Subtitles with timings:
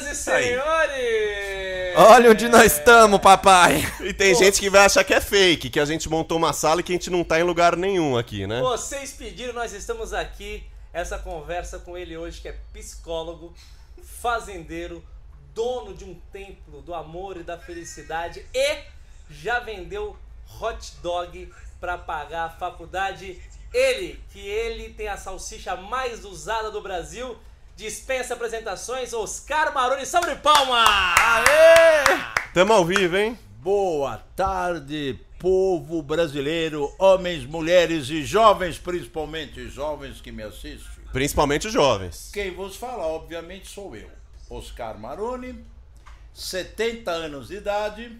[0.00, 1.96] Senhoras e senhores!
[1.96, 3.82] Olha onde nós estamos, papai.
[4.00, 6.80] E tem gente que vai achar que é fake, que a gente montou uma sala
[6.80, 8.60] e que a gente não tá em lugar nenhum aqui, né?
[8.60, 10.64] Vocês pediram, nós estamos aqui.
[10.92, 13.54] Essa conversa com ele hoje, que é psicólogo,
[14.02, 15.04] fazendeiro,
[15.54, 18.78] dono de um templo do amor e da felicidade e
[19.30, 20.16] já vendeu
[20.60, 23.40] hot dog para pagar a faculdade.
[23.72, 27.38] Ele, que ele tem a salsicha mais usada do Brasil,
[27.80, 30.84] dispensa apresentações, Oscar Maroni, de palma!
[32.52, 33.38] Tamo ao vivo, hein?
[33.56, 41.04] Boa tarde, povo brasileiro, homens, mulheres e jovens, principalmente jovens que me assistem.
[41.10, 42.30] Principalmente os jovens.
[42.34, 44.10] Quem vos fala, obviamente, sou eu,
[44.50, 45.64] Oscar Maroni,
[46.34, 48.14] 70 anos de idade,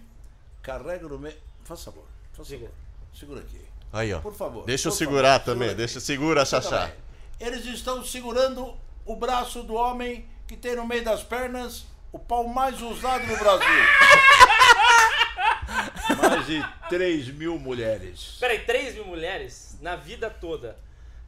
[0.63, 1.37] carrego no meio.
[1.63, 2.65] Faça favor, faça Diga.
[2.65, 2.75] favor.
[3.13, 3.61] Segura aqui.
[3.93, 4.21] Aí, ó.
[4.21, 4.65] Por favor.
[4.65, 5.67] Deixa eu segurar favor, também.
[5.67, 6.91] segura Deixa, segura, Xaxá.
[7.39, 12.45] Eles estão segurando o braço do homem que tem no meio das pernas o pau
[12.47, 13.67] mais usado no Brasil.
[16.21, 18.37] mais de 3 mil mulheres.
[18.39, 20.77] Peraí, 3 mil mulheres na vida toda.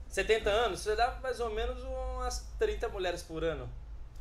[0.09, 3.69] 70 anos, você dá mais ou menos umas 30 mulheres por ano.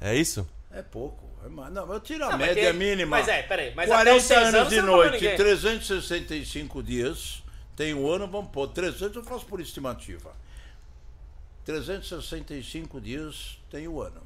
[0.01, 0.49] É isso?
[0.71, 1.29] É pouco.
[1.45, 1.73] É mais.
[1.73, 3.19] Não, eu tiro a Não, mas média que- mínima.
[3.19, 5.37] Mas é, peraí, mas até os 40 seis anos anos de noite, ninguém.
[5.37, 7.43] 365 dias,
[7.77, 10.33] tem um ano, vamos pôr 300, eu faço por estimativa.
[11.65, 14.23] 365 dias tem o ano,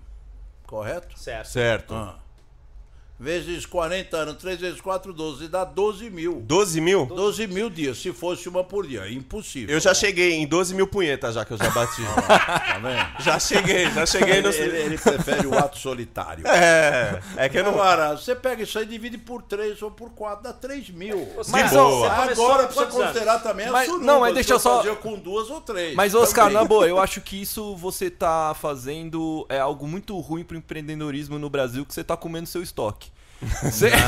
[0.66, 1.18] correto?
[1.18, 1.48] Certo.
[1.48, 1.94] Certo.
[1.94, 2.25] Ah.
[3.18, 6.42] Vezes 40 anos, 3 vezes 4, 12, dá 12 mil.
[6.46, 7.06] 12 mil?
[7.06, 9.74] 12 mil dias, se fosse uma por dia, impossível.
[9.74, 12.02] Eu já cheguei em 12 mil punhetas já que eu já bati.
[12.26, 13.22] Tá vendo?
[13.24, 14.48] já cheguei, já cheguei no.
[14.50, 16.46] Ele, ele- prefere o ato solitário.
[16.46, 17.70] É, é que eu não.
[17.72, 21.24] Agora, você pega isso aí e divide por 3 ou por 4, dá 3 mil.
[21.36, 22.94] Você- Mas, começou Agora precisa quantos anos?
[23.12, 24.04] considerar também Mas- a suruba.
[24.06, 25.94] não, mas deixa eu só- fazia com duas ou três.
[25.94, 26.58] Mas, Oscar, Também.
[26.60, 31.38] na boa, eu acho que isso você tá fazendo é algo muito ruim pro empreendedorismo
[31.38, 33.05] no Brasil, que você tá comendo seu estoque.
[33.62, 33.90] Você-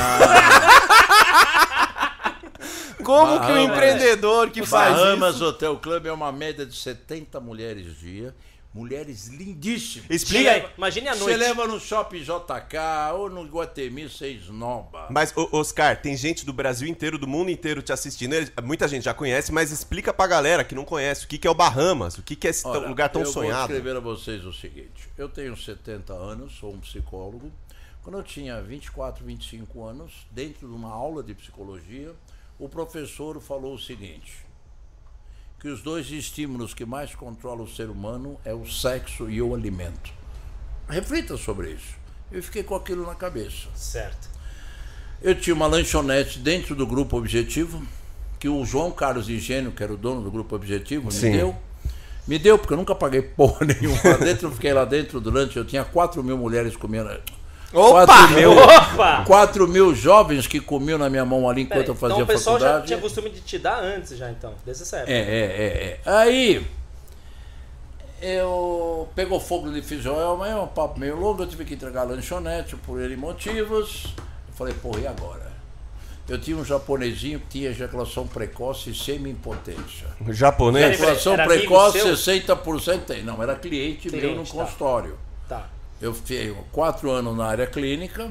[3.04, 3.64] Como que o Bahamas.
[3.70, 5.44] empreendedor que faz Bahamas isso...
[5.44, 8.34] Hotel Club é uma média de 70 mulheres dia.
[8.74, 10.10] Mulheres lindíssimas.
[10.10, 10.66] Explica aí.
[10.76, 11.36] Imagine a Você noite.
[11.38, 15.06] leva no Shopping JK ou no Guatemi, você esnoba.
[15.10, 18.34] Mas, Oscar, tem gente do Brasil inteiro, do mundo inteiro te assistindo.
[18.62, 21.50] Muita gente já conhece, mas explica pra galera que não conhece o que, que é
[21.50, 23.68] o Bahamas, o que, que é esse Olha, lugar tão eu sonhado.
[23.68, 25.08] vou escrever a vocês o seguinte.
[25.16, 27.50] Eu tenho 70 anos, sou um psicólogo.
[28.08, 32.14] Quando eu tinha 24, 25 anos, dentro de uma aula de psicologia,
[32.58, 34.46] o professor falou o seguinte:
[35.60, 39.54] que os dois estímulos que mais controlam o ser humano é o sexo e o
[39.54, 40.10] alimento.
[40.88, 41.96] Reflita sobre isso.
[42.32, 43.68] Eu fiquei com aquilo na cabeça.
[43.74, 44.30] Certo.
[45.20, 47.86] Eu tinha uma lanchonete dentro do Grupo Objetivo,
[48.40, 51.32] que o João Carlos Higiênio, que era o dono do Grupo Objetivo, me Sim.
[51.32, 51.54] deu.
[52.26, 54.48] Me deu, porque eu nunca paguei porra nenhuma lá dentro.
[54.48, 55.58] Eu fiquei lá dentro durante.
[55.58, 57.10] Eu tinha 4 mil mulheres comendo.
[57.72, 58.06] Opa!
[58.06, 59.24] 4 mil, Opa!
[59.26, 62.26] 4 mil jovens que comiam na minha mão ali enquanto Peraí, eu fazia então o
[62.26, 65.12] pessoal já tinha costume de te dar antes já, então, desde essa época.
[65.12, 66.10] É, é, é, é.
[66.10, 66.66] Aí
[68.22, 72.02] eu pegou fogo de Fijoel, mas é um papo meio longo, eu tive que entregar
[72.02, 74.14] a lanchonete por ele motivos.
[74.48, 75.48] Eu falei, porra, e agora?
[76.28, 80.08] Eu tinha um japonesinho que tinha ejaculação precoce e semi-impotência.
[80.28, 80.94] Japonês?
[80.94, 82.14] Ejaculação precoce, seu?
[82.14, 83.22] 60% tem.
[83.22, 84.58] Não, era cliente, meu no Cliente, tá.
[84.58, 85.27] consultório.
[86.00, 88.30] Eu tenho quatro anos na área clínica,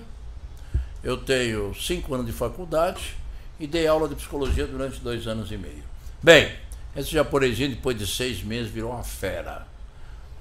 [1.03, 3.15] eu tenho cinco anos de faculdade
[3.59, 5.83] e dei aula de psicologia durante dois anos e meio.
[6.21, 6.51] Bem,
[6.95, 9.67] esse japonesinho, depois de seis meses, virou uma fera.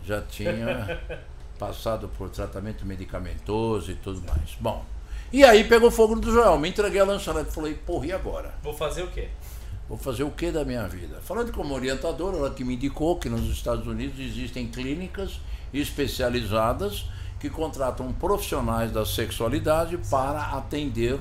[0.05, 1.01] Já tinha
[1.59, 4.57] passado por tratamento medicamentoso e tudo mais.
[4.61, 4.85] Bom,
[5.33, 8.55] e aí pegou fogo no Joel, me entreguei a lanchonete, falei, porra, e agora?
[8.63, 9.29] Vou fazer o quê?
[9.89, 11.21] Vou fazer o que da minha vida?
[11.23, 15.41] Falando como orientadora, ela que me indicou que nos Estados Unidos existem clínicas
[15.73, 17.05] especializadas
[17.39, 21.21] que contratam profissionais da sexualidade para atender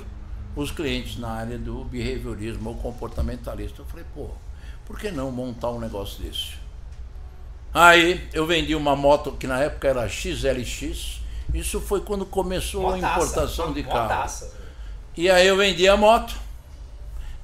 [0.55, 3.81] os clientes na área do behaviorismo ou comportamentalista.
[3.81, 4.29] Eu falei, pô,
[4.85, 6.53] por que não montar um negócio desse?
[7.73, 11.19] Aí eu vendi uma moto que na época era XLX.
[11.53, 14.03] Isso foi quando começou a importação de carro.
[14.03, 14.55] motaça.
[15.17, 16.35] E aí eu vendi a moto,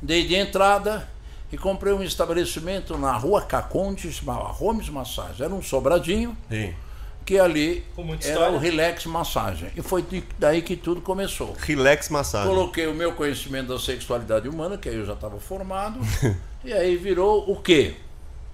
[0.02, 1.08] dei de entrada
[1.52, 5.46] e comprei um estabelecimento na rua Caconde, chamava Homes Massagem.
[5.46, 6.74] Era um sobradinho, Sim.
[7.26, 8.52] que ali era história.
[8.52, 9.70] o Relax Massagem.
[9.76, 10.06] E foi
[10.40, 11.54] daí que tudo começou.
[11.60, 12.48] Relax massagem.
[12.48, 16.00] Coloquei o meu conhecimento da sexualidade humana, que aí eu já estava formado,
[16.64, 17.96] e aí virou o quê?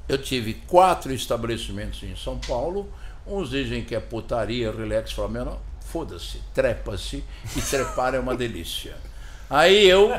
[0.09, 2.89] Eu tive quatro estabelecimentos em São Paulo,
[3.27, 7.23] uns dizem que é putaria, relax, não, foda-se, trepa-se,
[7.55, 8.95] e trepar é uma delícia.
[9.49, 10.11] Aí eu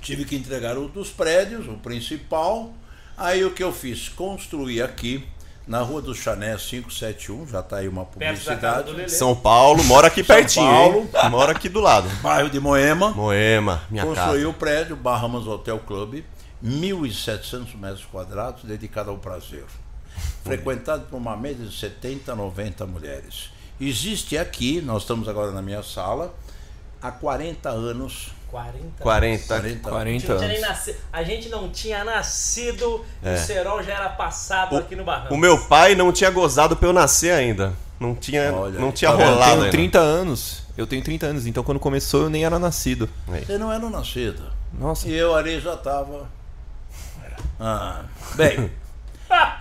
[0.00, 2.72] tive que entregar o dos prédios, o principal,
[3.16, 4.08] aí o que eu fiz?
[4.08, 5.26] Construí aqui,
[5.66, 9.10] na rua do Chané 571, já está aí uma publicidade.
[9.10, 10.98] São Paulo, mora aqui São pertinho, Paulo.
[11.00, 11.08] hein?
[11.30, 12.08] Mora aqui do lado.
[12.22, 13.10] Bairro de Moema.
[13.10, 14.48] Moema, minha Construiu casa.
[14.48, 16.24] o prédio Bahamas Hotel Club,
[16.64, 19.64] 1.700 metros quadrados, dedicado ao prazer.
[20.42, 23.50] Frequentado por uma média de 70 a 90 mulheres.
[23.80, 26.34] Existe aqui, nós estamos agora na minha sala,
[27.00, 28.30] há 40 anos.
[28.50, 29.02] 40.
[29.02, 29.46] 40.
[29.46, 30.68] 40 A gente, 40 não tinha nem anos.
[30.68, 35.34] nasci- a gente não tinha nascido e o Serol já era passado aqui no Barranco.
[35.34, 37.74] O meu pai não tinha gozado pra eu nascer ainda.
[38.00, 39.26] Não tinha, Olha não tinha Tá vendo?
[39.28, 39.70] Eu rolado tenho ainda.
[39.72, 40.62] 30 anos.
[40.76, 43.08] Eu tenho 30 anos, então quando começou eu nem era nascido.
[43.26, 44.42] Você não era nascido.
[44.72, 45.08] Nossa.
[45.08, 46.28] E eu ali já estava.
[47.58, 48.02] Ah,
[48.34, 48.70] bem,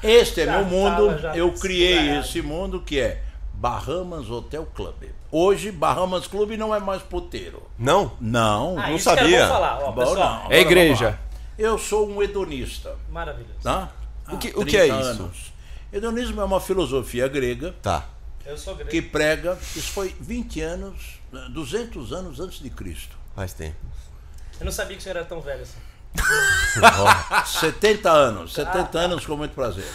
[0.04, 1.16] este é Já meu mundo.
[1.20, 3.22] tava, eu criei esse mundo que é
[3.54, 5.04] Bahamas Hotel Club.
[5.32, 7.62] Hoje, Bahamas Club não é mais puteiro.
[7.78, 8.06] Não?
[8.14, 9.42] Ah, Não, não que era sabia.
[9.44, 10.44] bom falar, ó, Bom, pessoal.
[10.46, 10.52] não.
[10.52, 11.20] É igreja.
[11.58, 13.60] Eu sou um hedonista, Maravilhoso.
[13.64, 13.90] tá?
[14.32, 15.10] O que- o que é 30 isso?
[15.24, 15.54] anos.
[15.92, 18.06] Hedonismo é uma filosofia grega Tá.
[18.46, 18.90] Eu sou grego.
[18.90, 21.20] que prega, isso foi 20 anos,
[21.50, 23.18] 200 anos antes de Cristo.
[23.36, 23.76] Faz tempo.
[24.60, 25.78] Eu não sabia que o senhor era tão velho assim.
[27.46, 29.88] 70 anos, 70 anos com muito prazer.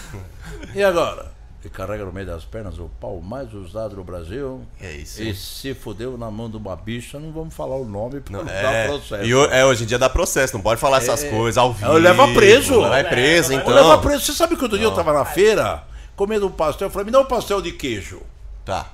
[0.74, 1.32] E agora?
[1.62, 4.62] Ele carrega no meio das pernas o pau mais usado no Brasil.
[4.80, 5.22] É isso.
[5.22, 8.44] E se fudeu na mão de uma bicha, não vamos falar o nome pra não,
[8.44, 9.24] dar É, processo.
[9.24, 11.92] e é, hoje em dia dá processo, não pode falar essas coisas ao vivo.
[11.92, 12.80] leva preso.
[12.80, 13.66] Vai preso, É, então.
[13.66, 14.24] Vou levar preso.
[14.24, 15.84] Você sabe que outro dia eu tava na feira,
[16.16, 18.20] comendo um pastel, eu falei, me dá um pastel de queijo.
[18.64, 18.90] Tá.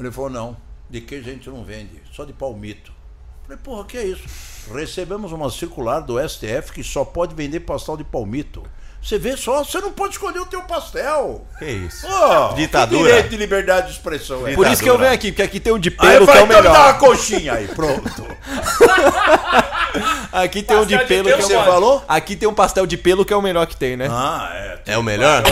[0.00, 0.56] Ele falou, não,
[0.90, 2.90] de queijo a gente não vende, só de palmito.
[2.90, 4.24] Eu Falei, porra, que é isso?
[4.74, 8.64] Recebemos uma circular do STF que só pode vender pastel de palmito.
[9.04, 11.46] Você vê só, você não pode escolher o teu pastel.
[11.58, 12.06] Que isso?
[12.06, 13.02] Pô, Ditadura.
[13.02, 15.60] Que direito de liberdade de expressão é Por isso que eu venho aqui, porque aqui
[15.60, 16.98] tem um de Aí pelo que vai é o então me dar uma melhor.
[16.98, 18.26] coxinha aí, pronto.
[20.32, 21.64] Aqui tem um de Pastel de pelo pelo que é o você melhor.
[21.72, 22.04] falou?
[22.08, 24.08] Aqui tem um pastel de pelo que é o melhor que tem, né?
[24.10, 24.94] Ah, é.
[24.94, 25.44] É o melhor?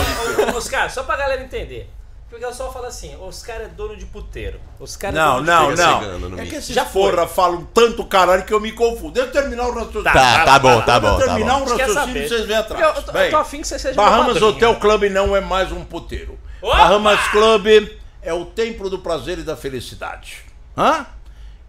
[0.53, 1.89] Ô, Oscar, só pra galera entender.
[2.33, 4.59] Porque o pessoal fala assim, Oscar é dono de puteiro.
[4.79, 6.29] Oscar é Não, dono de não, não.
[6.29, 7.11] no É que esses Já foi.
[7.11, 9.11] porra falam tanto caralho que eu me confundo.
[9.11, 10.03] Deixa eu terminar o raciocínio.
[10.03, 11.61] Tá, tá bom, tá eu bom, tá terminar bom.
[11.61, 12.27] um Quer raciocínio, saber?
[12.27, 12.81] vocês vêm atrás.
[12.83, 14.41] Eu, eu, tô- Bem, eu tô afim que você seja Bahamas.
[14.41, 16.39] Hotel Club não é mais um puteiro.
[16.59, 16.75] Opa!
[16.75, 17.67] Bahamas Club
[18.23, 20.37] é o templo do prazer e da felicidade.
[20.75, 21.05] Hã?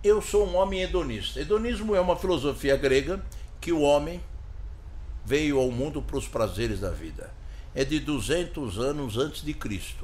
[0.03, 1.41] Eu sou um homem hedonista.
[1.41, 3.23] Hedonismo é uma filosofia grega
[3.61, 4.19] que o homem
[5.27, 7.29] veio ao mundo para os prazeres da vida.
[7.75, 10.04] É de 200 anos antes de Cristo.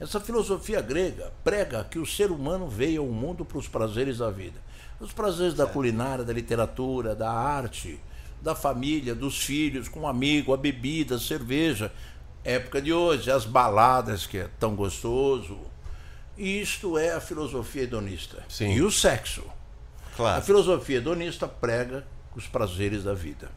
[0.00, 4.30] Essa filosofia grega prega que o ser humano veio ao mundo para os prazeres da
[4.30, 4.60] vida.
[5.00, 8.00] Os prazeres da culinária, da literatura, da arte,
[8.42, 11.92] da família, dos filhos, com um amigo, a bebida, a cerveja.
[12.44, 15.58] Época de hoje, as baladas, que é tão gostoso.
[16.36, 18.44] Isto é a filosofia hedonista.
[18.48, 18.72] Sim.
[18.74, 19.42] E o sexo.
[20.12, 20.42] A Claro.
[20.44, 22.04] filosofia hedonista prega
[22.36, 23.50] os prazeres da vida.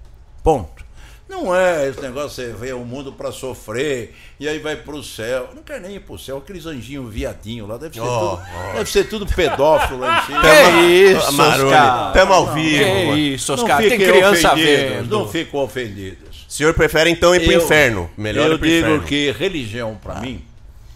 [0.43, 0.85] Ponto.
[1.29, 5.49] Não é esse negócio, você vê o mundo para sofrer e aí vai pro céu.
[5.53, 8.89] Não quer nem ir pro céu, aqueles anjinhos viadinho lá, deve ser, Oh, tudo, deve
[8.89, 10.41] ser tudo pedófilo lá em cima.
[10.41, 10.85] Que
[11.17, 12.77] isso, Maroni, tamo ao vivo.
[12.83, 13.17] Que mano.
[13.17, 13.77] isso, Não Oscar.
[13.81, 15.09] Tem criança vendo.
[15.19, 16.45] Não ficam ofendidos.
[16.47, 18.09] O senhor prefere então ir pro Eu- inferno.
[18.17, 19.03] Melhor Eu ir pro digo inferno.
[19.05, 20.45] que religião para mim,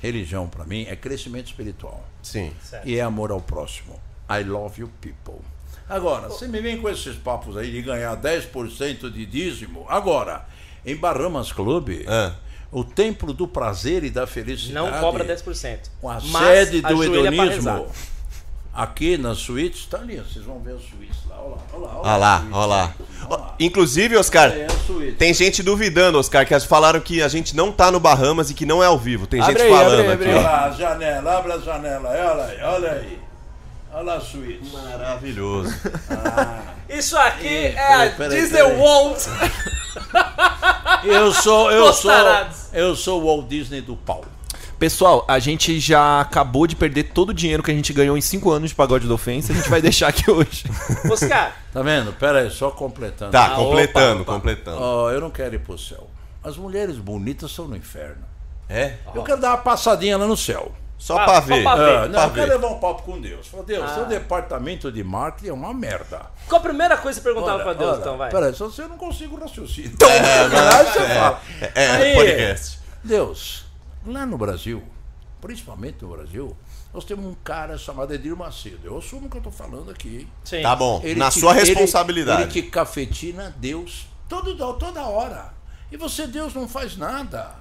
[0.01, 2.07] religião para mim é crescimento espiritual.
[2.23, 2.51] Sim.
[2.63, 2.87] Certo.
[2.87, 3.99] e é amor ao próximo.
[4.29, 5.41] I love you people.
[5.91, 9.85] Agora, você me vem com esses papos aí de ganhar 10% de dízimo.
[9.89, 10.45] Agora,
[10.85, 12.31] em Bahamas Club, Ah.
[12.71, 14.73] o templo do prazer e da felicidade.
[14.73, 15.91] Não cobra 10%.
[15.99, 17.87] Com a Mas sede do hedonismo.
[18.73, 21.35] Aqui na suíte, está ali, vocês vão ver a suíte lá.
[21.41, 21.99] Olha lá, olha lá.
[22.01, 22.53] Olha lá, a suíte.
[22.53, 22.95] olha lá.
[23.29, 23.55] Olha lá.
[23.59, 25.17] Inclusive, Oscar, É suíte.
[25.17, 28.65] tem gente duvidando, Oscar, que falaram que a gente não tá no Bahamas e que
[28.65, 29.27] não é ao vivo.
[29.27, 30.23] Tem Abre gente aí, falando abre aqui.
[30.23, 30.37] abre ó.
[30.37, 33.19] Olha lá, a janela, abre a janela, olha aí, olha aí.
[34.01, 34.67] Olha lá a suíte.
[34.73, 35.75] Maravilhoso.
[36.89, 38.61] Isso aqui Ih, é a peraí, peraí, Disney.
[38.63, 39.21] World.
[41.03, 42.11] Eu sou, eu sou,
[42.73, 44.25] eu sou o Walt Disney do pau.
[44.79, 48.21] Pessoal, a gente já acabou de perder todo o dinheiro que a gente ganhou em
[48.21, 49.53] 5 anos de pagode da ofensa.
[49.53, 50.63] A gente vai deixar aqui hoje.
[51.11, 52.11] Oscar, Tá vendo?
[52.13, 53.31] Pera aí, só completando.
[53.31, 54.33] Tá, Ah, completando, opa, opa.
[54.33, 54.81] completando.
[54.81, 56.07] Ó, eu não quero ir pro céu.
[56.43, 58.25] As mulheres bonitas são no inferno.
[58.67, 58.95] É?
[59.13, 60.71] Eu quero dar uma passadinha lá no céu.
[61.01, 61.63] Só Ah, pra só ver.
[61.63, 61.97] pra ver.
[61.97, 62.53] Ah, não, pra eu quero ver.
[62.53, 63.47] levar um papo com Deus.
[63.47, 63.95] Fala, Deus, Ah.
[63.95, 66.21] seu departamento de marketing é uma merda.
[66.47, 68.29] qual a primeira coisa que você perguntava pra Deus, olha, então, vai?
[68.29, 69.89] Peraí, só se eu não consigo raciocínio.
[69.93, 71.41] Então, aí você fala.
[71.73, 72.79] É, Aí, podcast.
[73.03, 73.65] Deus,
[74.05, 74.83] lá no Brasil,
[75.41, 76.55] principalmente no Brasil,
[76.93, 78.81] nós temos um cara chamado Edir Macedo.
[78.83, 80.27] Eu assumo o que eu tô falando aqui, hein?
[80.43, 80.61] Sim.
[80.61, 82.43] Tá bom, Ele na te- sua ele- responsabilidade.
[82.43, 85.51] Ele, te cafetina Deus todo, toda hora.
[85.91, 87.55] E você, Deus, não faz nada.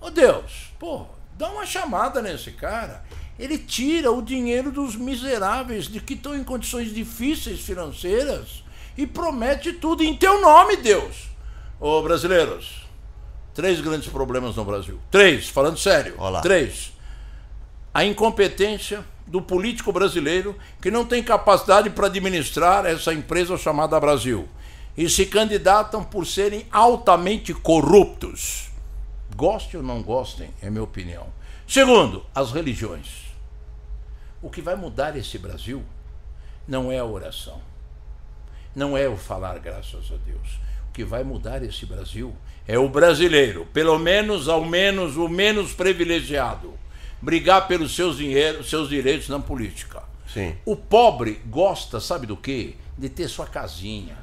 [0.00, 1.06] Ô Deus, pô,
[1.36, 3.04] dá uma chamada nesse cara.
[3.38, 8.64] Ele tira o dinheiro dos miseráveis de que estão em condições difíceis financeiras
[8.96, 11.28] e promete tudo em teu nome, Deus.
[11.78, 12.86] Ô brasileiros,
[13.52, 14.98] três grandes problemas no Brasil.
[15.10, 16.14] Três, falando sério.
[16.16, 16.40] Olá.
[16.40, 16.92] Três.
[17.92, 24.48] A incompetência do político brasileiro que não tem capacidade para administrar essa empresa chamada Brasil.
[24.96, 28.65] E se candidatam por serem altamente corruptos.
[29.36, 31.26] Gostem ou não gostem, é minha opinião.
[31.68, 33.26] Segundo, as religiões.
[34.40, 35.82] O que vai mudar esse Brasil
[36.66, 37.60] não é a oração,
[38.74, 40.58] não é o falar graças a Deus.
[40.88, 42.34] O que vai mudar esse Brasil
[42.66, 46.72] é o brasileiro, pelo menos, ao menos, o menos privilegiado,
[47.20, 50.02] brigar pelos seus, dinheiros, seus direitos na política.
[50.32, 50.56] Sim.
[50.64, 52.74] O pobre gosta, sabe do quê?
[52.96, 54.16] De ter sua casinha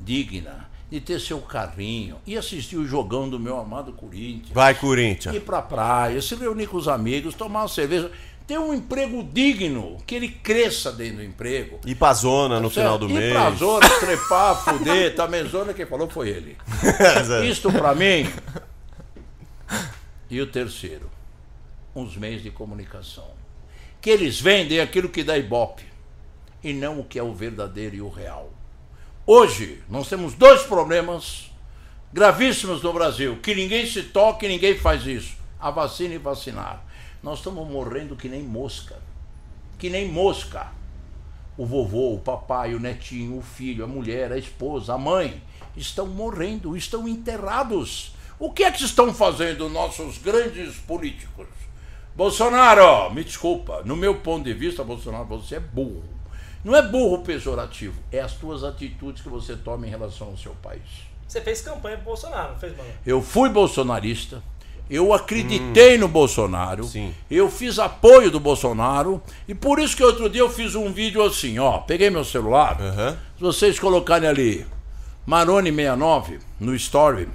[0.00, 4.52] digna, de ter seu carrinho e assistir o jogão do meu amado Corinthians.
[4.52, 5.34] Vai, Corinthians.
[5.34, 8.10] Ir pra praia, se reunir com os amigos, tomar uma cerveja,
[8.46, 11.78] ter um emprego digno, que ele cresça dentro do emprego.
[11.86, 13.32] Ir pra zona no final do Ir mês.
[13.32, 16.56] pra zona, trepar, fuder, também zona, quem falou foi ele.
[17.48, 18.28] Isto pra mim.
[20.28, 21.08] E o terceiro,
[21.94, 23.28] os meios de comunicação.
[24.00, 25.84] Que eles vendem aquilo que dá ibope
[26.64, 28.50] e não o que é o verdadeiro e o real.
[29.32, 31.52] Hoje, nós temos dois problemas
[32.12, 35.36] gravíssimos no Brasil, que ninguém se toca e ninguém faz isso.
[35.60, 36.84] A vacina e vacinar.
[37.22, 39.00] Nós estamos morrendo que nem mosca.
[39.78, 40.72] Que nem mosca.
[41.56, 45.40] O vovô, o papai, o netinho, o filho, a mulher, a esposa, a mãe
[45.76, 48.12] estão morrendo, estão enterrados.
[48.36, 51.46] O que é que estão fazendo nossos grandes políticos?
[52.16, 56.18] Bolsonaro, me desculpa, no meu ponto de vista, Bolsonaro, você é burro.
[56.62, 60.52] Não é burro pejorativo, é as tuas atitudes que você toma em relação ao seu
[60.62, 60.82] país.
[61.26, 62.90] Você fez campanha pro Bolsonaro, não fez, mano?
[63.06, 64.42] Eu fui bolsonarista,
[64.90, 67.14] eu acreditei no Bolsonaro, Sim.
[67.30, 71.22] eu fiz apoio do Bolsonaro, e por isso que outro dia eu fiz um vídeo
[71.22, 73.16] assim, ó, peguei meu celular, Aham.
[73.36, 74.66] se vocês colocarem ali
[75.26, 77.28] Maroni69 no story,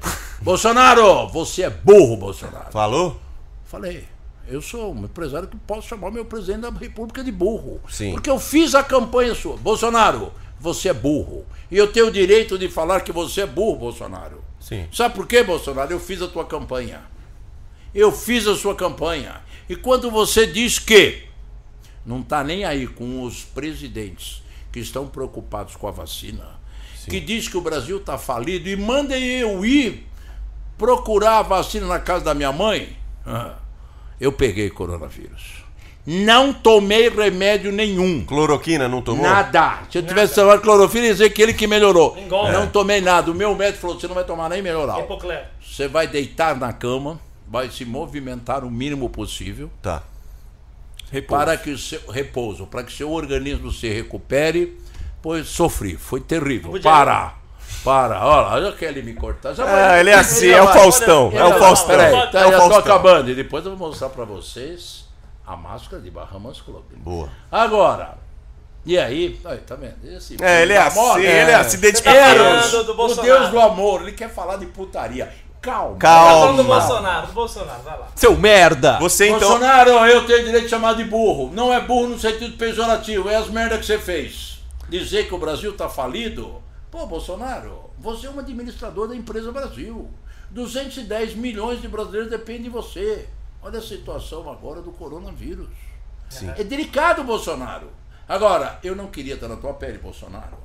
[0.40, 2.70] Bolsonaro, você é burro, Bolsonaro.
[2.72, 3.20] Falou?
[3.64, 4.04] Falei,
[4.48, 7.80] eu sou um empresário que posso chamar meu presidente da República de burro.
[7.88, 8.12] Sim.
[8.12, 9.56] Porque eu fiz a campanha sua.
[9.56, 11.44] Bolsonaro, você é burro.
[11.70, 14.42] E eu tenho o direito de falar que você é burro, Bolsonaro.
[14.60, 14.86] Sim.
[14.92, 15.92] Sabe por quê, Bolsonaro?
[15.92, 17.02] Eu fiz a tua campanha.
[17.94, 19.40] Eu fiz a sua campanha.
[19.68, 21.24] E quando você diz que
[22.04, 24.42] não está nem aí com os presidentes
[24.72, 26.60] que estão preocupados com a vacina,
[27.08, 30.06] que diz que o Brasil está falido e manda eu ir
[30.76, 33.56] procurar a vacina na casa da minha mãe, ah,
[34.20, 35.60] eu peguei coronavírus.
[36.06, 38.24] Não tomei remédio nenhum.
[38.24, 39.22] Cloroquina não tomou?
[39.24, 39.80] Nada.
[39.90, 42.16] Se eu tivesse tomado clorofila, ia dizer que ele que melhorou.
[42.52, 43.30] Não tomei nada.
[43.30, 44.62] O meu médico falou: você não vai tomar nem.
[45.00, 45.46] Hipoclero.
[45.62, 50.02] Você vai deitar na cama, vai se movimentar o mínimo possível Tá.
[51.12, 51.44] Repouso.
[51.44, 54.78] para que o seu repouso, para que seu organismo se recupere.
[55.22, 56.70] Pois sofri, foi terrível.
[56.70, 56.90] Podia-
[57.84, 59.54] Para, olha lá, olha que ele me cortar.
[59.54, 61.28] Já vai- Ah, ele é assim, já é o vai- Faustão.
[61.28, 61.88] Ele É o vai- Faustão.
[61.96, 62.78] Peraí, Pode- tá, É o já Faustão.
[62.78, 63.30] acabando.
[63.30, 65.06] E depois eu vou mostrar para vocês
[65.46, 66.84] a máscara de Bahamas Club.
[66.96, 67.28] Boa.
[67.50, 68.18] Agora,
[68.84, 69.94] e aí, aí tá vendo?
[70.04, 72.38] Esse É, ele é assim, moda, ele é assim, Você tá identificado.
[72.38, 73.22] falando do o.
[73.22, 75.32] Deus do amor, ele quer falar de putaria.
[75.62, 75.92] Calma.
[75.96, 76.56] Tá Calma.
[76.56, 78.06] do Bolsonaro, do Bolsonaro, vai lá.
[78.14, 78.98] Seu merda!
[78.98, 79.40] Você então.
[79.40, 81.50] Bolsonaro, eu tenho direito de chamar de burro.
[81.52, 84.58] Não é burro no sentido pejorativo, é as merdas que você fez.
[84.88, 86.60] Dizer que o Brasil tá falido.
[86.90, 90.10] Pô, Bolsonaro, você é um administrador da empresa Brasil.
[90.50, 93.28] 210 milhões de brasileiros dependem de você.
[93.62, 95.68] Olha a situação agora do coronavírus.
[96.56, 97.90] É delicado, Bolsonaro.
[98.28, 100.58] Agora, eu não queria estar na tua pele, Bolsonaro.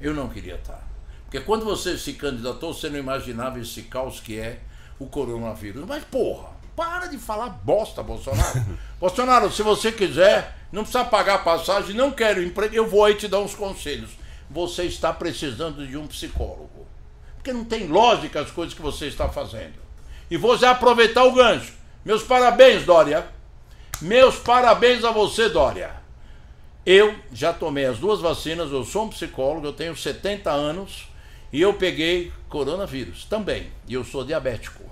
[0.00, 0.88] Eu não queria estar.
[1.24, 4.60] Porque quando você se candidatou, você não imaginava esse caos que é
[4.98, 5.84] o coronavírus.
[5.86, 8.64] Mas, porra, para de falar bosta, Bolsonaro.
[8.98, 13.28] Bolsonaro, se você quiser, não precisa pagar passagem, não quero emprego, eu vou aí te
[13.28, 14.19] dar uns conselhos.
[14.50, 16.86] Você está precisando de um psicólogo.
[17.36, 19.74] Porque não tem lógica as coisas que você está fazendo.
[20.30, 21.72] E vou já aproveitar o gancho.
[22.04, 23.26] Meus parabéns, Dória.
[24.00, 25.94] Meus parabéns a você, Dória.
[26.84, 31.08] Eu já tomei as duas vacinas, eu sou um psicólogo, eu tenho 70 anos
[31.52, 33.70] e eu peguei coronavírus também.
[33.86, 34.82] E eu sou diabético.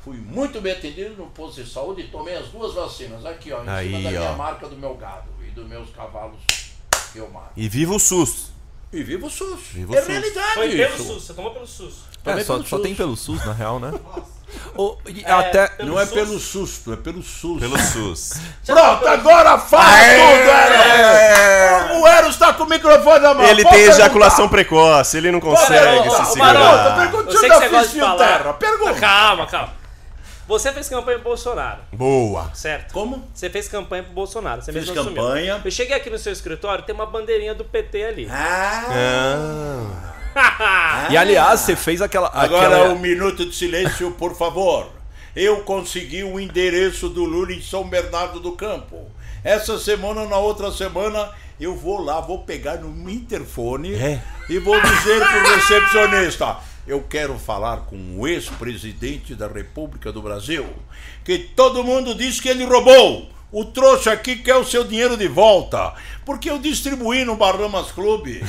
[0.00, 3.24] Fui muito bem atendido no posto de saúde e tomei as duas vacinas.
[3.26, 4.36] Aqui, ó, em Aí, cima da minha ó.
[4.36, 6.40] marca do meu gado e dos meus cavalos
[7.12, 7.52] que eu mato.
[7.56, 8.53] E viva o SUS.
[8.94, 9.60] E viva o SUS.
[9.72, 10.08] Viva o é SUS.
[10.08, 11.04] realidade Foi pelo isso.
[11.04, 11.94] SUS, você tomou pelo SUS.
[12.24, 12.82] É, só, pelo só SUS.
[12.82, 13.92] tem pelo SUS, na real, né?
[15.08, 15.72] E É, até.
[15.84, 16.14] Não é SUS.
[16.14, 17.58] pelo susto, é pelo SUS.
[17.58, 18.30] Pelo SUS.
[18.64, 22.00] Pronto, agora fala tudo, Eros!
[22.00, 23.44] O Eros tá com o microfone na mão.
[23.44, 24.06] Ele Pode tem perguntar.
[24.06, 26.54] eculação precoce, ele não consegue Pera, se segurar.
[26.54, 28.16] Maroto, Pergunta, Eu sei pergunta que você gosta fiz de falar.
[28.28, 28.52] terra.
[28.54, 28.94] Pergunta.
[28.94, 29.72] Calma, calma.
[30.46, 32.50] Você fez campanha pro Bolsonaro, Boa.
[32.54, 32.92] certo?
[32.92, 33.26] Como?
[33.32, 35.22] Você fez campanha pro Bolsonaro, você Fiz mesmo assumiu.
[35.22, 35.62] campanha.
[35.64, 38.28] Eu cheguei aqui no seu escritório, tem uma bandeirinha do PT ali.
[38.30, 42.28] Ah, Ah, E aliás, você fez aquela.
[42.34, 42.88] Agora aquela...
[42.94, 44.90] um minuto de silêncio, por favor.
[45.34, 49.06] Eu consegui o endereço do Lula em São Bernardo do Campo.
[49.42, 54.20] Essa semana, na outra semana, eu vou lá, vou pegar no interfone É.
[54.48, 56.56] e vou dizer pro recepcionista:
[56.86, 60.66] eu quero falar com o ex-presidente da República do Brasil,
[61.24, 63.28] que todo mundo diz que ele roubou.
[63.52, 65.94] O trouxa aqui quer o seu dinheiro de volta,
[66.26, 68.44] porque eu distribuí no Bahamas Clube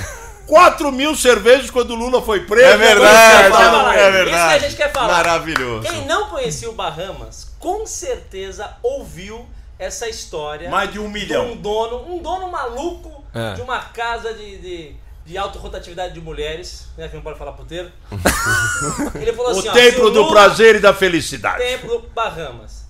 [0.47, 2.65] 4 mil cervejas quando o Lula foi preso.
[2.65, 4.63] É verdade, falar, é Isso que a verdade.
[4.63, 5.13] gente quer falar.
[5.13, 5.87] Maravilhoso.
[5.87, 9.45] Quem não conhecia o Bahamas, com certeza ouviu
[9.77, 10.69] essa história.
[10.71, 11.51] Mais de um de milhão.
[11.51, 13.53] um dono, um dono maluco É.
[13.53, 17.91] de uma casa de, de, de autorrotatividade de mulheres, né, que não pode falar puteiro.
[19.19, 21.63] Ele falou O assim, ó, templo o do Lula- prazer e da felicidade.
[21.63, 22.85] Templo Bahamas.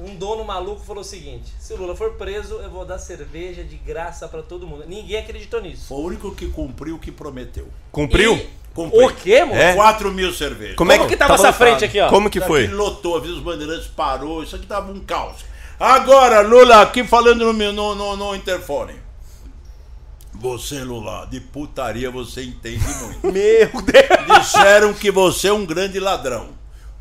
[0.00, 3.62] Um dono maluco falou o seguinte: se o Lula for preso, eu vou dar cerveja
[3.62, 4.84] de graça pra todo mundo.
[4.88, 5.86] Ninguém acreditou nisso.
[5.88, 7.68] Foi o único que cumpriu o que prometeu.
[7.92, 8.34] Cumpriu?
[8.34, 9.06] E- Cumpriu.
[9.06, 9.54] O quê, mano?
[9.54, 9.72] É?
[9.72, 10.74] 4 mil cervejas.
[10.74, 11.84] Como é que que tava Tava essa frente lotado.
[11.90, 12.08] aqui, ó?
[12.08, 12.64] Como que Isso foi?
[12.64, 15.44] aqui lotou, Avisos Bandeirantes parou, isso aqui tava um caos.
[15.78, 18.94] Agora, Lula, aqui falando no, meu- no, no, no interfone.
[20.44, 23.26] Você, Lula, de putaria você entende muito.
[23.32, 24.40] Meu Deus!
[24.40, 26.50] Disseram que você é um grande ladrão.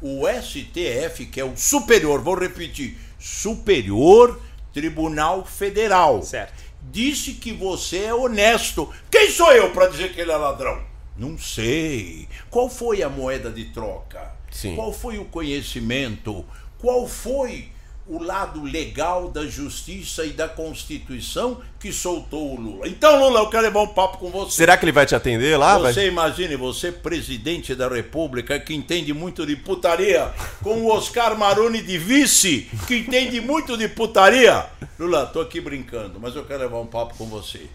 [0.02, 6.54] O STF, que é o superior, vou repetir, Superior Tribunal Federal, Certo.
[6.84, 8.90] disse que você é honesto.
[9.12, 10.82] Quem sou eu para dizer que ele é ladrão?
[11.18, 12.30] Não sei.
[12.50, 14.36] Qual foi a moeda de troca?
[14.52, 14.74] Sim.
[14.74, 16.46] Qual foi o conhecimento?
[16.80, 17.73] Qual foi
[18.06, 22.88] o lado legal da justiça e da Constituição que soltou o Lula?
[22.88, 24.58] Então, Lula, eu quero levar um papo com você.
[24.58, 25.78] Será que ele vai te atender lá?
[25.78, 31.38] Vai- Você imagine, você presidente da república que entende muito de putaria, com o Oscar
[31.38, 34.66] Maroni de vice, que entende muito de putaria.
[35.00, 37.68] Lula, tô aqui brincando, mas eu quero levar um papo com você.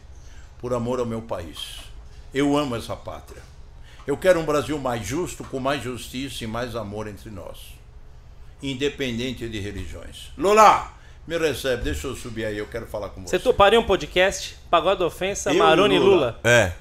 [0.61, 1.58] Por amor ao meu país.
[2.35, 3.42] Eu amo essa pátria.
[4.06, 7.77] Eu quero um Brasil mais justo, com mais justiça e mais amor entre nós.
[8.62, 10.31] Independente de religiões.
[10.37, 10.91] Lula,
[11.27, 13.37] me recebe, deixa eu subir aí, eu quero falar com você.
[13.37, 14.56] Você toparia um podcast?
[14.71, 16.15] Pagode Ofensa, Eu Maroni e Lula.
[16.15, 16.41] Lula.
[16.43, 16.73] É.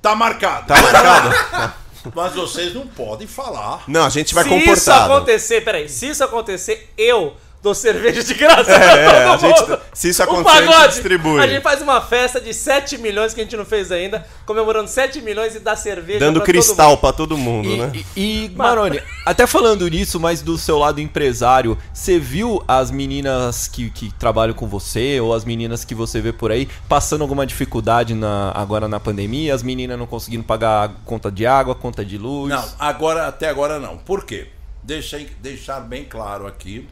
[0.00, 0.66] Tá marcado.
[0.66, 1.74] Tá marcado?
[2.14, 3.84] Mas vocês não podem falar.
[3.86, 5.12] Não, a gente vai se isso comportado.
[5.14, 9.36] acontecer, peraí, se isso acontecer, eu dou cerveja de graça É, pra é, todo a
[9.36, 9.80] gente- mundo.
[9.94, 11.40] se isso acontecer, a gente pagode, distribui.
[11.40, 14.88] A gente faz uma festa de 7 milhões que a gente não fez ainda, comemorando
[14.88, 17.00] 7 milhões e dá cerveja Dando pra cristal todo mundo.
[17.00, 17.92] pra todo mundo, E, né?
[18.16, 23.68] e, e, Maroni, até falando nisso, mas do seu lado empresário, você viu as meninas
[23.68, 27.46] que, que trabalham com você, ou as meninas que você vê por aí, passando alguma
[27.46, 29.54] dificuldade na, agora na pandemia?
[29.54, 32.50] As meninas não conseguindo pagar a conta de água, conta de luz?
[32.52, 33.96] Não, agora até agora não.
[33.98, 34.48] Por quê?
[34.82, 36.88] Deixa, deixar bem claro aqui.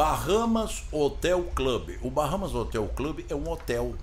[0.00, 1.96] Bahamas Hotel Club.
[2.02, 3.94] O Bahamas Hotel Club é um hotel.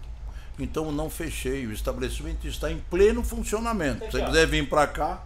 [0.57, 1.67] Então não fechei.
[1.67, 4.03] O estabelecimento está em pleno funcionamento.
[4.05, 5.21] Se você quiser vir para cá.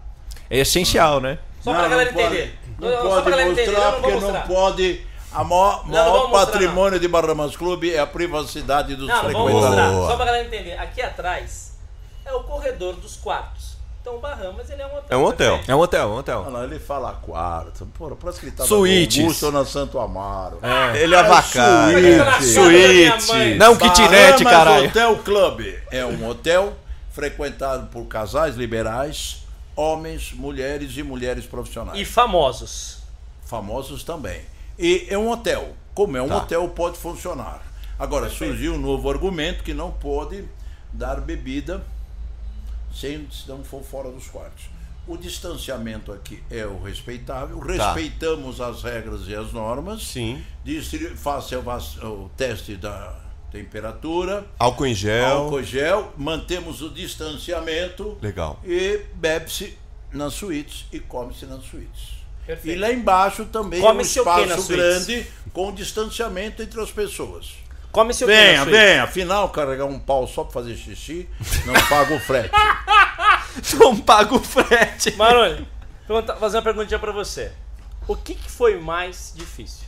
[0.50, 1.40] É essencial, né?
[1.62, 2.60] Só pra galera pode- entender.
[2.80, 4.48] Não pra pode mostrar, entender, não porque não mostrar.
[4.48, 5.08] pode.
[5.32, 9.32] A maior, não maior mostrar, patrimônio de Bahamas Club é a privacidade dos Não, não
[9.32, 9.86] vamos frequentadores.
[9.96, 10.10] mostrar.
[10.12, 10.74] Só pra galera entender.
[10.78, 11.78] Aqui atrás
[12.26, 13.67] é o corredor dos quartos.
[14.08, 15.06] Então o Bahamas ele é um hotel.
[15.10, 15.52] É um hotel.
[15.52, 15.72] perfeito?
[15.72, 16.46] É um hotel, é um hotel.
[16.48, 17.86] Ah, não, ele fala quarto.
[17.88, 19.18] Porra, parece que ele tá Suítes.
[19.18, 20.60] no Augusto ou na Santo Amaro.
[20.96, 21.58] Ele é suíte.
[21.58, 23.28] Eu tô na casa da minha Suíte.
[23.28, 23.56] mãe.
[23.56, 24.88] Não, kitnet, Bahamas caralho.
[24.88, 26.74] Hotel Club é um hotel
[27.12, 29.44] frequentado por casais liberais,
[29.76, 32.00] homens, mulheres e mulheres profissionais.
[32.00, 33.00] E famosos.
[33.44, 34.40] Famosos também.
[34.80, 35.74] E é um hotel.
[35.94, 37.62] Como é um hotel, pode funcionar.
[38.00, 40.46] Agora, surgiu um novo argumento que não pode
[40.94, 41.84] dar bebida
[43.32, 44.66] se não for fora dos quartos.
[45.08, 50.04] O distanciamento aqui é o respeitável, respeitamos as regras e as normas.
[50.04, 50.44] Sim.
[50.66, 53.18] Distri- Faça o, teste da
[53.52, 55.26] temperatura, Álcool em gel.
[55.26, 58.60] álcool gel, mantemos o distanciamento Legal.
[58.66, 59.78] e bebe-se
[60.12, 62.18] nas suítes e come-se nas suítes.
[62.46, 62.78] Perfeito.
[62.78, 64.68] E lá embaixo também é um espaço suítes?
[64.68, 67.56] grande com distanciamento entre as pessoas.
[67.98, 71.28] Come-se o quê Venha, venha, afinal, carregar um pau só para fazer xixi
[71.66, 72.52] não paga o frete.
[73.80, 75.16] Não paga o frete.
[75.16, 75.68] Maroni,
[76.40, 77.52] fazer uma perguntinha pra você.
[78.08, 79.88] O que, que foi mais difícil?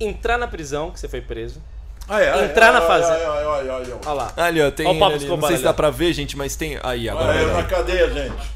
[0.00, 1.60] Entrar na prisão, que você foi preso.
[2.08, 3.30] Ai, ai, Entrar ai, na fazenda.
[3.30, 4.00] ai, ai, ai.
[4.06, 4.32] Olha lá.
[4.38, 5.26] Ali, ó, tem Ó o ele Pablo ali.
[5.28, 6.78] Não sei se dá pra ver, gente, mas tem.
[6.82, 7.28] Aí, agora.
[7.28, 8.50] Olha eu na cadeia, gente.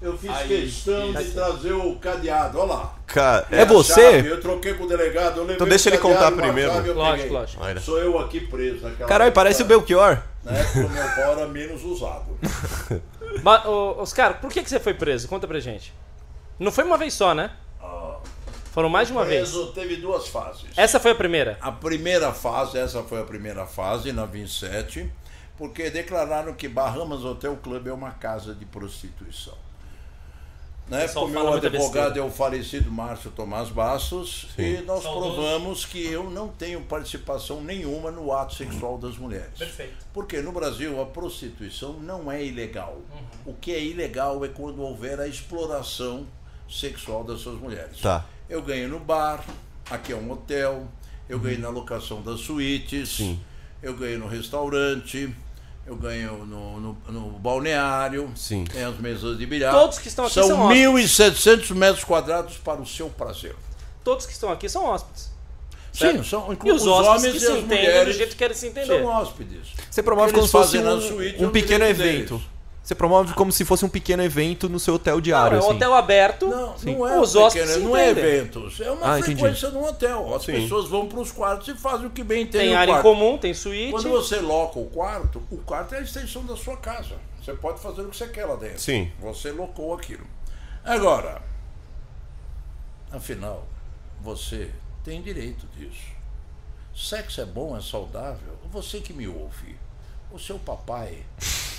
[0.00, 2.97] Eu fiz questão de trazer o cadeado, olha lá.
[3.08, 4.12] Ca- É é, você?
[4.16, 6.70] Chave, eu troquei com o delegado, Então deixa ele contar primeiro.
[6.72, 7.64] chave eu Lógico, lógico.
[7.64, 7.80] Olha.
[7.80, 8.88] Sou eu aqui preso.
[9.06, 10.18] Caralho, parece o Belchior.
[10.44, 12.38] Na época o meu pau era menos usado.
[13.42, 15.26] Mas, ô, Oscar, por que, que você foi preso?
[15.28, 15.92] Conta pra gente.
[16.58, 17.50] Não foi uma vez só, né?
[18.72, 19.50] Foram mais de uma vez.
[19.50, 20.66] Preso teve duas fases.
[20.76, 21.58] Essa foi a primeira.
[21.60, 25.10] A primeira fase, essa foi a primeira fase, na 27.
[25.56, 29.54] porque declararam que Bahamas Hotel Club é uma casa de prostituição.
[30.88, 31.06] Né?
[31.16, 35.34] O meu advogado é o falecido Márcio Tomás Bastos e nós Saudoso.
[35.34, 39.58] provamos que eu não tenho participação nenhuma no ato sexual das mulheres.
[39.58, 40.06] Perfeito.
[40.14, 42.96] Porque no Brasil a prostituição não é ilegal.
[43.12, 43.52] Uhum.
[43.52, 46.26] O que é ilegal é quando houver a exploração
[46.68, 48.00] sexual dessas mulheres.
[48.00, 48.24] Tá.
[48.48, 49.44] Eu ganho no bar,
[49.90, 50.88] aqui é um hotel,
[51.28, 53.38] eu ganho na locação das suítes, Sim.
[53.82, 55.34] eu ganho no restaurante,
[55.88, 58.64] eu ganho no, no, no balneário, Sim.
[58.64, 59.72] tem as mesas de bilhar.
[59.72, 61.10] Todos que estão aqui são são hóspedes.
[61.18, 63.56] 1.700 metros quadrados para o seu prazer.
[64.04, 65.30] Todos que estão aqui são hóspedes.
[65.92, 66.24] Sim, Certo?
[66.24, 68.54] são E inclu- os hóspedes que e se as entendem do mulheres jeito que querem
[68.56, 68.86] se entender.
[68.86, 69.68] são hóspedes.
[69.90, 72.34] Você promove como se fosse um, um pequeno evento.
[72.36, 72.57] deles.
[72.88, 75.62] Você promove como se fosse um pequeno evento no seu hotel Não, diário, é um
[75.66, 75.76] assim.
[75.76, 76.46] hotel aberto.
[76.48, 76.94] Não, Sim.
[76.96, 78.24] não é Os um pequeno, não é entendem.
[78.34, 78.80] eventos.
[78.80, 79.38] É uma Ah, entendi.
[79.42, 80.34] frequência num hotel.
[80.34, 80.52] As Sim.
[80.52, 83.02] pessoas vão para os quartos e fazem o que bem tem, Tem área em quarto.
[83.02, 83.92] comum, tem suíte.
[83.92, 87.16] Quando você loca o quarto, o quarto é a extensão da sua casa.
[87.44, 88.80] Você pode fazer o que você quer lá dentro.
[88.80, 89.12] Sim.
[89.20, 90.24] Você locou aquilo.
[90.82, 91.42] Agora,
[93.12, 93.66] afinal,
[94.22, 94.70] você
[95.04, 96.06] tem direito disso.
[96.96, 98.54] Sexo é bom, é saudável.
[98.72, 99.76] Você que me ouve,
[100.32, 101.18] o seu papai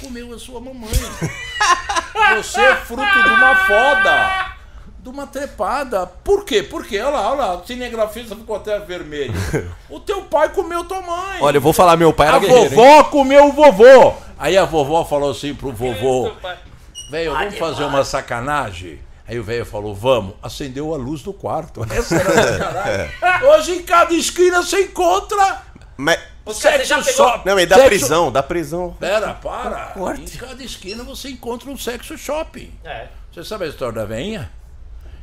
[0.02, 0.90] comeu a sua mamãe.
[2.38, 4.56] Você é fruto de uma foda.
[5.00, 6.06] De uma trepada.
[6.08, 6.62] Por quê?
[6.62, 9.34] Porque, olha lá, olha lá, o cinegrafista ficou até vermelho.
[9.90, 11.40] O teu pai comeu tua mãe.
[11.42, 12.70] Olha, eu vou falar, meu pai era A guerreiro, hein?
[12.76, 14.14] vovó comeu o vovô.
[14.38, 16.32] Aí a vovó falou assim pro vovô:
[17.12, 19.00] Velho, vamos fazer uma sacanagem?
[19.28, 20.36] Aí o velho falou: Vamos.
[20.42, 21.86] Acendeu a luz do quarto.
[21.92, 23.12] Essa era a sacanagem.
[23.50, 25.62] Hoje em cada esquina você encontra
[25.98, 26.20] Mas.
[26.54, 27.46] Você já sexo pegou- shop.
[27.48, 28.98] Não, mas da Sexo- prisão, da prisão.
[29.00, 29.94] Pera, para.
[30.18, 32.72] Em cada esquina você encontra um sexo shopping.
[32.84, 33.08] É.
[33.32, 34.50] Você sabe a história da veinha?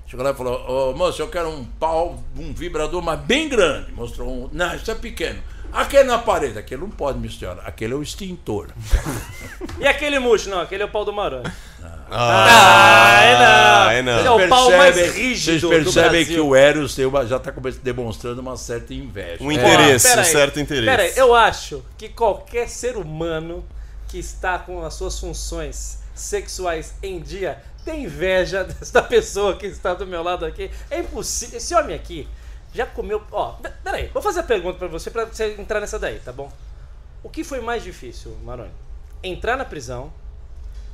[0.07, 3.91] Chegou lá e falou, ô moço, eu quero um pau, um vibrador, mas bem grande.
[3.93, 4.49] Mostrou um.
[4.53, 5.43] Não, isso é pequeno.
[5.73, 8.69] Aquele na parede, aquele não pode misturar, aquele é o extintor.
[9.79, 10.49] E aquele murcho?
[10.49, 11.45] Não, aquele é o pau do Maranhão.
[12.11, 13.91] Ah, é não.
[13.91, 14.41] é não.
[14.41, 17.53] É o pau mais Vocês rígido do percebem que o Eros tem uma- já está
[17.83, 19.43] demonstrando uma certa inveja.
[19.43, 19.55] Um É.
[19.55, 20.87] interesse, pera um certo interesse.
[20.87, 23.65] Pera aí, eu acho que qualquer ser humano
[24.09, 29.93] que está com as suas funções sexuais em dia tem inveja desta pessoa que está
[29.95, 30.71] do meu lado aqui.
[30.91, 31.59] É impossível.
[31.59, 32.27] Esse homem aqui
[32.77, 33.23] já comeu.
[33.33, 36.33] Ó, pe- peraí, vou fazer a pergunta pra você pra você entrar nessa daí, tá
[36.33, 36.51] bom?
[37.23, 38.71] O que foi mais difícil, Maroni?
[39.23, 40.13] Entrar na prisão,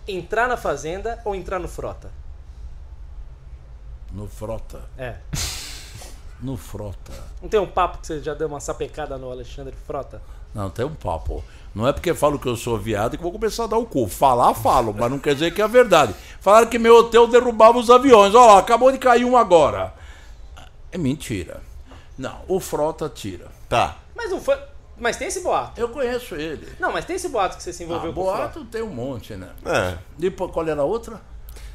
[0.09, 2.11] entrar na fazenda ou entrar no frota?
[4.13, 4.81] No frota.
[4.97, 5.17] É.
[6.43, 7.13] No frota.
[7.41, 10.21] Não tem um papo que você já deu uma sapecada no Alexandre Frota?
[10.53, 11.41] Não, tem um papo.
[11.73, 14.09] Não é porque falo que eu sou viado que vou começar a dar o cu.
[14.09, 16.13] Falar, falo, mas não quer dizer que é verdade.
[16.41, 18.35] Falaram que meu hotel derrubava os aviões.
[18.35, 19.95] Olha lá, acabou de cair um agora.
[20.91, 21.61] É mentira.
[22.23, 23.49] Não, o Frota tira.
[23.69, 23.97] Tá.
[24.15, 24.57] Mas não foi.
[24.97, 25.81] Mas tem esse boato.
[25.81, 26.69] Eu conheço ele.
[26.79, 28.39] Não, mas tem esse boato que você se envolveu Ah, com o Frota.
[28.39, 29.49] boato tem um monte, né?
[29.67, 29.99] É.
[30.17, 31.21] Depois, qual era a outra?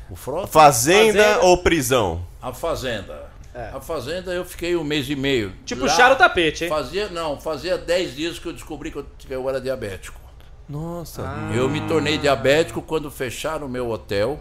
[0.09, 0.47] O Frota?
[0.47, 1.45] Fazenda, Fazenda.
[1.45, 2.25] ou prisão?
[2.41, 3.27] A Fazenda.
[3.53, 3.71] É.
[3.73, 5.51] A Fazenda eu fiquei um mês e meio.
[5.65, 6.69] Te Lá puxaram o tapete, hein?
[6.69, 10.21] Fazia, não, fazia 10 dias que eu descobri que eu, que eu era diabético.
[10.69, 11.23] Nossa.
[11.53, 14.39] Eu me tornei diabético quando fecharam o meu hotel.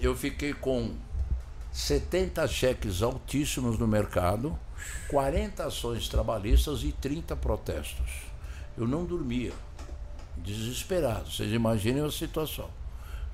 [0.00, 0.94] Eu fiquei com
[1.72, 4.58] 70 cheques altíssimos no mercado,
[5.08, 8.10] 40 ações trabalhistas e 30 protestos.
[8.76, 9.52] Eu não dormia,
[10.36, 11.30] desesperado.
[11.30, 12.68] Vocês imaginem a situação.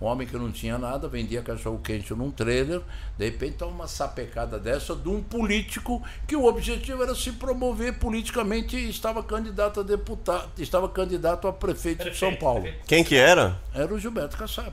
[0.00, 2.80] Um homem que não tinha nada, vendia cachorro quente num trailer,
[3.16, 7.98] de repente toma uma sapecada dessa de um político que o objetivo era se promover
[7.98, 12.68] politicamente e estava candidato a deputado, estava candidato a prefeito de São Paulo.
[12.86, 13.58] Quem que era?
[13.74, 14.72] Era o Gilberto Kassab,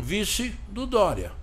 [0.00, 1.41] vice do Dória.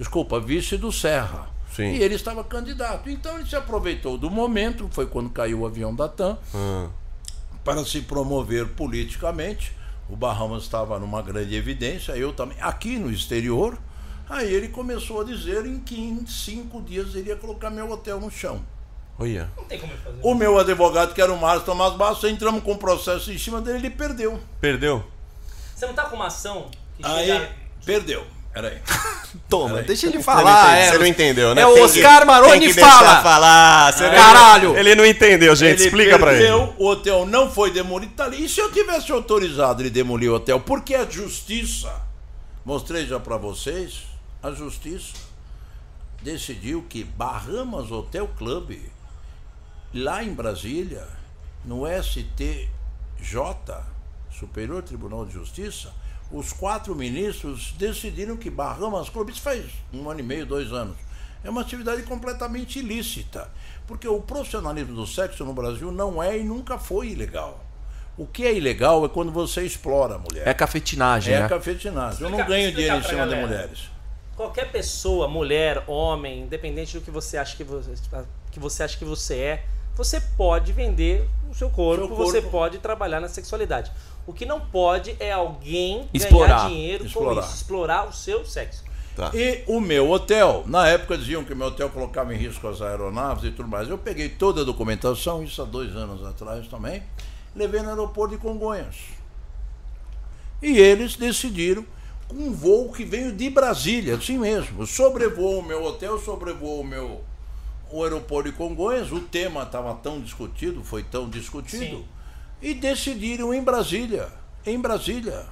[0.00, 1.46] Desculpa, vice do Serra.
[1.76, 1.92] Sim.
[1.92, 3.10] E ele estava candidato.
[3.10, 6.38] Então ele se aproveitou do momento, foi quando caiu o avião da TAM,
[7.62, 9.76] para se promover politicamente.
[10.08, 13.78] O Bahamas estava numa grande evidência, eu também, aqui no exterior.
[14.26, 18.18] Aí ele começou a dizer em que em cinco dias ele ia colocar meu hotel
[18.18, 18.64] no chão.
[19.18, 19.50] Olha.
[19.54, 20.18] Não tem como ele fazer.
[20.22, 23.60] O meu advogado, que era o Márcio Tomás Bastos, entramos com um processo em cima
[23.60, 24.40] dele, ele perdeu.
[24.62, 25.04] Perdeu?
[25.76, 27.54] Você não tá com uma ação que Aí, chega...
[27.84, 28.39] perdeu.
[28.52, 28.78] Peraí.
[29.48, 30.64] Toma, deixa ele Você não falar.
[30.64, 30.90] entende- é.
[30.90, 31.62] Você não entendeu, né?
[31.62, 33.22] É o Oscar Maroni que fala.
[33.22, 33.92] falar.
[33.92, 34.76] Você não- Caralho.
[34.76, 35.80] Ele não entendeu, gente.
[35.80, 36.50] Ele Explica pra ele.
[36.76, 38.12] O hotel não foi demolido.
[38.14, 38.44] Tá ali.
[38.44, 40.58] E se eu tivesse autorizado ele demolir o hotel?
[40.60, 41.92] Porque a justiça,
[42.64, 44.00] mostrei já pra vocês,
[44.42, 45.14] a justiça
[46.22, 48.76] decidiu que Bahamas Hotel Club,
[49.94, 51.06] lá em Brasília,
[51.64, 52.68] no STJ,
[54.30, 55.92] Superior Tribunal de Justiça,
[56.30, 60.96] os quatro ministros decidiram que Bahamas Club, isso faz um ano e meio, dois anos,
[61.42, 63.48] é uma atividade completamente ilícita.
[63.86, 67.64] Porque o profissionalismo do sexo no Brasil não é e nunca foi ilegal.
[68.16, 70.46] O que é ilegal é quando você explora a mulher.
[70.46, 71.48] É cafetinagem, É né?
[71.48, 72.22] cafetinagem.
[72.22, 73.90] Eu não ganho dinheiro em cima de mulheres.
[74.36, 77.92] Qualquer pessoa, mulher, homem, independente do que você acha que você,
[78.50, 79.64] que você acha que você é,
[79.96, 82.24] você pode vender o seu corpo, Seu corpo.
[82.24, 83.90] você pode trabalhar na sexualidade.
[84.30, 86.58] O que não pode é alguém Explorar.
[86.58, 87.34] ganhar dinheiro Explorar.
[87.34, 88.84] com isso, explorar o seu sexo.
[89.16, 89.32] Tá.
[89.34, 92.80] E o meu hotel, na época diziam que o meu hotel colocava em risco as
[92.80, 93.88] aeronaves e tudo mais.
[93.88, 97.02] Eu peguei toda a documentação, isso há dois anos atrás também,
[97.56, 98.94] levei no aeroporto de Congonhas.
[100.62, 101.84] E eles decidiram,
[102.28, 106.84] com um voo que veio de Brasília, assim mesmo, sobrevoou o meu hotel, sobrevoou o
[106.84, 107.20] meu
[107.90, 112.04] o aeroporto de Congonhas, o tema estava tão discutido, foi tão discutido, Sim.
[112.62, 114.28] E decidiram em Brasília,
[114.66, 115.46] em Brasília,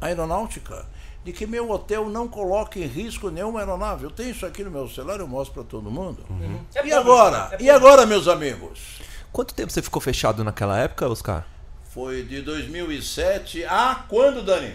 [0.00, 0.86] a aeronáutica,
[1.24, 4.04] de que meu hotel não coloque em risco nenhuma aeronave.
[4.04, 6.24] Eu tenho isso aqui no meu celular, eu mostro para todo mundo.
[6.74, 7.50] É E agora?
[7.52, 9.00] é E agora, meus amigos?
[9.32, 11.46] Quanto tempo você ficou fechado naquela época, Oscar?
[11.94, 14.74] Foi de 2007 a quando, Dani?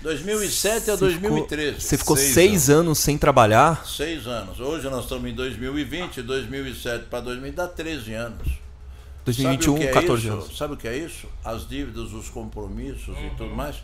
[0.00, 1.70] 2007 a Você 2013.
[1.72, 3.84] Ficou, você ficou Seis seis, anos sem trabalhar?
[3.84, 4.60] Seis anos.
[4.60, 8.67] Hoje nós estamos em 2020, 2007 para 2000 dá 13 anos.
[9.32, 10.32] 2021, Sabe o que é 14 isso?
[10.32, 10.56] anos.
[10.58, 11.26] Sabe o que é isso?
[11.44, 13.76] As dívidas, os compromissos e tudo mais,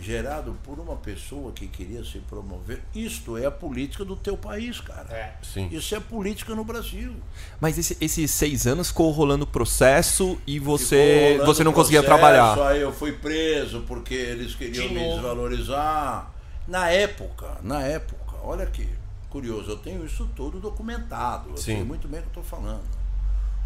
[0.00, 2.80] gerado por uma pessoa que queria se promover.
[2.94, 5.12] Isto é a política do teu país, cara.
[5.12, 5.34] É.
[5.42, 5.68] Sim.
[5.70, 7.12] Isso é política no Brasil.
[7.60, 12.68] Mas esse- esses seis anos ficou rolando processo e você, você não conseguia processo, trabalhar.
[12.68, 15.14] Aí eu fui preso porque eles queriam De me novo.
[15.16, 16.32] desvalorizar.
[16.68, 18.88] Na época, na época, olha aqui,
[19.28, 21.50] curioso, eu tenho isso tudo documentado.
[21.50, 21.74] Eu Sim.
[21.76, 22.99] sei muito bem o que eu estou falando.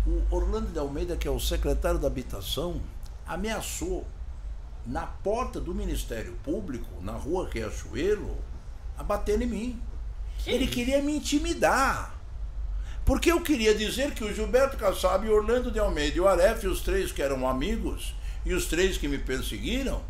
[0.06, 2.80] O Orlando de Almeida, que é o secretário da Habitação,
[3.26, 4.06] ameaçou
[4.86, 8.36] na porta do Ministério Público, na rua Riachuelo,
[8.98, 9.82] a bater em mim.
[10.46, 12.14] Ele queria me intimidar.
[13.04, 16.66] Porque eu queria dizer que o Gilberto Kassab, o Orlando de Almeida e o Aref,
[16.66, 18.14] os três que eram amigos,
[18.44, 20.02] e os três que me perseguiram,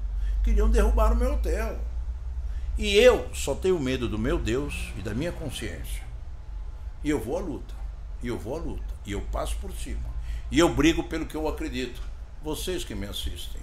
[0.42, 1.78] queriam derrubar o meu hotel.
[2.76, 6.02] E eu só tenho medo do meu Deus e da minha consciência.
[7.02, 7.74] E eu vou à luta.
[8.22, 8.93] E eu vou à luta.
[9.06, 10.14] E eu passo por cima.
[10.50, 12.00] E eu brigo pelo que eu acredito.
[12.42, 13.62] Vocês que me assistem.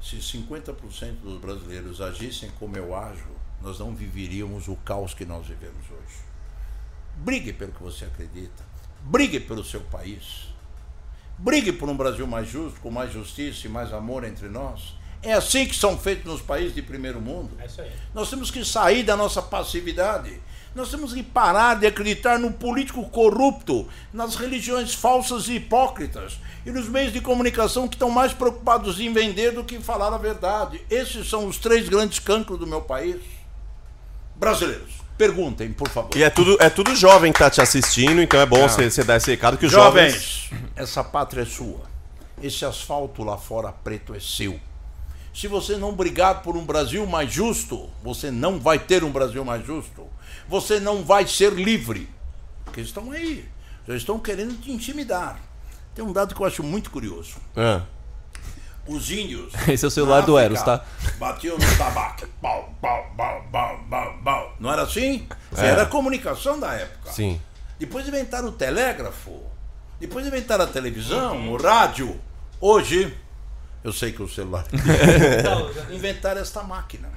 [0.00, 3.28] Se 50% dos brasileiros agissem como eu ajo,
[3.60, 6.18] nós não viveríamos o caos que nós vivemos hoje.
[7.16, 8.64] Brigue pelo que você acredita.
[9.02, 10.48] Brigue pelo seu país.
[11.38, 14.94] Brigue por um Brasil mais justo, com mais justiça e mais amor entre nós.
[15.22, 17.50] É assim que são feitos nos países de primeiro mundo.
[17.60, 17.90] É isso aí.
[18.12, 20.40] Nós temos que sair da nossa passividade.
[20.74, 26.70] Nós temos que parar de acreditar no político corrupto, nas religiões falsas e hipócritas e
[26.70, 30.18] nos meios de comunicação que estão mais preocupados em vender do que em falar a
[30.18, 30.80] verdade.
[30.90, 33.20] Esses são os três grandes cancros do meu país.
[34.34, 36.16] Brasileiros, perguntem, por favor.
[36.16, 39.04] E é tudo, é tudo jovem que tá te assistindo, então é bom você você
[39.04, 40.14] dar esse recado que os jovens.
[40.14, 41.82] Jovens, essa pátria é sua.
[42.42, 44.58] Esse asfalto lá fora preto é seu.
[45.34, 49.44] Se você não brigar por um Brasil mais justo, você não vai ter um Brasil
[49.44, 50.06] mais justo.
[50.48, 52.08] Você não vai ser livre.
[52.64, 53.48] Porque estão aí.
[53.88, 55.40] Já estão querendo te intimidar.
[55.94, 57.36] Tem um dado que eu acho muito curioso.
[57.56, 57.82] Ah,
[58.86, 59.52] Os índios.
[59.68, 60.84] Esse é o celular do Eros, tá?
[61.18, 62.26] Batiam no tabaco.
[62.40, 64.56] Pau, pau, pau, pau, pau, pau.
[64.60, 65.26] Não era assim?
[65.56, 67.12] Era a comunicação da época.
[67.12, 67.40] sim.
[67.78, 69.40] Depois inventaram o telégrafo.
[69.98, 72.20] Depois inventaram a televisão, o rádio.
[72.60, 73.16] Hoje,
[73.84, 74.64] eu sei que o celular.
[75.38, 77.08] Então, inventaram esta máquina.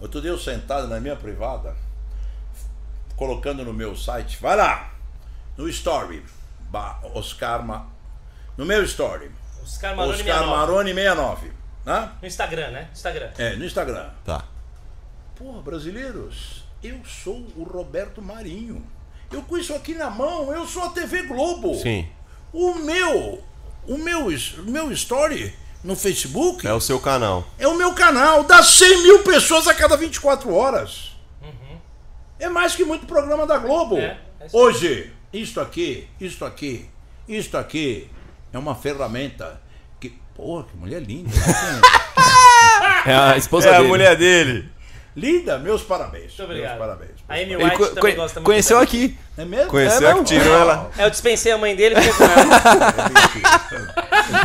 [0.00, 1.76] Outro dia eu sentado na minha privada,
[3.16, 4.92] colocando no meu site, vai lá,
[5.56, 6.24] no Story,
[7.14, 7.86] Oscar Ma,
[8.56, 9.30] no meu Story,
[9.62, 10.56] Oscar Maroni Oscar 69.
[10.56, 11.52] Maroni 69,
[11.84, 12.12] né?
[12.20, 12.88] No Instagram, né?
[12.92, 13.30] Instagram.
[13.38, 14.10] É, no Instagram.
[14.24, 14.44] Tá.
[15.36, 18.84] Porra, brasileiros, eu sou o Roberto Marinho.
[19.30, 21.74] Eu com isso aqui na mão, eu sou a TV Globo.
[21.76, 22.08] Sim.
[22.52, 23.42] O meu,
[23.86, 27.44] o meu, o meu story no Facebook É o seu canal.
[27.58, 28.44] é o meu canal.
[28.44, 31.10] Dá 100 mil pessoas a cada 24 horas.
[32.38, 33.96] É mais que muito programa da Globo.
[33.98, 34.46] É, é.
[34.52, 36.88] Hoje, isto aqui, isto aqui,
[37.28, 38.10] isto aqui
[38.52, 39.60] é uma ferramenta
[40.00, 40.10] que.
[40.34, 41.30] Porra, que mulher linda.
[43.04, 43.88] É a esposa É a dele.
[43.88, 44.70] mulher dele.
[45.16, 46.26] linda, meus parabéns.
[46.38, 46.76] Muito obrigado.
[46.76, 47.20] Meus parabéns.
[47.32, 48.84] A Amy White co- também gosta muito conheceu dela.
[48.84, 49.18] aqui.
[49.38, 49.70] É mesmo?
[49.70, 50.90] Conheceu É, que tirou ela.
[50.98, 53.10] É, eu dispensei a mãe dele e fiquei com ela.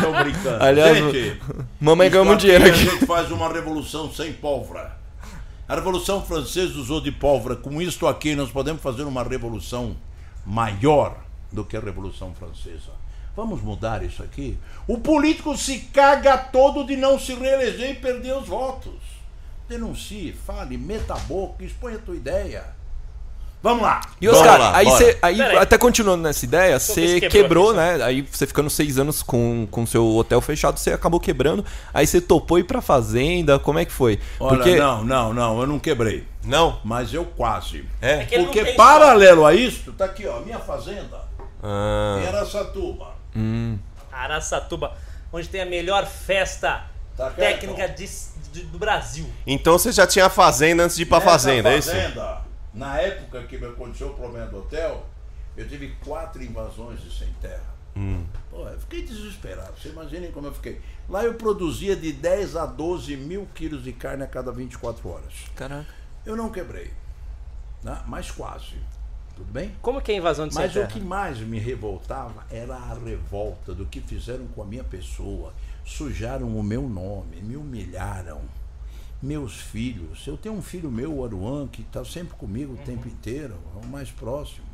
[0.00, 0.64] Tô brincando.
[0.64, 1.40] Aliás, Gente,
[1.80, 2.78] Mamãe ganhou muito dinheiro A aqui.
[2.78, 4.96] gente faz uma revolução sem pólvora.
[5.68, 7.54] A Revolução Francesa usou de pólvora.
[7.54, 9.94] Com isto aqui, nós podemos fazer uma revolução
[10.46, 11.18] maior
[11.52, 12.92] do que a Revolução Francesa.
[13.36, 14.58] Vamos mudar isso aqui?
[14.86, 18.94] O político se caga todo de não se reeleger e perder os votos.
[19.68, 22.64] Denuncie, fale, meta a boca, exponha a tua ideia.
[23.60, 24.00] Vamos lá.
[24.20, 24.96] E Oscar, lá, aí bora.
[24.98, 28.00] você, aí até continuando nessa ideia, Só você que quebrou, né?
[28.04, 31.64] Aí você ficando seis anos com com seu hotel fechado, você acabou quebrando.
[31.92, 34.20] Aí você topou ir pra fazenda, como é que foi?
[34.38, 36.24] Olha, não, não, não, eu não quebrei.
[36.44, 36.78] Não?
[36.84, 37.84] Mas eu quase.
[38.00, 38.26] É?
[38.38, 41.26] não Porque paralelo a isso, tá aqui, ó, minha fazenda.
[41.60, 43.08] Ah, Em Araçatuba.
[44.12, 44.92] Araçatuba,
[45.32, 46.84] onde tem a melhor festa
[47.16, 48.08] Tá técnica de-
[48.52, 49.26] de- do Brasil.
[49.44, 51.90] Então você já tinha fazenda antes de ir pra Nessa fazenda, é isso?
[51.90, 52.38] fazenda,
[52.78, 55.04] Na época que me aconteceu o problema do hotel,
[55.56, 57.74] eu tive quatro invasões de sem terra.
[57.96, 58.24] Hum.
[58.48, 59.72] Pô, eu fiquei desesperado.
[59.76, 60.80] Vocês imaginem como eu fiquei.
[61.08, 65.34] Lá eu produzia de 10 a 12 mil quilos de carne a cada 24 horas.
[65.56, 65.92] Caraca.
[66.24, 66.92] Eu não quebrei,
[67.82, 68.00] né?
[68.06, 68.76] mas quase.
[69.34, 69.74] Tudo bem?
[69.82, 70.98] Como que é a invasão de Mas Sem o Terra?
[71.00, 75.52] que mais me revoltava era a revolta do que fizeram com a minha pessoa.
[75.84, 78.42] Sujaram o meu nome, me humilharam.
[79.20, 80.24] Meus filhos.
[80.26, 83.84] Eu tenho um filho meu, o Aruan, que está sempre comigo o tempo inteiro, é
[83.84, 84.66] o mais próximo.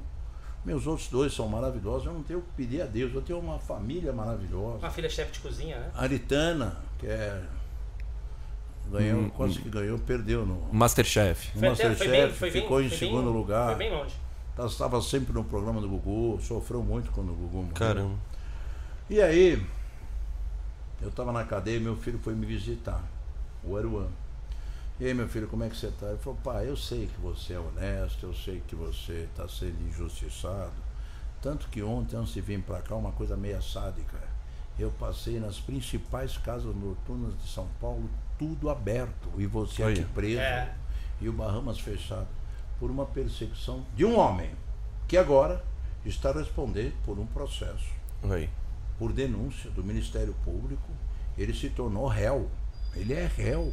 [0.64, 2.06] Meus outros dois são maravilhosos.
[2.06, 3.12] Eu não tenho o que pedir a Deus.
[3.14, 4.78] Eu tenho uma família maravilhosa.
[4.78, 5.90] Uma filha chefe de cozinha, né?
[5.94, 7.42] Aritana, que é.
[8.90, 11.50] Ganhou, Hum, quase que ganhou, perdeu no, Masterchef.
[11.58, 13.66] Foi até- foi Masterchef, bem- foi bem- ficou em foi bem- segundo lugar.
[13.68, 14.14] Foi bem longe.
[14.58, 17.72] Ela estava sempre no programa do Gugu, sofreu muito quando o Gugu morreu.
[17.74, 18.14] Caramba.
[19.08, 19.66] E aí,
[21.02, 23.02] eu estava na cadeia e meu filho foi me visitar,
[23.64, 24.06] o Aruan.
[25.00, 26.06] E aí, meu filho, como é que você está?
[26.06, 29.82] Ele falou, pai, eu sei que você é honesto, eu sei que você está sendo
[29.88, 30.72] injustiçado.
[31.42, 34.16] Tanto que ontem, antes de vir para cá, uma coisa meio sádica.
[34.78, 39.28] Eu passei nas principais casas noturnas de São Paulo, tudo aberto.
[39.36, 39.94] E você Olha.
[39.94, 40.40] aqui preso.
[40.40, 40.72] É.
[41.20, 42.28] E o Bahamas fechado.
[42.78, 44.50] Por uma perseguição de um homem,
[45.08, 45.64] que agora
[46.04, 47.88] está a responder por um processo
[48.30, 48.48] Aí.
[48.98, 50.90] por denúncia do Ministério Público,
[51.36, 52.48] ele se tornou réu.
[52.94, 53.72] Ele é réu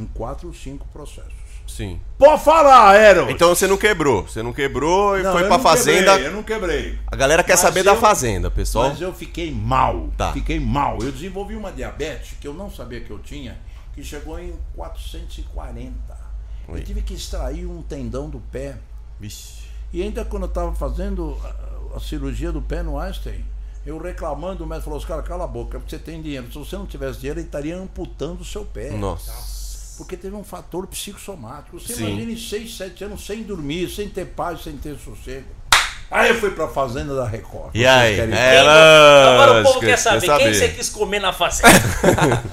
[0.00, 1.32] em quatro ou cinco processos.
[1.66, 2.00] Sim.
[2.16, 3.28] Pode falar, Eros!
[3.30, 4.22] Então você não quebrou.
[4.22, 6.12] Você não quebrou e Não, foi pra fazenda.
[6.12, 6.98] quebrei, eu não quebrei.
[7.06, 8.88] A galera quer Mas saber eu- da fazenda, pessoal.
[8.88, 10.08] Mas eu fiquei mal.
[10.16, 10.32] Tá.
[10.32, 10.98] Fiquei mal.
[11.02, 13.58] Eu desenvolvi uma diabetes que eu não sabia que eu tinha,
[13.94, 15.92] que chegou em 440.
[16.68, 16.80] Oi.
[16.80, 18.76] Eu tive que extrair um tendão do pé.
[19.20, 19.68] Vixe.
[19.92, 21.36] E ainda quando eu estava fazendo
[21.94, 23.44] a, cirurgia do pé no Einstein,
[23.86, 26.46] eu reclamando, o médico falou, cara, cala a boca, porque você tem dinheiro.
[26.52, 28.90] Se você não tivesse dinheiro, ele estaria amputando o seu pé.
[28.90, 29.57] Nossa.
[29.98, 31.78] Porque teve um fator psicossomático.
[31.78, 32.06] Você Sim.
[32.06, 35.58] imagina em 6, 7 anos sem dormir, sem ter paz, sem ter sossego.
[36.10, 37.74] Aí eu fui pra fazenda da Record.
[37.74, 38.18] E aí?
[38.18, 39.34] Ela.
[39.34, 41.68] Agora o povo quer saber, quem você quis comer na fazenda?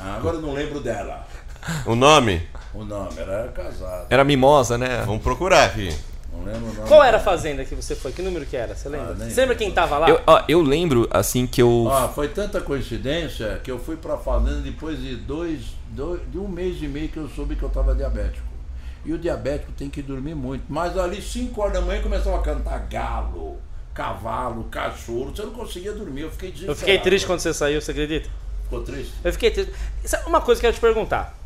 [0.01, 1.25] Ah, agora eu não lembro dela.
[1.85, 2.45] O nome?
[2.73, 4.07] O nome, ela era casada.
[4.09, 5.03] Era mimosa, né?
[5.05, 5.95] Vamos procurar aqui.
[6.45, 6.87] Lembro o nome.
[6.87, 8.11] Qual era a fazenda que você foi?
[8.11, 8.75] Que número que era?
[8.75, 9.11] Você lembra?
[9.11, 10.09] Ah, nem você lembra quem tava lá?
[10.09, 11.89] Eu, ó, eu lembro, assim, que eu.
[11.91, 16.47] Ah, foi tanta coincidência que eu fui pra fazenda depois de dois, dois, de um
[16.47, 18.45] mês e meio que eu soube que eu estava diabético.
[19.03, 20.63] E o diabético tem que dormir muito.
[20.69, 23.57] Mas ali, 5 horas da manhã, começava a cantar galo,
[23.93, 25.31] cavalo, cachorro.
[25.35, 26.79] Você não conseguia dormir, eu fiquei desesperado.
[26.79, 28.29] Eu fiquei triste quando você saiu, você acredita?
[28.63, 29.13] Ficou triste?
[29.23, 29.71] Eu fiquei triste.
[30.25, 31.37] Uma coisa que eu quero te perguntar.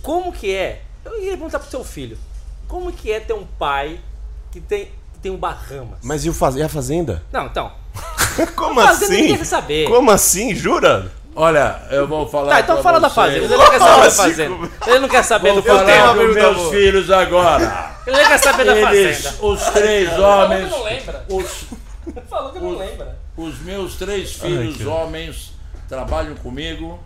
[0.00, 0.82] Como que é?
[1.04, 2.16] Eu ia perguntar pro seu filho.
[2.72, 4.00] Como que é ter um pai
[4.50, 5.98] que tem, que tem um Bahamas?
[6.02, 6.56] Mas e, o faz...
[6.56, 7.22] e a fazenda?
[7.30, 7.70] Não, então.
[8.56, 9.20] Como Fazenda assim?
[9.20, 9.88] ninguém quer saber.
[9.90, 10.54] Como assim?
[10.54, 11.12] Jura?
[11.36, 13.14] Olha, eu vou falar Tá, então pra fala da vocês.
[13.14, 13.44] fazenda.
[13.44, 14.70] Ele não quer saber da fazenda.
[14.86, 16.70] Ele não quer saber Vou do falar dos da meus avó.
[16.70, 17.96] filhos agora.
[18.06, 19.44] Ele não quer saber da Eles, fazenda.
[19.46, 21.24] os três Falou homens, que não lembra.
[21.28, 21.64] os,
[22.30, 23.18] Falou que não lembra.
[23.36, 25.52] os meus três filhos homens
[25.88, 26.98] trabalham comigo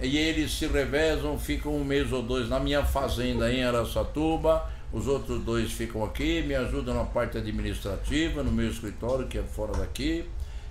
[0.00, 4.62] e eles se revezam, ficam um mês ou dois na minha fazenda em Araçatuba.
[4.92, 9.42] Os outros dois ficam aqui, me ajudam na parte administrativa, no meu escritório, que é
[9.42, 10.28] fora daqui.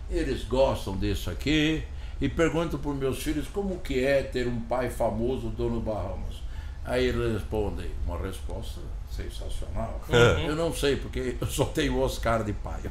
[0.10, 1.84] Eles gostam disso aqui
[2.21, 6.43] e perguntam para os meus filhos como que é ter um pai famoso, dono Bahamas.
[6.86, 9.99] Aí eles respondem, uma resposta sensacional.
[10.47, 12.82] Eu não sei, porque eu só tenho Oscar de pai.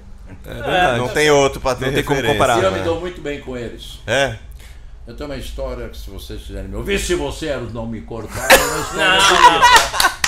[0.44, 2.58] É, Não tem outro pra ter Não tem como comparar.
[2.58, 2.78] E eu né?
[2.78, 4.00] me dou muito bem com eles.
[4.06, 4.36] É?
[5.06, 8.00] Eu tenho uma história que se vocês quiserem me ouvir, se você Eros não me
[8.00, 10.23] cortar, é uma história Não, bonita.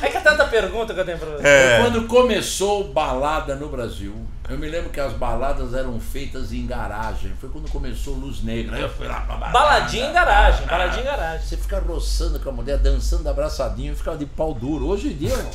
[0.00, 1.46] É que é tanta pergunta que eu tenho pra você.
[1.46, 1.80] É.
[1.82, 4.14] Quando começou balada no Brasil,
[4.48, 7.32] eu me lembro que as baladas eram feitas em garagem.
[7.40, 8.78] Foi quando começou Luz Negra.
[8.78, 9.52] Eu fui lá pra balada.
[9.52, 11.46] Baladinha em garagem, baladinha em garagem.
[11.46, 14.86] Você fica roçando com a mulher, dançando abraçadinho, ficava de pau duro.
[14.86, 15.50] Hoje em dia, não,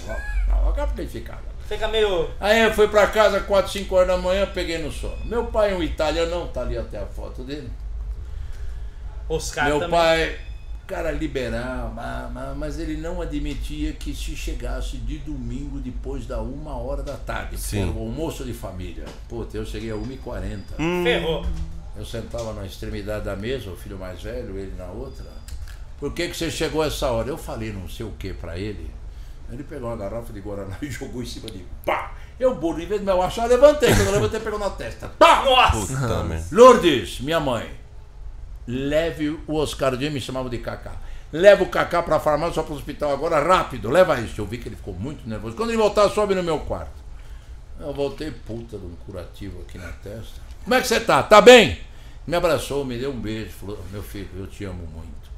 [0.59, 1.53] não, não quem ficava.
[1.67, 2.29] Fica meio.
[2.39, 5.17] Aí eu fui pra casa 4, 5 horas da manhã, peguei no sono.
[5.25, 7.71] Meu pai é um italianão, tá ali até a foto dele.
[9.29, 9.99] Oscar Meu também.
[9.99, 10.39] pai,
[10.87, 16.41] cara liberal, ma- ma- mas ele não admitia que se chegasse de domingo depois da
[16.41, 17.85] uma hora da tarde, Sim.
[17.95, 19.05] o almoço de família.
[19.29, 20.59] Puta, eu cheguei a 1h40.
[21.03, 21.45] Ferrou.
[21.95, 25.25] Eu sentava na extremidade da mesa, o filho mais velho, ele na outra.
[25.99, 27.29] Por que, que você chegou a essa hora?
[27.29, 28.89] Eu falei não sei o que pra ele.
[29.51, 31.65] Ele pegou uma garrafa de Guaraná e jogou em cima de mim.
[31.85, 32.13] Pá!
[32.39, 33.89] Eu, burro, em vez de me abaixar, levantei.
[33.93, 35.07] Quando eu levantei, pegou na testa.
[35.19, 35.45] Pá!
[35.45, 35.95] Nossa!
[35.95, 36.45] Puta.
[36.51, 37.69] Lourdes, minha mãe,
[38.67, 40.93] leve o Oscar Dia me chamava de Cacá.
[41.31, 44.39] Leva o Cacá pra farmácia, para o hospital agora, rápido, leva isso.
[44.39, 45.55] Eu vi que ele ficou muito nervoso.
[45.55, 47.03] Quando ele voltar, sobe no meu quarto.
[47.79, 50.41] Eu voltei, puta de um curativo aqui na testa.
[50.63, 51.23] Como é que você tá?
[51.23, 51.79] Tá bem?
[52.25, 55.31] Me abraçou, me deu um beijo, falou, meu filho, eu te amo muito.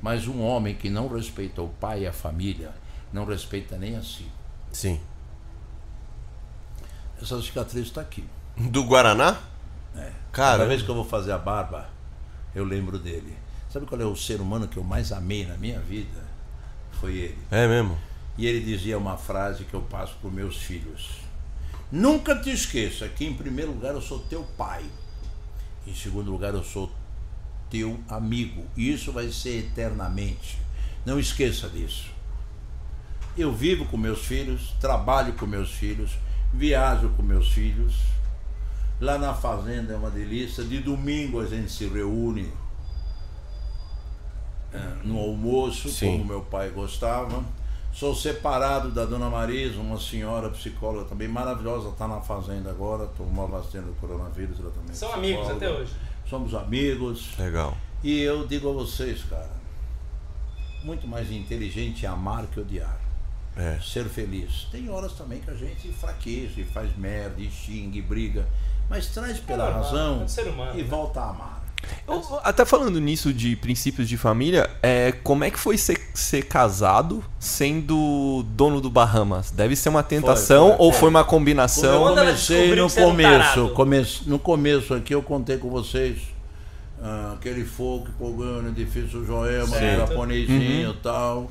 [0.00, 2.70] Mas um homem que não respeita o pai e a família,
[3.12, 4.30] não respeita nem a si.
[4.70, 5.00] Sim.
[7.20, 8.24] Essa cicatriz está aqui.
[8.56, 9.38] Do Guaraná?
[9.96, 10.12] É.
[10.30, 11.88] Cara, Cada vez que eu vou fazer a barba,
[12.54, 13.36] eu lembro dele.
[13.70, 16.24] Sabe qual é o ser humano que eu mais amei na minha vida?
[17.00, 17.38] Foi ele.
[17.50, 17.98] É mesmo?
[18.38, 21.24] E ele dizia uma frase que eu passo para meus filhos.
[21.90, 24.84] Nunca te esqueça que, em primeiro lugar, eu sou teu pai.
[25.86, 26.90] Em segundo lugar, eu sou
[27.70, 28.64] teu amigo.
[28.76, 30.58] E isso vai ser eternamente.
[31.04, 32.10] Não esqueça disso.
[33.36, 36.12] Eu vivo com meus filhos, trabalho com meus filhos,
[36.52, 37.94] viajo com meus filhos.
[39.04, 40.64] Lá na fazenda é uma delícia.
[40.64, 42.50] De domingo a gente se reúne
[44.72, 46.12] é, no almoço, Sim.
[46.12, 47.44] como meu pai gostava.
[47.92, 53.44] Sou separado da dona Marisa, uma senhora psicóloga também maravilhosa, está na fazenda agora, tomou
[53.44, 55.92] a vacina do coronavírus, ela também é São amigos até hoje.
[56.28, 57.36] Somos amigos.
[57.38, 57.76] Legal.
[58.02, 59.52] E eu digo a vocês, cara,
[60.82, 62.98] muito mais inteligente é amar que odiar.
[63.54, 63.78] É.
[63.80, 64.66] Ser feliz.
[64.72, 68.48] Tem horas também que a gente fraqueja e faz merda, e xinga e briga.
[68.88, 70.88] Mas traz pela normal, razão é ser humano, e né?
[70.88, 71.64] volta a amar.
[72.08, 76.42] Eu- até falando nisso de princípios de família, é, como é que foi ser, ser
[76.42, 79.50] casado sendo dono do Bahamas?
[79.50, 81.00] Deve ser uma tentação Foi, foi, ou foi.
[81.00, 82.08] foi uma combinação?
[82.08, 83.68] eu comecei no que um começo, tarado.
[83.74, 86.18] come- no começo aqui eu contei com vocês
[87.02, 90.08] ah, aquele fogo pogando, edifício Joelma, Certo.
[90.08, 91.50] japonesinho e tal.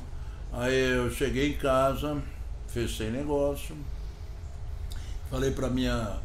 [0.52, 2.16] Aí eu cheguei em casa,
[2.66, 3.76] fechei negócio,
[5.30, 6.16] falei pra minha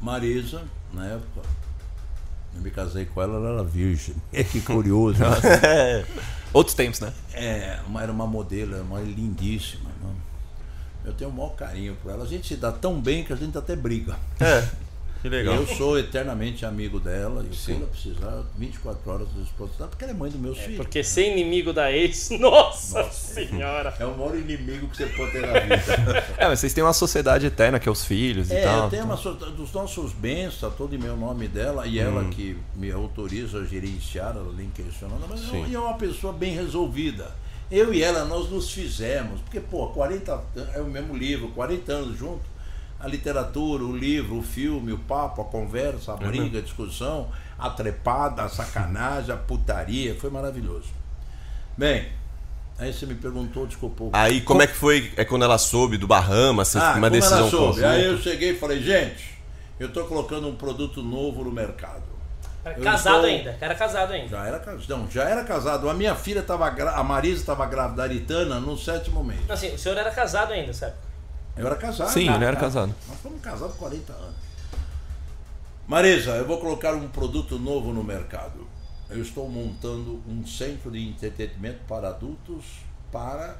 [0.00, 1.42] Marisa, na época,
[2.54, 4.14] eu me casei com ela, ela era virgem.
[4.50, 5.22] que curioso.
[6.52, 7.12] Outros tempos, né?
[7.34, 9.90] É, uma, era uma modelo, era uma lindíssima.
[10.02, 10.14] né?
[11.04, 12.24] Eu tenho o maior carinho por ela.
[12.24, 14.16] A gente se dá tão bem que a gente até briga.
[14.40, 14.68] É.
[15.20, 15.56] Que legal.
[15.56, 20.12] Eu sou eternamente amigo dela e se ela precisar, 24 horas a dar, porque ela
[20.12, 20.76] é mãe dos meus filhos.
[20.76, 23.94] Porque ser inimigo da ex, nossa, senhora.
[23.98, 26.24] É o maior inimigo que você pode ter na vida.
[26.38, 28.84] É, mas vocês têm uma sociedade eterna que é os filhos e é, tal.
[28.84, 32.24] eu tenho uma so- dos nossos bens, está todo em meu nome dela e ela
[32.26, 35.74] que me autoriza a gerenciar, ela nem questionando, mas Sim.
[35.74, 37.34] é uma pessoa bem resolvida.
[37.70, 40.42] Eu e ela, nós nos fizemos, porque, pô, 40,
[40.74, 42.40] é o mesmo livro, 40 anos junto,
[43.00, 47.28] a literatura, o livro, o filme, o papo, a conversa, a briga, a discussão,
[47.58, 50.88] a trepada, a sacanagem, a putaria, foi maravilhoso.
[51.76, 52.08] Bem,
[52.78, 54.04] aí você me perguntou, desculpa.
[54.12, 55.12] Aí, como é que foi?
[55.16, 57.66] É quando ela soube do Bahamas, vocês- Ah, uma como decisão ela soube?
[57.66, 57.90] conjunta?
[57.90, 59.38] Aí eu cheguei e falei, gente,
[59.78, 62.02] eu estou colocando um produto novo no mercado.
[62.76, 64.28] Eu casado estou- ainda, era casado ainda.
[64.28, 64.88] Já era casado.
[64.88, 65.88] Não, já era casado.
[65.88, 69.40] A minha filha estava a Marisa estava grávida, a Aritana, no sétimo mês.
[69.46, 70.94] Não, assim, o senhor era casado ainda, sabe?
[71.58, 72.10] Eu era casado.
[72.10, 72.60] Sim, ele era tá.
[72.62, 72.94] casado.
[73.08, 74.36] Nós fomos casados há 40 anos.
[75.86, 78.66] Marisa, eu vou colocar um produto novo no mercado.
[79.08, 82.64] Eu estou montando um centro de entretenimento para adultos
[83.10, 83.56] para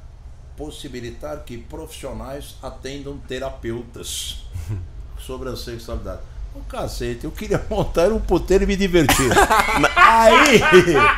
[0.57, 4.45] possibilitar que profissionais atendam terapeutas
[5.19, 6.21] sobre a sexualidade.
[6.55, 9.31] O cacete, eu queria montar um puteiro e me divertir.
[9.97, 10.61] Aí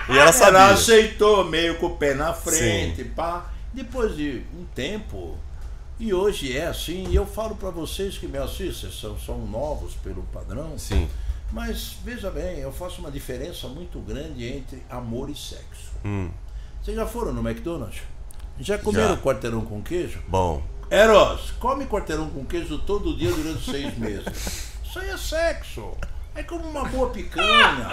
[0.09, 0.59] E ela sabia.
[0.61, 3.51] ela aceitou meio com o pé na frente, pá.
[3.73, 5.37] Depois de um tempo,
[6.01, 9.95] e hoje é assim, e eu falo para vocês que me assistem, são, são novos
[9.95, 11.09] pelo padrão, Sim.
[11.53, 15.93] mas veja bem, eu faço uma diferença muito grande entre amor e sexo.
[16.05, 16.31] Hum,
[16.83, 18.01] Vocês já foram no McDonald's?
[18.59, 19.21] Já comeram Já.
[19.21, 20.21] quarteirão com queijo?
[20.27, 20.63] bom.
[20.91, 24.73] Eros, come quarteirão com queijo todo dia durante seis meses.
[24.85, 25.93] Isso aí é sexo.
[26.35, 27.89] É como uma boa picanha,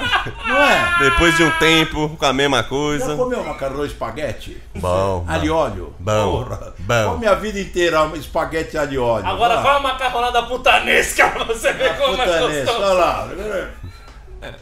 [0.48, 1.00] não é?
[1.10, 3.16] Depois de um tempo, com a mesma Já coisa.
[3.16, 4.62] comeu macarrão e espaguete?
[4.76, 5.26] Bom.
[5.28, 5.96] Alho e óleo?
[6.00, 6.74] Bom, Porra.
[6.78, 7.12] bom.
[7.14, 9.26] Come a vida inteira um espaguete alho e óleo.
[9.28, 9.64] Agora vai.
[9.64, 12.84] qual é a macarronada putanesca pra você ver como é Putanês, gostoso.
[12.86, 13.28] olha lá.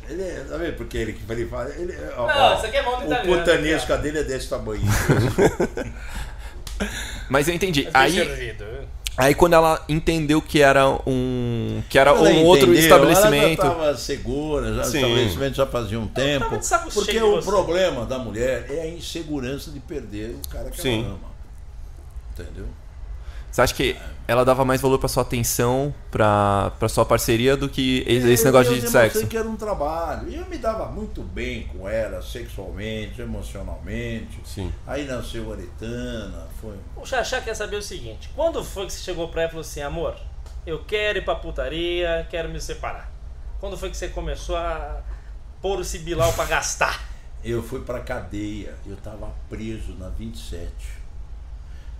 [0.09, 1.69] Ele, é- tá vendo porque ele que ele fala?
[1.69, 4.81] Ele, ó, Não, ó, isso aqui é mão do O putanesca dele é desse tamanho.
[7.29, 7.87] Mas eu entendi.
[7.93, 8.65] Mas Aí, servido.
[9.17, 13.61] Aí quando ela entendeu que era um que era Ela um outro entendeu, estabelecimento.
[13.61, 14.97] Ela já estava segura, já, Sim.
[14.97, 16.59] estabelecimento já fazia um tempo.
[16.93, 17.45] Porque o você.
[17.49, 21.05] problema da mulher é a insegurança de perder o cara que Sim.
[21.05, 21.35] ela ama.
[22.33, 22.65] Entendeu?
[23.55, 23.95] Você acha que
[24.27, 28.45] ela dava mais valor pra sua atenção, pra, pra sua parceria, do que esse Eu-
[28.51, 29.25] negócio eu de sexo?
[29.27, 30.27] que era um trabalho.
[30.27, 34.41] E eu me dava muito bem com ela, sexualmente, emocionalmente.
[34.43, 34.73] Sim.
[34.85, 36.75] Aí nasceu a Aretana, foi.
[36.97, 39.61] O Xaxá quer saber o seguinte: quando foi que você chegou pra ela e falou
[39.61, 40.17] assim, amor,
[40.67, 43.09] eu quero ir pra putaria, quero me separar?
[43.61, 45.01] Quando foi que você começou a
[45.61, 47.01] pôr o Sibilau pra gastar?
[47.41, 50.69] Eu fui pra cadeia, eu estava preso na 27.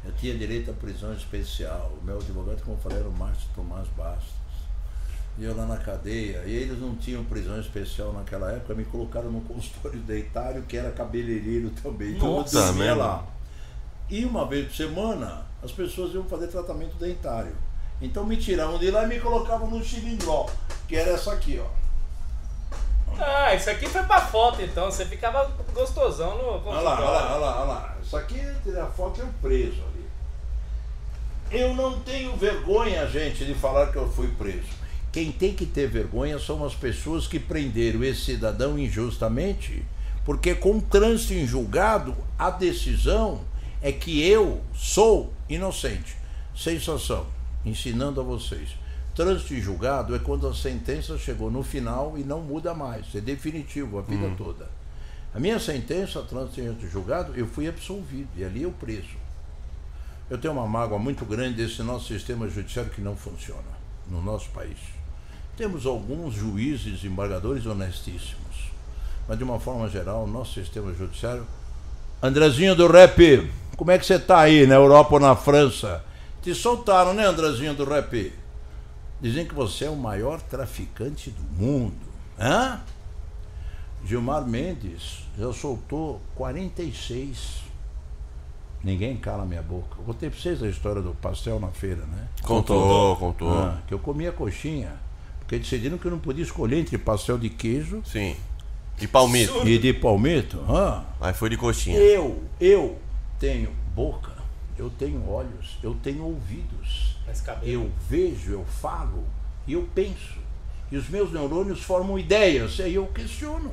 [0.06, 1.92] Eu tinha direito à prisão especial.
[2.00, 4.36] O meu advogado, como eu falei, era o Márcio Tomás Bastos.
[5.38, 9.30] E eu lá na cadeia, e eles não tinham prisão especial naquela época, me colocaram
[9.30, 12.12] no consultório dentário, que era cabeleireiro também.
[12.12, 13.26] Então eu dormia lá.
[14.10, 17.54] E uma vez por semana, as pessoas iam fazer tratamento dentário.
[18.02, 20.46] Então me tiravam de lá e me colocavam no cilindró,
[20.88, 21.86] que era essa aqui, ó.
[23.20, 27.32] Ah, isso aqui foi pra foto então, você ficava gostosão no Olha lá, olha lá,
[27.32, 27.98] olha lá, olha lá.
[28.02, 29.95] Isso aqui, a foto é o preso.
[31.56, 34.68] Eu não tenho vergonha, gente, de falar que eu fui preso.
[35.10, 39.82] Quem tem que ter vergonha são as pessoas que prenderam esse cidadão injustamente,
[40.26, 43.40] porque com trânsito em julgado, a decisão
[43.82, 46.18] é que eu sou inocente.
[46.54, 47.26] Sensação,
[47.64, 48.76] ensinando a vocês.
[49.16, 53.22] Trânsito em julgado é quando a sentença chegou no final e não muda mais, é
[53.22, 54.70] definitivo a vida toda.
[55.34, 59.25] A minha sentença, trânsito em julgado, eu fui absolvido e ali eu preso.
[60.30, 63.62] Eu tenho uma mágoa muito grande desse nosso sistema judiciário que não funciona
[64.10, 64.78] no nosso país.
[65.56, 68.72] Temos alguns juízes embargadores honestíssimos,
[69.28, 71.46] mas de uma forma geral, o nosso sistema judiciário.
[72.22, 76.04] Andrezinho do Rap, como é que você está aí na Europa ou na França?
[76.42, 78.34] Te soltaram, né, Andrezinho do Rap?
[79.22, 82.06] Dizem que você é o maior traficante do mundo.
[82.40, 82.82] Hã?
[84.06, 87.65] Gilmar Mendes já soltou 46.
[88.86, 89.96] Ninguém cala minha boca.
[89.98, 92.28] Eu contei pra vocês a história do pastel na feira, né?
[92.44, 93.52] Contou, contou.
[93.52, 94.94] Ah, que eu comia coxinha.
[95.40, 98.36] Porque decidiram que eu não podia escolher entre pastel de queijo Sim.
[99.02, 99.68] E palmito.
[99.68, 100.64] e de palmito.
[100.70, 101.98] Ah, Aí foi de coxinha.
[101.98, 103.00] eu, eu
[103.40, 104.32] tenho boca,
[104.78, 107.18] eu tenho olhos, eu tenho ouvidos.
[107.26, 107.72] Mas cabelo.
[107.72, 109.24] Eu vejo, eu falo
[109.66, 110.38] e eu penso.
[110.92, 112.78] E os meus neurônios formam ideias.
[112.78, 113.72] E aí eu questiono.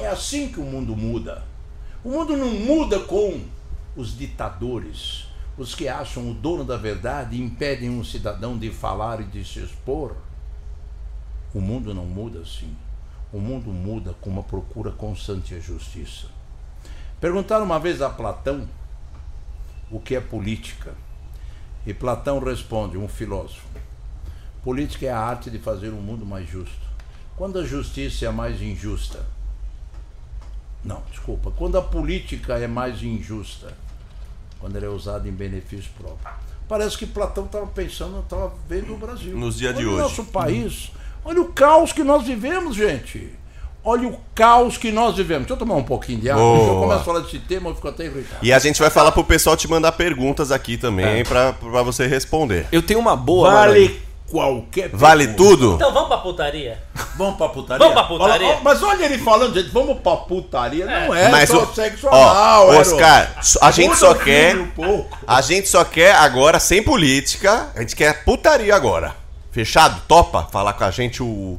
[0.00, 1.44] É assim que o mundo muda.
[2.02, 3.40] O mundo não muda com
[3.96, 5.26] os ditadores,
[5.56, 9.44] os que acham o dono da verdade e impedem um cidadão de falar e de
[9.44, 10.16] se expor.
[11.54, 12.76] O mundo não muda assim.
[13.32, 16.26] O mundo muda com uma procura constante à justiça.
[17.20, 18.68] Perguntaram uma vez a Platão
[19.90, 20.94] o que é política.
[21.86, 23.66] E Platão responde, um filósofo:
[24.62, 26.84] Política é a arte de fazer um mundo mais justo.
[27.36, 29.24] Quando a justiça é mais injusta?
[30.84, 31.50] Não, desculpa.
[31.50, 33.76] Quando a política é mais injusta?
[34.64, 36.26] Quando ela é usada em benefício próprio.
[36.66, 39.36] Parece que Platão estava pensando, estava vendo o Brasil.
[39.36, 40.02] Nos dias de Olha o hoje.
[40.04, 40.90] nosso país.
[41.22, 43.28] Olha o caos que nós vivemos, gente.
[43.84, 45.42] Olha o caos que nós vivemos.
[45.46, 46.42] Deixa eu tomar um pouquinho de água.
[46.42, 46.66] Boa.
[46.66, 48.38] Eu começo a falar desse tema, eu fico até irritado.
[48.42, 52.06] E a gente vai falar pro pessoal te mandar perguntas aqui também pra, pra você
[52.06, 52.66] responder.
[52.72, 53.50] Eu tenho uma boa.
[53.52, 54.00] Vale Maranhão.
[54.30, 55.44] qualquer Vale pergunta.
[55.50, 55.74] tudo?
[55.74, 56.82] Então vamos pra putaria?
[57.16, 57.78] Vamos pra putaria?
[57.78, 58.46] Vamos pra putaria?
[58.48, 60.84] Ó, mas olha ele falando, gente, vamos pra putaria.
[60.86, 62.68] Não é Mas só o- sexo Ó, anal.
[62.72, 64.56] era o- Oscar, a gente só quer.
[64.56, 65.18] Um pouco.
[65.26, 69.14] A gente só quer agora, sem política, a gente quer putaria agora.
[69.52, 70.00] Fechado?
[70.08, 71.58] Topa falar com a gente o.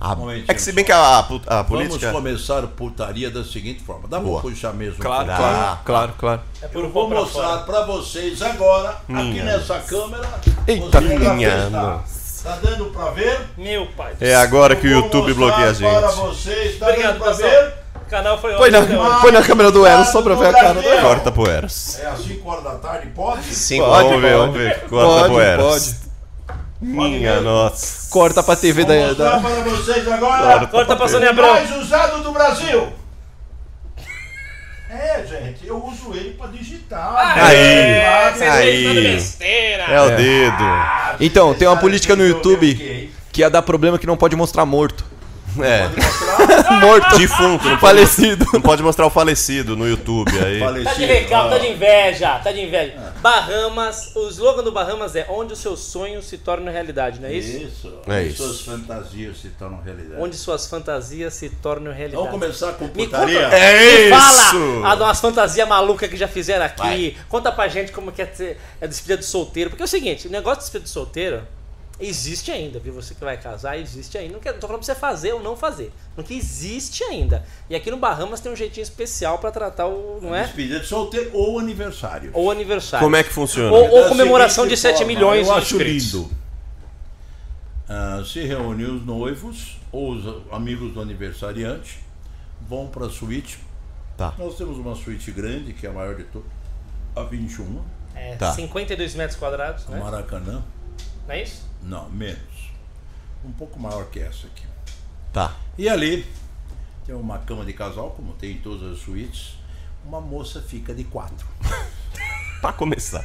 [0.00, 0.14] a-
[0.46, 1.18] é que se bem que a, a
[1.60, 2.12] a política.
[2.12, 4.06] Vamos começar putaria da seguinte forma.
[4.06, 4.40] Dá Boa.
[4.40, 4.98] pra puxar mesmo.
[5.02, 6.40] Claro, claro, claro, claro.
[6.62, 7.58] É por Eu vou pra mostrar fora.
[7.62, 9.44] pra vocês agora, aqui Minha.
[9.44, 10.28] nessa câmera.
[10.66, 11.68] Eita, minha
[12.52, 12.58] tá?
[12.62, 13.40] dando pra ver?
[13.56, 14.12] Meu pai.
[14.20, 15.90] É agora que o YouTube bloqueia a gente.
[16.00, 17.50] Para vocês, tá Obrigado, dando pra pessoal.
[17.50, 17.72] ver?
[17.94, 18.80] O canal foi Põe na,
[19.20, 20.82] põe na câmera do Eros só pra ver a cara do.
[21.02, 21.98] Corta pro Eros.
[22.00, 23.42] É às 5 horas da tarde, pode?
[23.54, 24.80] Cinco, Pode, vamos ver, vamos ver.
[24.88, 25.92] Corta Pode, pro Eros.
[25.92, 26.08] pode.
[26.80, 28.08] Minha nossa.
[28.10, 29.06] Corta pra TV Vou da.
[29.08, 29.40] mostrar da...
[29.40, 30.66] para vocês agora.
[30.68, 31.50] Corta pra Sônia o Abrão.
[31.52, 32.88] mais usado do Brasil.
[34.90, 37.38] É, gente, eu uso ele pra digitar.
[37.44, 38.86] Aí, É, vocês aí.
[38.86, 39.94] aí.
[39.94, 40.64] É o dedo.
[41.20, 45.04] Então, tem uma política no YouTube que ia dar problema que não pode mostrar morto.
[45.64, 45.88] É.
[46.80, 47.18] Morto.
[47.18, 48.46] Defunto, não pode, Falecido.
[48.52, 50.60] não pode mostrar o falecido no YouTube aí.
[50.60, 51.06] Tá de Falecido.
[51.06, 51.50] recalque, ó.
[51.50, 53.12] tá de inveja, tá de inveja.
[53.20, 57.32] Bahamas, o slogan do Bahamas é onde os seus sonhos se tornam realidade, não é
[57.32, 57.58] isso?
[57.58, 57.94] Isso.
[58.06, 58.42] É Onde isso.
[58.42, 60.20] Suas fantasias se tornam realidade.
[60.22, 62.16] Onde suas fantasias se tornam realidade.
[62.16, 63.42] Vamos começar com Me putaria?
[63.44, 64.82] conta, É me fala isso!
[64.84, 66.80] a de umas fantasias malucas que já fizeram aqui.
[66.82, 67.16] Vai.
[67.28, 69.70] Conta pra gente como que é, ser, é despedida de solteiro.
[69.70, 71.42] Porque é o seguinte, o negócio de despedida de solteiro
[72.00, 72.92] Existe ainda, viu?
[72.94, 74.34] Você que vai casar, existe ainda.
[74.34, 75.92] Não, quer, não tô falando pra você fazer ou não fazer.
[76.14, 77.44] Porque existe ainda.
[77.68, 80.20] E aqui no Bahamas tem um jeitinho especial pra tratar o.
[80.22, 80.44] Não é?
[80.44, 82.30] Despedida de solteiro ou aniversário.
[82.34, 83.04] Ou aniversário.
[83.04, 83.72] Como é que funciona?
[83.72, 86.12] Ou- ou comemoração de 7 forma, milhões Eu de acho inscritos.
[86.14, 86.30] lindo.
[87.88, 91.98] Ah, se reúne os noivos ou os amigos do aniversariante,
[92.68, 93.58] vão para a suíte.
[94.16, 94.34] Tá.
[94.38, 96.48] Nós temos uma suíte grande, que é a maior de todas,
[97.16, 97.82] a 21,
[98.14, 98.52] É, Tá.
[98.52, 100.00] 52 metros quadrados, no né?
[100.00, 100.62] Maracanã.
[101.26, 101.67] Não é isso?
[101.82, 102.38] Não, menos.
[103.44, 104.66] Um pouco maior que essa aqui.
[105.32, 105.54] Tá.
[105.76, 106.26] E ali
[107.06, 109.54] tem uma cama de casal, como tem em todas as suítes.
[110.04, 111.46] Uma moça fica de quatro.
[112.60, 113.24] Pra começar.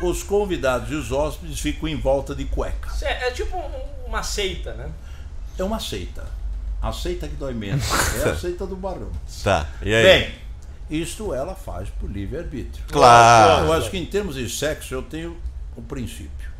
[0.00, 2.90] Os, os convidados e os hóspedes ficam em volta de cueca.
[3.02, 4.90] É, é tipo um- uma seita, né?
[5.58, 6.26] É uma seita.
[6.82, 7.84] A seita que dói menos.
[8.24, 9.10] É a seita do barão.
[9.42, 9.66] Tá.
[9.82, 10.02] E aí?
[10.04, 10.34] Bem,
[10.90, 12.84] isto ela faz por livre-arbítrio.
[12.88, 13.66] Claro.
[13.66, 15.36] Eu acho que em termos de sexo eu tenho
[15.76, 16.50] o princípio.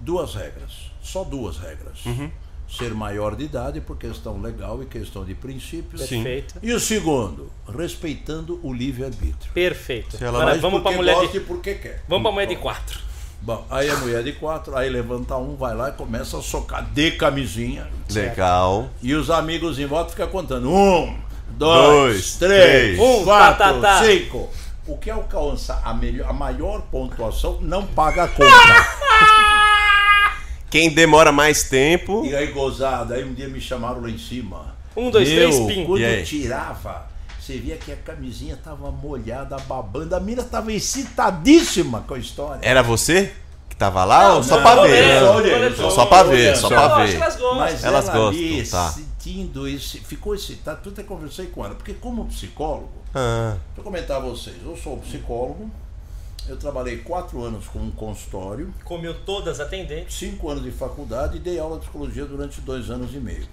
[0.00, 0.90] Duas regras.
[1.02, 2.04] Só duas regras.
[2.06, 2.30] Uhum.
[2.68, 6.02] Ser maior de idade por questão legal e questão de princípios.
[6.02, 6.22] Sim.
[6.22, 6.54] Perfeito.
[6.62, 9.52] E o segundo, respeitando o livre-arbítrio.
[9.54, 10.18] Perfeito.
[10.18, 11.40] Se ela Agora vamos pra Porque mulher de.
[11.40, 12.02] porque quer.
[12.06, 13.00] Vamos pra mulher de quatro.
[13.40, 16.84] Bom, aí a mulher de quatro, aí levanta um, vai lá e começa a socar
[16.90, 17.86] de camisinha.
[18.10, 18.90] Legal.
[19.00, 20.68] E os amigos em volta ficam contando.
[20.70, 21.16] Um,
[21.48, 22.98] dois, Dois, três, três.
[22.98, 24.04] Um, quatro, tá, tá, tá.
[24.04, 24.50] cinco.
[24.86, 28.48] O que alcança a, melhor, a maior pontuação não paga a conta.
[30.70, 32.24] Quem demora mais tempo.
[32.26, 34.76] e aí, gozada, aí um dia me chamaram lá em cima.
[34.96, 35.84] Um, dois, Meu, três, pim.
[35.86, 36.18] Quando E aí?
[36.20, 37.06] eu tirava,
[37.40, 40.14] você via que a camisinha tava molhada, babando.
[40.14, 42.60] A mina tava excitadíssima com a história.
[42.62, 43.32] Era você
[43.68, 45.20] que tava lá ou só não, pra não, ver?
[45.20, 47.14] não, Só- Só, só- pra ver, só pra ver.
[47.14, 47.58] elas gostam.
[47.58, 48.90] Mas Elas ela ali, gostam, tá.
[48.92, 50.80] sentindo esse, ficou excitado.
[50.82, 54.56] Tudo até conversei com ela, porque como psicólogo, Ah, Deixa eu comentar a vocês.
[54.62, 55.70] Eu sou psicólogo.
[56.48, 60.16] Eu trabalhei quatro anos com um consultório, Comeu todas as atendentes.
[60.16, 63.46] cinco anos de faculdade e dei aula de psicologia durante dois anos e meio.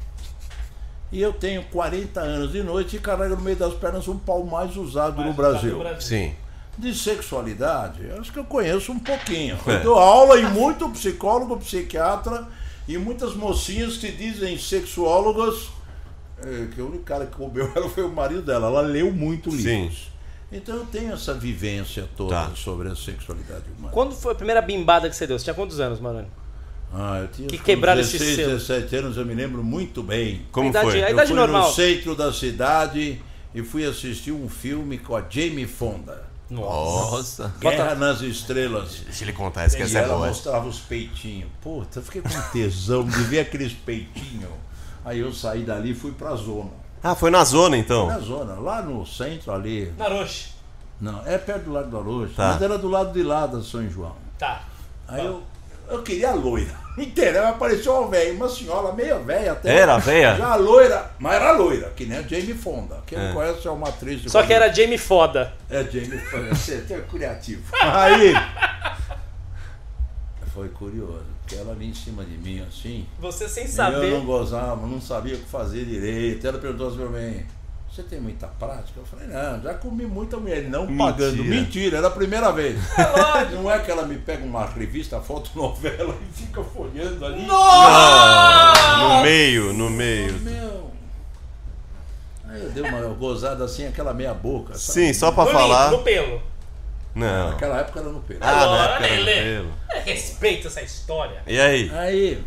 [1.11, 4.43] E eu tenho 40 anos de noite e carrego no meio das pernas um pau
[4.43, 5.79] mais usado no Brasil.
[5.99, 6.33] sim.
[6.77, 9.57] De sexualidade, eu acho que eu conheço um pouquinho.
[9.65, 9.75] É.
[9.75, 12.45] Eu dou aula em muito psicólogo, psiquiatra
[12.85, 15.69] e muitas mocinhas que se dizem sexuólogas.
[16.43, 18.67] é, que o único cara que comeu ela foi o marido dela.
[18.67, 19.89] Ela leu muito Sim.
[20.55, 22.51] Então eu tenho essa vivência toda Tá.
[22.55, 23.91] sobre a sexualidade humana.
[23.93, 25.37] Quando foi a primeira bimbada que você deu?
[25.37, 26.27] Você tinha quantos anos, Maroni?
[26.93, 28.51] Ah, eu tinha Que quebraram esse 16, selo.
[28.57, 30.45] 17 anos, eu me lembro muito bem.
[30.51, 31.03] Como A idade- foi?
[31.03, 31.67] a Eu idade fui normal.
[31.67, 33.21] no centro da cidade
[33.53, 36.23] e fui assistir um filme com a Jamie Fonda.
[36.49, 37.53] Nossa.
[37.59, 39.01] Guerra nas Estrelas.
[39.03, 40.27] Deixa ele contar, essa que E essa é ela boa.
[40.27, 41.49] mostrava os peitinhos.
[41.61, 44.51] Puta, eu fiquei com tesão de ver aqueles peitinhos.
[45.03, 46.69] Aí eu saí dali e fui pra zona.
[47.03, 48.07] Ah, foi na zona então.
[48.07, 49.93] Na zona, lá no centro ali.
[49.97, 50.49] Naroche.
[50.99, 52.47] Não, é perto do Largo da Loja, Tá.
[52.53, 54.15] mas era do lado de lá da São João.
[54.39, 54.61] Tá.
[55.07, 55.43] Aí eu,
[55.89, 56.73] eu queria a loira.
[56.97, 59.75] Inteira, apareceu uma velha, uma senhora meio velha até.
[59.79, 60.35] Era velha?
[60.37, 63.03] Já loira, mas era loira, que nem a Jamie Fonda.
[63.05, 63.27] Quem É.
[63.27, 65.53] não conhece é uma atriz de Só que era Jamie Foda.
[65.69, 67.61] É Jamie Fonda, você é criativo.
[67.83, 68.33] Aí.
[70.53, 73.05] Foi curioso, porque ela ali em cima de mim assim.
[73.19, 74.11] Você sem Eu saber.
[74.11, 76.45] não gozava, não sabia o que fazer direito.
[76.47, 77.45] Ela perguntou assim pra mim:
[77.91, 78.99] Você tem muita prática?
[78.99, 81.05] Eu falei: Não, já comi muita mulher, não Mentira.
[81.11, 81.43] pagando.
[81.45, 82.79] Mentira, era a primeira vez.
[83.53, 87.45] não é que ela me pega uma revista, fotonovela e fica folhando ali.
[87.45, 90.33] No meio, no meio.
[90.39, 90.91] Meu.
[92.47, 94.73] Aí eu dei uma gozada assim, aquela meia boca.
[94.77, 94.93] sabe?
[95.07, 95.85] Sim, só pra no falar.
[95.91, 96.41] limpo, no pelo.
[97.15, 97.51] Não.
[97.51, 98.39] Naquela época era no pelo.
[98.43, 100.03] Ah, na Agora, época era no pelo.
[100.03, 101.41] Respeita essa história.
[101.47, 101.89] E aí?
[101.91, 102.43] Aí,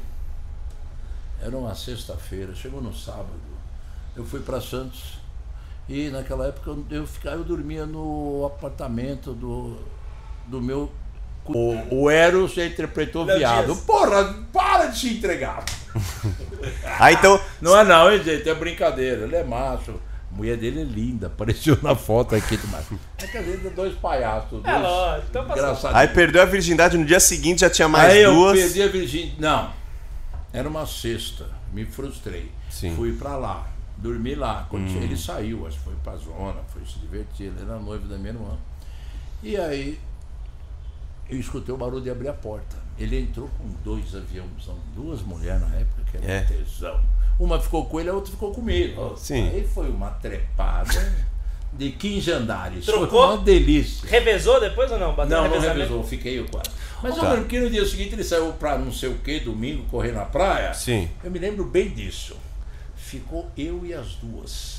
[1.41, 3.41] era uma sexta-feira, chegou no sábado,
[4.15, 5.19] eu fui para Santos
[5.89, 9.79] e naquela época eu, ficava, eu dormia no apartamento do,
[10.47, 10.93] do meu.
[11.47, 13.67] O, o Eros já interpretou Léo viado.
[13.67, 13.81] Dias.
[13.81, 15.65] Porra, para de se entregar.
[17.01, 17.41] Ah, então.
[17.61, 18.49] Não é não, hein, gente?
[18.49, 19.23] É brincadeira.
[19.23, 19.95] Ele é macho.
[20.39, 22.87] A mulher dele é linda, apareceu na foto aqui demais.
[23.19, 24.61] É que a gente é dois palhaços.
[24.65, 25.95] É dois lógico, então engraçadinhos.
[25.97, 28.57] Aí perdeu a virgindade no dia seguinte, já tinha mais Aí eu duas.
[28.57, 29.41] perdi a virgindade.
[29.41, 29.73] Não.
[30.53, 31.45] Era uma sexta.
[31.73, 32.53] Me frustrei.
[32.71, 32.93] Sim.
[32.93, 32.95] Hum.
[32.97, 33.67] Fui pra lá.
[33.97, 34.65] Dormi lá.
[34.71, 37.47] Quando Ele saiu, acho que foi pra zona, foi se divertir.
[37.47, 38.57] Ele era noivo da minha irmã.
[39.43, 39.99] E aí
[41.29, 42.77] eu escutei o barulho de abrir a porta.
[42.97, 44.49] Ele entrou com dois aviões,
[44.95, 46.41] duas mulheres na época, que era É.
[46.43, 47.01] um tesão.
[47.39, 49.15] Uma ficou com ele, a outra ficou comigo.
[49.17, 49.49] Sim.
[49.49, 51.15] Aí foi uma trepada
[51.73, 52.85] de 15 andares.
[52.85, 53.09] Trocou?
[53.09, 54.09] Foi uma delícia.
[54.09, 55.15] Revezou depois ou não?
[55.15, 56.71] Bateu Não, não revisou, fiquei eu quase.
[57.01, 57.33] Mas eu Tá.
[57.33, 60.25] lembro que no dia seguinte ele saiu pra não sei o que, domingo, correr na
[60.25, 60.75] praia.
[60.75, 61.09] Sim.
[61.23, 62.35] Eu me lembro bem disso.
[62.97, 64.77] Ficou eu e as duas.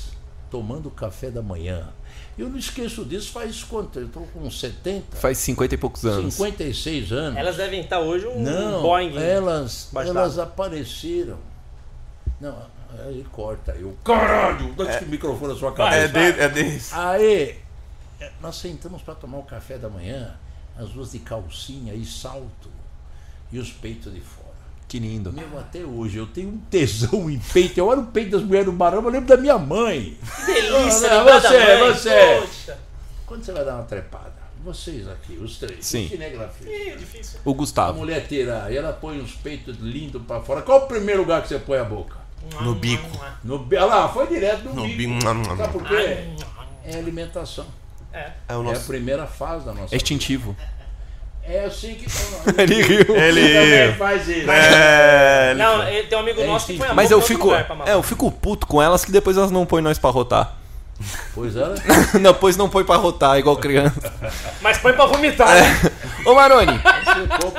[0.50, 1.88] tomando café da manhã.
[2.36, 4.00] Eu não esqueço disso faz quanto?
[4.00, 6.34] Eu estou com 70, Faz 50 e poucos anos.
[6.34, 7.38] 56 anos.
[7.38, 9.16] Elas devem estar hoje um Não, Boeing.
[9.16, 11.38] elas, elas apareceram.
[12.40, 12.56] Não,
[13.06, 13.72] aí corta.
[13.72, 16.18] Eu, caralho, dá esse microfone na sua cabeça.
[16.18, 16.94] É, de, é desse.
[16.94, 17.58] Aí,
[18.18, 20.34] é, nós sentamos para tomar o café da manhã,
[20.78, 22.70] as duas de calcinha e salto,
[23.52, 24.48] e os peitos de fora.
[24.88, 25.32] Que lindo.
[25.32, 27.78] Meu, até hoje eu tenho um tesão em peito.
[27.78, 30.18] Eu olho o peito das mulheres do barão, eu lembro da minha mãe.
[30.46, 31.92] Que delícia, da você, mãe.
[31.92, 32.40] você.
[32.40, 32.78] Poxa.
[33.26, 34.34] Quando você vai dar uma trepada,
[34.64, 36.08] vocês aqui, os três, Sim.
[36.08, 37.38] cinegrafistas, Ih, difícil.
[37.44, 37.98] O a Gustavo.
[37.98, 40.62] mulher tira, e ela põe os peitos lindos para fora.
[40.62, 42.19] Qual o primeiro lugar que você põe a boca?
[42.60, 43.08] No bico.
[43.44, 44.96] No, olha lá, foi direto no, No bico.
[44.96, 45.56] bico.
[45.56, 46.18] Sabe por quê?
[46.84, 47.66] É alimentação.
[48.12, 48.30] É.
[48.48, 48.86] É o É a nosso.
[48.86, 50.56] primeira fase da nossa É extintivo.
[51.44, 52.06] É assim que.
[52.60, 53.04] Ele riu.
[53.06, 53.92] Também Ele.
[53.94, 54.50] faz isso.
[54.50, 55.54] É.
[55.54, 57.66] Não, ele- tem um amigo É nosso que põe a Mas mão eu fico, lugar
[57.86, 60.56] é, eu fico puto com elas que depois elas não põem nós pra rotar.
[61.34, 61.64] Pois é.
[62.20, 64.12] não, pois não põe pra rotar, igual criança.
[64.60, 65.60] Mas põe pra vomitar, É.
[65.60, 65.92] né?
[66.26, 66.78] Ô Maroni,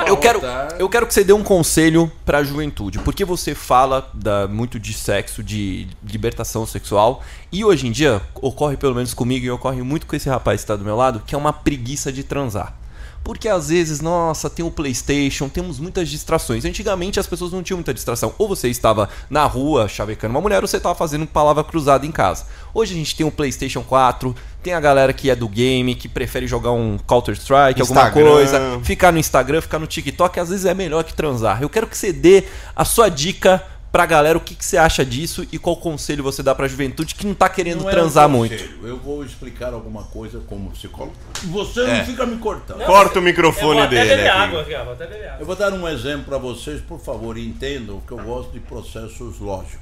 [0.06, 3.00] eu quero, rotar, eu quero que você dê um conselho pra juventude.
[3.00, 7.24] Porque você fala da, muito de sexo, de libertação sexual.
[7.52, 10.68] E hoje em dia, ocorre pelo menos comigo e ocorre muito com esse rapaz que
[10.68, 12.76] tá do meu lado, que é uma preguiça de transar.
[13.24, 16.66] Porque às vezes, nossa, tem o PlayStation, temos muitas distrações.
[16.66, 18.34] Antigamente as pessoas não tinham muita distração.
[18.38, 22.12] Ou você estava na rua chavecando uma mulher, ou você estava fazendo palavra cruzada em
[22.12, 22.46] casa.
[22.74, 26.08] Hoje a gente tem o PlayStation 4, tem a galera que é do game, que
[26.08, 30.74] prefere jogar um Counter-Strike, alguma coisa, ficar no Instagram, ficar no TikTok, às vezes é
[30.74, 31.62] melhor que transar.
[31.62, 32.46] Eu quero que você dê
[32.76, 36.42] a sua dica pra galera, o que, que você acha disso e qual conselho você
[36.42, 38.54] dá pra juventude que não tá querendo não é transar um muito.
[38.84, 41.14] Eu vou explicar alguma coisa como psicólogo.
[41.44, 41.98] Você É.
[41.98, 42.86] não fica me cortando.
[42.86, 44.10] Corta o Eu vou microfone até dele.
[44.10, 44.38] beber aqui.
[44.40, 44.76] água aqui.
[44.78, 45.40] Vou até beber água.
[45.42, 49.40] Eu vou dar um exemplo para vocês, por favor, entendam que eu gosto de processos
[49.40, 49.82] lógicos.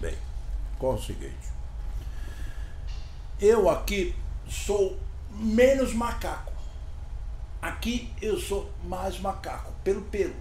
[0.00, 0.14] Bem,
[0.78, 1.34] qual é o seguinte?
[3.40, 4.14] Eu aqui
[4.48, 4.98] sou
[5.36, 6.52] menos macaco.
[7.60, 10.34] Aqui eu sou mais macaco, pelo pelo.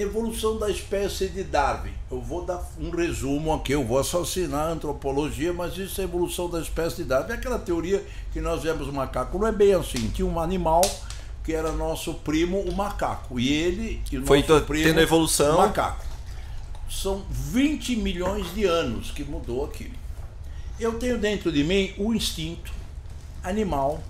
[0.00, 1.92] Evolução da espécie de Darwin.
[2.10, 6.48] Eu vou dar um resumo aqui, eu vou assassinar a antropologia, mas isso é evolução
[6.48, 7.32] da espécie de Darwin.
[7.32, 9.38] É aquela teoria que nós vemos o macaco.
[9.38, 10.08] Não é bem assim.
[10.08, 10.80] Tinha um animal
[11.44, 13.38] que era nosso primo, o macaco.
[13.38, 15.56] E ele e o Foi nosso primo, tendo evolução.
[15.56, 16.02] o macaco.
[16.88, 19.92] São 20 milhões de anos que mudou aqui.
[20.78, 22.72] Eu tenho dentro de mim o instinto
[23.44, 24.02] animal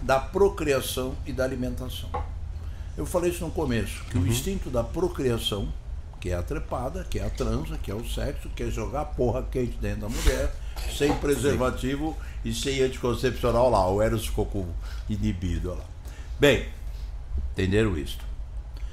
[0.00, 2.08] da procriação e da alimentação.
[2.96, 5.68] Eu falei isso no começo, que o instinto da procriação,
[6.20, 9.04] que é a trepada, que é a transa, que é o sexo, que é jogar
[9.06, 10.54] porra quente dentro da mulher,
[10.96, 13.88] sem preservativo e sem anticoncepcional lá.
[13.90, 14.66] O Eros ficou com
[15.08, 15.84] inibido lá.
[16.38, 16.68] Bem,
[17.52, 18.18] entenderam isso?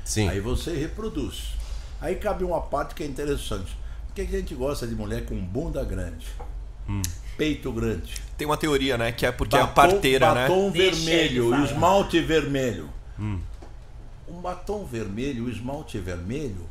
[0.04, 0.28] Sim.
[0.30, 1.54] Aí você reproduz.
[2.02, 3.78] Aí cabe uma parte que é interessante.
[4.08, 6.26] Por que a gente gosta de mulher com bunda grande?
[7.38, 8.16] Peito grande.
[8.38, 9.12] Tem uma teoria, né?
[9.12, 10.47] Que é porque é a Batom- parteira, né?
[10.47, 12.89] batom vermelho, esmalte vermelho.
[14.32, 16.65] Um batom vermelho, o esmalte vermelho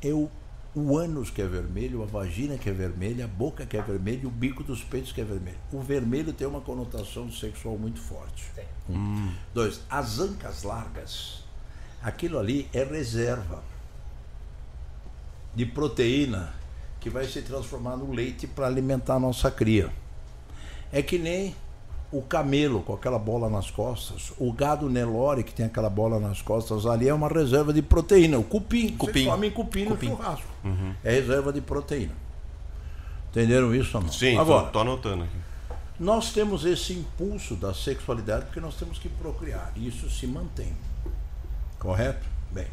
[0.00, 0.30] é o,
[0.72, 4.28] o ânus que é vermelho, a vagina que é vermelha, a boca que é vermelha,
[4.28, 5.58] o bico dos peitos que é vermelho.
[5.72, 8.44] O vermelho tem uma conotação sexual muito forte.
[8.88, 9.34] Um.
[9.52, 11.42] Dois, as ancas largas,
[12.00, 13.64] aquilo ali é reserva
[15.56, 16.54] de proteína
[17.00, 19.92] que vai se transformar no leite para alimentar a nossa cria.
[20.92, 21.56] É que nem
[22.12, 26.42] o camelo com aquela bola nas costas, o gado Nelore que tem aquela bola nas
[26.42, 28.38] costas ali é uma reserva de proteína.
[28.38, 29.24] O cupim, Cupim.
[29.24, 30.08] você come cupim, Cupim.
[30.10, 30.46] no churrasco.
[31.02, 32.12] É reserva de proteína.
[33.30, 34.12] Entenderam isso ou não?
[34.12, 35.36] Sim, Agora, tô, tô anotando aqui.
[35.98, 39.72] nós temos esse impulso da sexualidade porque nós temos que procriar.
[39.74, 40.72] E isso se mantém.
[41.78, 42.26] Correto?
[42.50, 42.66] Bem.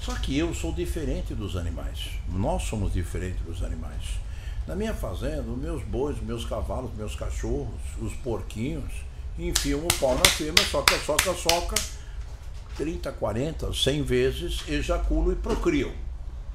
[0.00, 2.10] Só que eu sou diferente dos animais.
[2.28, 4.20] Nós somos diferentes dos animais.
[4.66, 8.92] Na minha fazenda, os meus bois, os meus cavalos, os meus cachorros, os porquinhos,
[9.36, 11.74] enfiam o pau na firma, soca, soca, soca,
[12.76, 15.92] 30, 40, 100 vezes, ejaculam e procriam.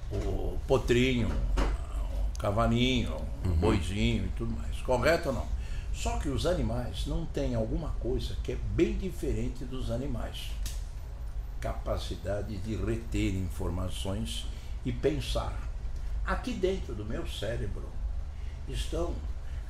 [0.10, 3.14] O potrinho, o cavalinho,
[3.46, 4.78] o boizinho e tudo mais.
[4.82, 5.48] Correto ou não?
[5.94, 10.52] Só que os animais não têm alguma coisa que é bem diferente dos animais.
[11.60, 14.46] Capacidade de reter informações
[14.86, 15.60] e pensar.
[16.26, 17.97] Aqui dentro do meu cérebro
[18.68, 19.14] estão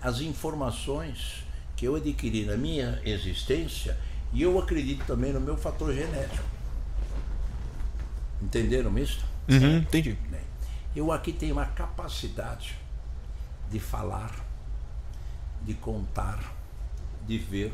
[0.02, 1.44] as informações
[1.76, 3.98] que eu adquiri na minha existência
[4.34, 6.44] e eu acredito também no meu fator genético.
[8.42, 9.26] Entenderam isso?
[9.50, 10.18] Uhum, entendi.
[10.96, 12.76] Eu aqui tenho uma capacidade
[13.70, 14.46] de falar,
[15.64, 16.54] de contar,
[17.26, 17.74] de ver.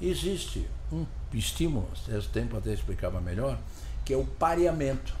[0.00, 3.58] Existe um estímulo, esse tempo até explicava melhor,
[4.04, 5.14] que é o pareamento.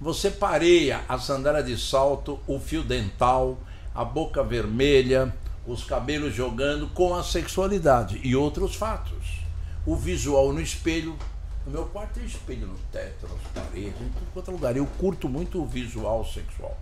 [0.00, 3.58] Você pareia a sandália de salto, o fio dental,
[3.94, 5.34] a boca vermelha,
[5.66, 9.40] os cabelos jogando com a sexualidade e outros fatos.
[9.86, 11.16] O visual no espelho.
[11.66, 14.76] No meu quarto tem espelho no teto, nas paredes, em tudo quanto é lugar.
[14.76, 16.76] Eu curto muito o visual sexual.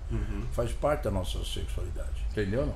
[0.53, 2.25] Faz parte da nossa sexualidade.
[2.31, 2.75] Entendeu não?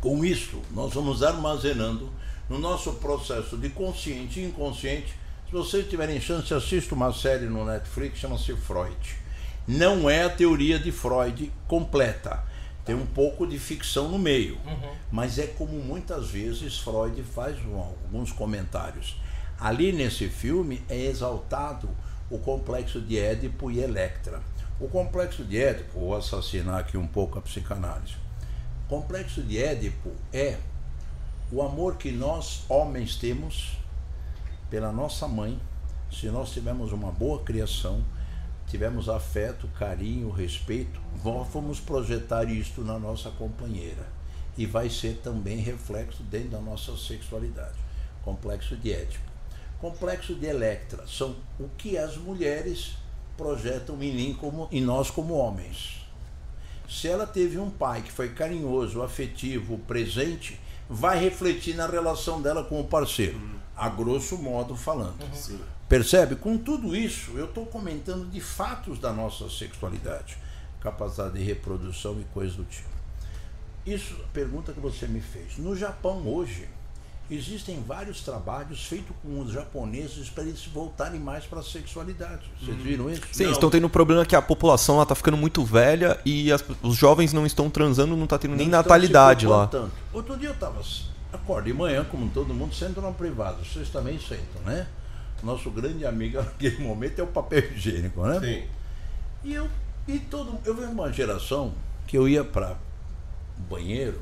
[0.00, 2.10] Com isso, nós vamos armazenando
[2.48, 5.14] no nosso processo de consciente e inconsciente.
[5.46, 8.96] Se vocês tiverem chance, assista uma série no Netflix, chama-se Freud.
[9.68, 12.44] Não é a teoria de Freud completa.
[12.86, 14.58] Tem um pouco de ficção no meio.
[15.10, 19.20] Mas é como muitas vezes Freud faz alguns comentários.
[19.58, 21.90] Ali nesse filme é exaltado
[22.30, 24.40] o complexo de Édipo e Electra.
[24.78, 28.14] O complexo de Édipo, vou assassinar aqui um pouco a psicanálise.
[28.86, 30.58] O complexo de Édipo é
[31.50, 33.78] o amor que nós, homens, temos
[34.70, 35.58] pela nossa mãe,
[36.10, 38.04] se nós tivermos uma boa criação,
[38.66, 44.06] tivermos afeto, carinho, respeito, vamos projetar isto na nossa companheira.
[44.58, 47.76] E vai ser também reflexo dentro da nossa sexualidade.
[48.24, 49.24] Complexo de Édipo.
[49.78, 52.96] Complexo de Electra são o que as mulheres
[53.36, 56.06] projetam em mim como em nós como homens.
[56.88, 60.58] Se ela teve um pai que foi carinhoso, afetivo, presente,
[60.88, 63.38] vai refletir na relação dela com o parceiro,
[63.76, 65.18] a grosso modo falando.
[65.88, 66.34] Percebe?
[66.36, 70.36] Com tudo isso, eu estou comentando de fatos da nossa sexualidade,
[70.80, 72.88] capacidade de reprodução e coisas do tipo.
[73.86, 75.58] Isso, a pergunta que você me fez.
[75.58, 76.68] No Japão hoje,
[77.30, 82.42] existem vários trabalhos feitos com os japoneses para eles voltarem mais para a sexualidade.
[82.60, 83.22] Vocês viram isso?
[83.30, 83.52] Sim, Não.
[83.52, 86.96] estão tendo um problema que a população ela tá ficando muito velha e as- os
[86.96, 89.68] jovens não estão transando, não tá tendo nem Não estão natalidade lá.
[89.68, 89.92] tanto.
[90.12, 90.82] Outro dia eu estava.
[91.32, 93.58] Acordo de manhã, como todo mundo, sento na privada.
[93.62, 94.88] Vocês também sentam, né?
[95.46, 98.40] Nosso grande amigo naquele momento é o papel higiênico, né?
[98.40, 98.66] Sim.
[99.44, 99.70] E eu.
[100.08, 100.58] E todo.
[100.64, 101.72] Eu venho de uma geração
[102.04, 102.76] que eu ia para
[103.56, 104.20] banheiro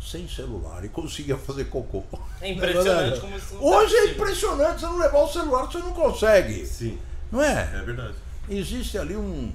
[0.00, 2.02] sem celular e conseguia fazer cocô.
[2.40, 3.20] É impressionante verdade?
[3.20, 6.64] como isso tá Hoje é impressionante, você não levar o celular, você não consegue.
[6.64, 6.98] Sim.
[7.30, 7.70] Não é?
[7.74, 8.14] É verdade.
[8.48, 9.52] existe ali um,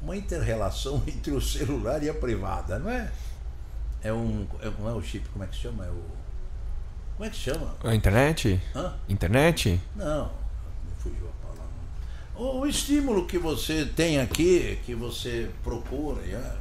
[0.00, 3.10] uma inter-relação entre o celular e a privada, não é?
[4.02, 4.46] É um.
[4.60, 5.84] É, não é o chip, como é que se chama?
[5.84, 6.25] É o.
[7.16, 7.74] Como é que se chama?
[7.82, 8.60] A internet?
[8.74, 8.92] Hã?
[9.08, 9.80] Internet?
[9.94, 11.70] Não, me fugiu a palavra.
[12.34, 16.56] O, o estímulo que você tem aqui, que você procura, ah,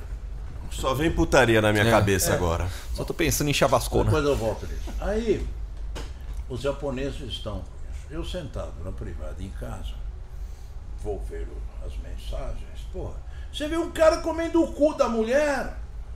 [0.72, 1.92] Só vem putaria na minha É.
[1.92, 2.68] cabeça agora.
[2.94, 4.06] Só tô pensando em chavascona.
[4.06, 4.90] depois eu volto nisso.
[5.00, 5.46] Aí,
[6.50, 7.62] os japoneses estão.
[8.10, 9.94] Eu sentado na privada em casa,
[11.04, 11.48] vou ver
[11.86, 12.80] as mensagens.
[12.94, 13.16] Porra,
[13.52, 15.76] você vê um cara comendo o cu da mulher.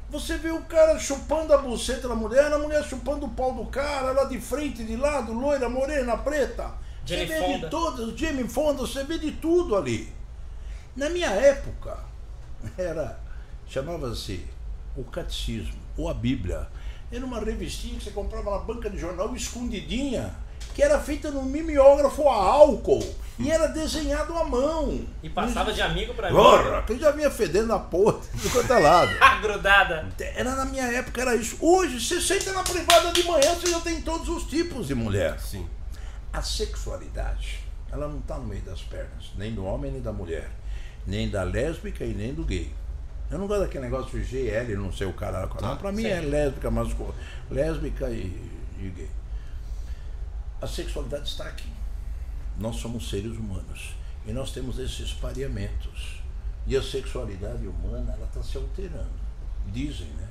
[0.10, 3.66] Você vê o cara chupando a buceta da mulher, a mulher chupando o pau do
[3.66, 6.74] cara, ela de frente, de lado, loira, morena, preta.
[7.06, 7.58] Jamie você vê Fonda.
[7.60, 10.12] de todas, Jamie Fonda, você vê de tudo ali.
[10.96, 12.00] Na minha época,
[12.78, 13.20] era
[13.68, 14.46] chamava-se
[14.98, 16.68] o catecismo ou a Bíblia.
[17.12, 20.36] Era uma revistinha que você comprava na banca de jornal escondidinha,
[20.74, 23.04] que era feita no mimeógrafo a álcool
[23.40, 25.00] e era desenhado à mão.
[25.24, 26.44] E passava de amigo pra amigo.
[26.44, 29.12] Porra, que já vinha fedendo a porra de quanto é lado.
[29.22, 30.08] Ah, grudada.
[30.20, 31.58] Era na minha época, era isso.
[31.62, 35.40] Hoje, você senta na privada de manhã, você já tem todos os tipos de mulher.
[35.40, 35.66] Sim.
[36.34, 37.60] A sexualidade,
[37.92, 40.50] ela não está no meio das pernas, nem do homem nem da mulher,
[41.08, 42.72] nem da lésbica e nem do gay.
[43.32, 45.48] Eu não gosto daquele negócio de GL, não sei o cara.
[45.62, 46.10] Não, pra mim sim.
[46.10, 46.90] é lésbica, mas
[47.50, 48.26] lésbica e,
[48.80, 49.10] e gay.
[50.62, 51.70] A sexualidade está aqui.
[52.58, 53.94] Nós somos seres humanos
[54.26, 56.20] e nós temos esses pareamentos.
[56.68, 59.10] E a sexualidade humana, ela está se alterando.
[59.72, 60.28] Dizem, né?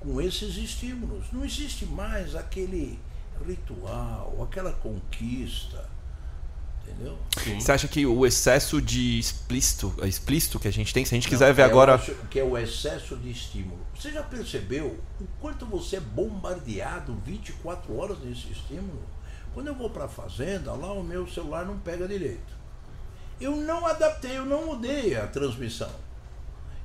[0.00, 1.26] Com esses estímulos.
[1.32, 2.98] Não existe mais aquele
[3.46, 5.88] ritual, aquela conquista.
[6.82, 7.18] Entendeu?
[7.44, 7.60] Sim.
[7.60, 11.24] Você acha que o excesso de explícito, explícito que a gente tem, se a gente
[11.24, 11.94] Não, quiser ver eu agora.
[11.96, 13.78] acho que é o excesso de estímulo.
[13.94, 19.02] Você já percebeu o quanto você é bombardeado 24 horas nesse estímulo?
[19.58, 22.56] Quando eu vou para a fazenda, lá o meu celular não pega direito.
[23.40, 25.90] Eu não adaptei, eu não mudei a transmissão.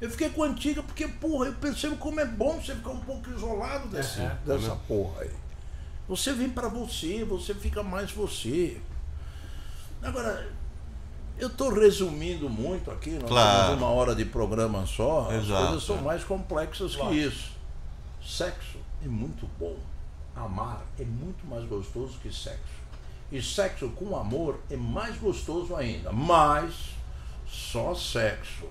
[0.01, 2.99] Eu fiquei com a antiga porque, porra, eu percebo como é bom você ficar um
[3.01, 4.29] pouco isolado desse, Uhum.
[4.43, 5.29] dessa porra aí.
[6.07, 8.81] Você vem para você, você fica mais você.
[10.01, 10.51] Agora,
[11.37, 13.65] eu estou resumindo muito aqui, nós Claro.
[13.67, 16.01] temos uma hora de programa só, as Exato, coisas são é.
[16.01, 17.27] mais complexas que Lógico.
[17.27, 17.51] isso.
[18.23, 19.75] Sexo é muito bom.
[20.35, 22.83] Amar é muito mais gostoso que sexo.
[23.31, 26.11] E sexo com amor é mais gostoso ainda.
[26.11, 26.73] Mas
[27.47, 28.67] só sexo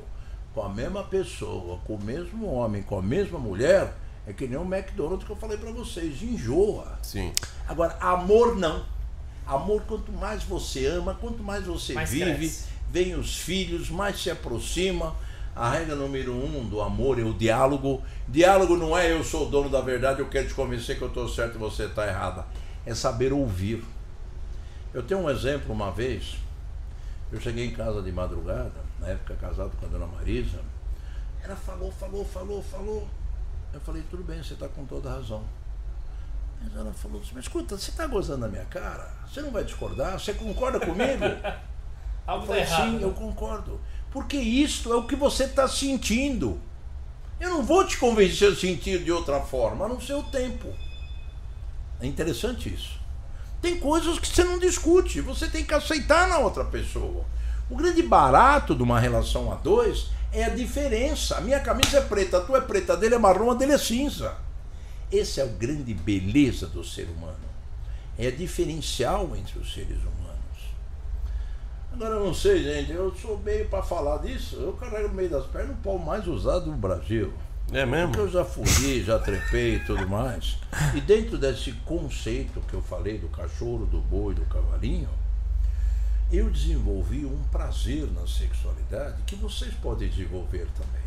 [0.54, 3.94] com a mesma pessoa, com o mesmo homem, com a mesma mulher,
[4.26, 6.98] é que nem o McDonald's que eu falei para vocês, enjoa.
[7.02, 7.32] Sim.
[7.66, 8.84] Agora, amor não.
[9.46, 12.64] Amor, quanto mais você ama, quanto mais você Mais vive, cresce.
[12.90, 15.16] vem os filhos, mais se aproxima.
[15.54, 18.02] A regra número um do amor é o diálogo.
[18.26, 21.08] Diálogo não é eu sou o dono da verdade, eu quero te convencer que eu
[21.08, 22.46] estou certo e você está errada.
[22.86, 23.84] É saber ouvir.
[24.94, 26.36] Eu tenho um exemplo uma vez.
[27.30, 30.58] Eu cheguei em casa de madrugada, na época casado com a dona Marisa.
[31.42, 33.08] Ela falou, falou, falou, falou.
[33.72, 35.42] Eu falei, tudo bem, você está com toda a razão.
[36.62, 39.10] Mas ela falou assim, mas escuta, você está gozando da minha cara?
[39.26, 40.18] Você não vai discordar?
[40.18, 41.24] Você concorda comigo?
[42.26, 42.90] Algo Eu tá falei, errado.
[42.90, 43.80] sim, eu concordo.
[44.12, 46.60] Porque isto é o que você está sentindo.
[47.40, 50.68] Eu não vou te convencer a sentir de outra forma, a não ser o tempo.
[52.00, 53.00] É interessante isso.
[53.60, 57.24] Tem coisas que você não discute, você tem que aceitar na outra pessoa.
[57.70, 61.36] O grande barato de uma relação a dois é a diferença.
[61.36, 63.72] A minha camisa é preta, a tua é preta, a dele é marrom, a dele
[63.72, 64.36] é cinza.
[65.10, 67.36] Esse é o grande beleza do ser humano.
[68.18, 70.21] É diferencial entre os seres humanos.
[71.94, 74.56] Agora eu não sei, gente, eu sou meio para falar disso.
[74.56, 77.32] Eu carrego no meio das pernas o pau mais usado do Brasil.
[77.72, 78.16] É Porque mesmo?
[78.16, 80.58] eu já fugi, já trepei e tudo mais.
[80.94, 85.08] E dentro desse conceito que eu falei do cachorro, do boi, do cavalinho,
[86.30, 91.02] eu desenvolvi um prazer na sexualidade que vocês podem desenvolver também.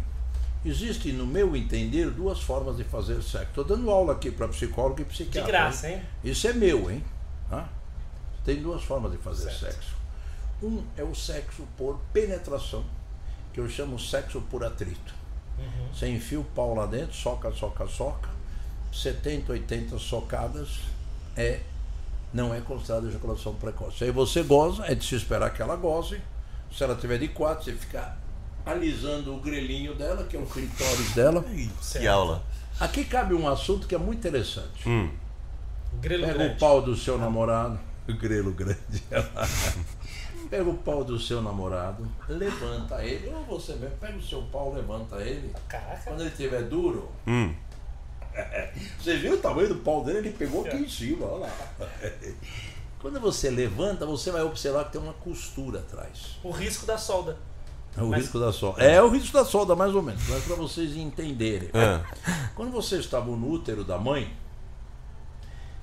[0.64, 3.50] Existem, no meu entender, duas formas de fazer sexo.
[3.50, 5.52] Estou dando aula aqui para psicólogo e De psiquiatra.
[5.52, 6.02] graça, hein?
[6.24, 7.04] Isso é meu, hein?
[7.52, 7.66] Hã?
[8.44, 9.60] Tem duas formas de fazer Certo.
[9.60, 9.95] sexo.
[10.66, 12.84] Um é o sexo por penetração,
[13.54, 15.14] que eu chamo sexo por atrito.
[15.60, 15.94] Uhum.
[15.94, 18.30] Você enfia o pau lá dentro, soca, soca, soca.
[18.92, 20.80] 70, 80 socadas
[21.36, 21.60] é
[22.34, 24.04] não é considerado ejaculação precoce.
[24.04, 26.20] Aí você goza, é de se esperar que ela goze.
[26.76, 28.18] Se ela tiver de quatro, você fica
[28.66, 31.46] alisando o grelhinho dela, que é o clitóris dela.
[31.94, 32.44] Que aula.
[32.80, 34.90] Aqui cabe um assunto que é muito interessante.
[34.90, 35.10] Hum.
[36.02, 36.56] Grelo Pega grande.
[36.56, 39.04] o pau do seu namorado, o grelo grande.
[40.50, 44.74] Pega o pau do seu namorado, levanta ele, ou você mesmo, pega o seu pau,
[44.74, 45.54] levanta ele.
[45.68, 46.02] Caraca.
[46.06, 47.54] Quando ele estiver duro, Hum.
[49.00, 50.20] você viu o tamanho do pau dele?
[50.20, 51.52] Ele pegou aqui em cima, olha lá.
[53.00, 56.38] Quando você levanta, você vai observar que tem uma costura atrás.
[56.44, 57.38] O risco da solda.
[57.98, 58.84] É o Mas- risco da solda.
[58.84, 61.70] É o risco da solda, mais ou menos, mas para vocês entenderem.
[61.74, 62.04] Ah.
[62.56, 64.34] Quando você estava no útero da mãe,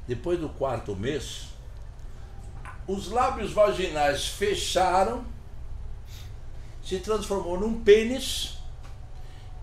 [0.06, 1.48] depois do quarto mês,
[2.87, 5.24] os lábios vaginais fecharam,
[6.83, 8.59] se transformou num pênis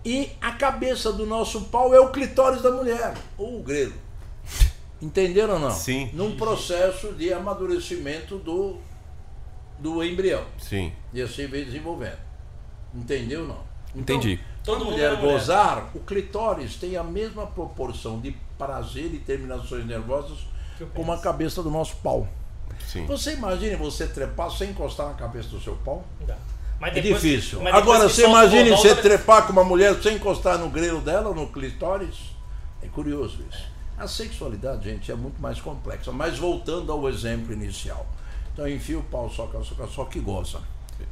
[0.04, 3.94] e a cabeça do nosso pau é o clitóris da mulher, ou o grelo.
[5.02, 5.72] Entenderam ou não?
[5.72, 6.10] Sim.
[6.14, 8.78] Num processo de amadurecimento do,
[9.78, 10.46] do embrião.
[10.58, 10.92] Sim.
[11.14, 12.18] E assim vem desenvolvendo.
[12.94, 13.70] Entendeu ou não?
[13.96, 14.40] Então, Entendi.
[14.68, 15.34] Mundo mulher é mulher.
[15.34, 20.38] gozar, o clitóris tem a mesma proporção de prazer e terminações nervosas
[20.94, 22.28] como a cabeça do nosso pau.
[22.88, 23.06] Sim.
[23.06, 26.04] Você imagine você trepar sem encostar na cabeça do seu pau?
[26.26, 26.36] Dá.
[26.80, 27.62] Mas É depois- difícil.
[27.62, 31.02] mas Agora que você imagine você tá- trepar com uma mulher sem encostar no grelo
[31.02, 32.16] dela, no clitóris.
[32.82, 33.68] É curioso isso.
[33.98, 36.12] A sexualidade, gente, é muito mais complexa.
[36.12, 38.08] Mas voltando ao exemplo inicial.
[38.54, 40.60] Então enfia o pau, soca, soca, soca e goza.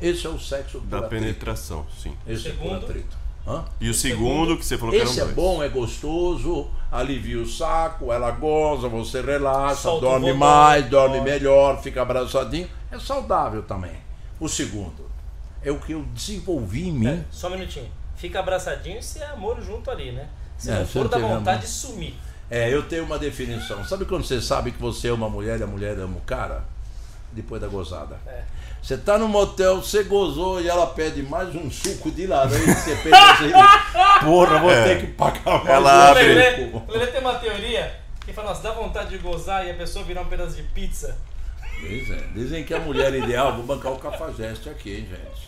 [0.02, 1.22] Esse é o sexo por Da atrito.
[1.22, 2.16] penetração, sim.
[2.26, 2.86] Esse é por Segundo.
[2.86, 3.18] atrito.
[3.48, 3.64] Hã?
[3.80, 5.36] E o segundo que você falou que Esse é dois.
[5.36, 11.32] bom, é gostoso, alivia o saco, ela goza, você relaxa, Solta dorme mais, dorme dorme.
[11.32, 12.68] melhor, fica abraçadinho.
[12.92, 13.94] É saudável também.
[14.40, 15.10] O segundo
[15.64, 17.08] é o que eu desenvolvi em mim.
[17.08, 17.90] É, só um minutinho.
[18.18, 20.28] Fica abraçadinho se é amor junto ali, né?
[20.58, 21.60] Se É, não for, tiver vontade amor.
[21.62, 22.16] de sumir.
[22.50, 23.84] É, eu tenho uma definição.
[23.86, 26.64] Sabe quando você sabe que você ama a mulher e a mulher ama o cara?
[27.32, 28.20] Depois da gozada.
[28.26, 28.44] É.
[28.82, 32.74] Você tá no motel, você gozou e ela pede mais um suco de laranja.
[32.74, 33.52] Você pensa assim,
[34.24, 34.84] porra, vou É.
[34.96, 36.24] ter que pagar mais Ela um O abre.
[36.34, 37.94] Lelê, Lelê tem uma teoria
[38.26, 41.18] que fala, nossa, dá vontade de gozar e a pessoa virar um pedaço de pizza.
[41.82, 45.48] Dizem, dizem que a mulher ideal, vou bancar o cafajeste aqui, hein, gente.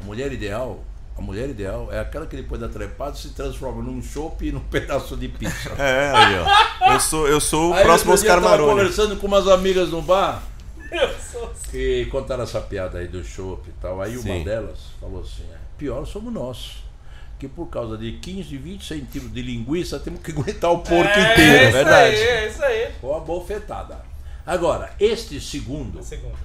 [0.00, 0.84] A mulher ideal,
[1.18, 4.60] a mulher ideal é aquela que depois da trepada se transforma num chopp e num
[4.70, 5.70] pedaço de pizza.
[5.78, 6.92] É, aí, ó.
[6.92, 8.70] Eu sou, eu sou o Aí, próximo Oscar eu tava Maroni.
[8.70, 10.42] conversando com umas amigas no bar
[11.70, 14.00] que contaram essa piada aí do chopp e tal.
[14.00, 14.30] Aí Sim.
[14.30, 16.84] uma delas falou assim: é, pior somos nós.
[17.38, 21.32] Que por causa de 15, 20 centímetros de linguiça temos que aguentar o porco é,
[21.32, 21.52] inteiro.
[21.56, 22.16] É isso verdade.
[22.16, 22.92] aí, é isso aí.
[23.00, 24.04] Foi uma bofetada.
[24.46, 26.38] Agora, este segundo Segundo.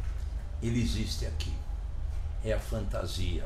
[0.64, 1.54] ele existe aqui.
[2.44, 3.46] É a fantasia,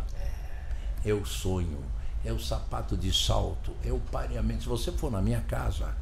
[1.04, 1.84] é o sonho,
[2.24, 4.64] é o sapato de salto, é o pareamento.
[4.64, 5.96] Se você for na minha casa,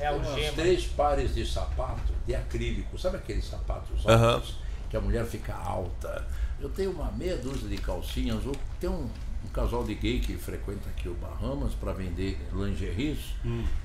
[0.00, 0.52] É algema.
[0.54, 2.98] três pares de sapato de acrílico.
[2.98, 4.56] Sabe aqueles sapatos altos
[4.88, 6.26] que a mulher fica alta?
[6.58, 8.44] Eu tenho uma meia dúzia de calcinhas.
[8.46, 9.08] ou Tem um,
[9.44, 13.18] um casal de gay que frequenta aqui o Bahamas para vender lingeries.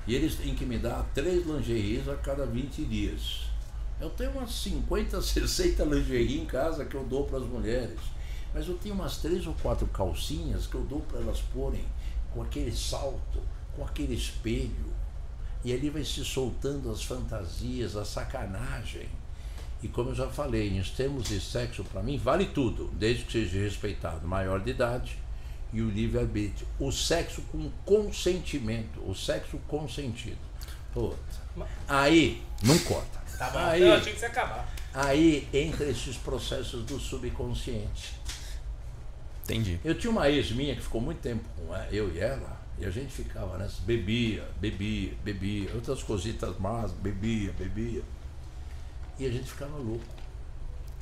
[0.06, 3.46] E eles têm que me dar três lingeries a cada 20 dias.
[4.00, 7.98] Eu tenho umas 50, 60 lingerie em casa que eu dou para as mulheres.
[8.54, 11.84] Mas eu tenho umas três ou quatro calcinhas que eu dou para elas porem
[12.32, 13.40] com aquele salto,
[13.74, 14.95] com aquele espelho.
[15.66, 19.08] E ali vai se soltando as fantasias, a sacanagem.
[19.82, 23.32] E como eu já falei, em termos de sexo, para mim, vale tudo, desde que
[23.32, 25.18] seja respeitado maior de idade
[25.72, 26.68] e o livre-arbítrio.
[26.78, 30.38] O sexo com consentimento, o sexo consentido.
[30.94, 31.16] Puta.
[31.88, 33.18] Aí, não corta.
[33.36, 33.58] Tá bom.
[33.58, 34.72] Aí, Eu achei que você ia acabar.
[34.94, 38.14] aí entra esses processos do subconsciente.
[39.42, 39.80] Entendi.
[39.84, 42.84] Eu tinha uma ex minha que ficou muito tempo com ela, eu e ela, e
[42.84, 48.02] a gente ficava nessa, bebia, bebia, bebia, outras cositas más, bebia, bebia.
[49.18, 50.04] E a gente ficava louco.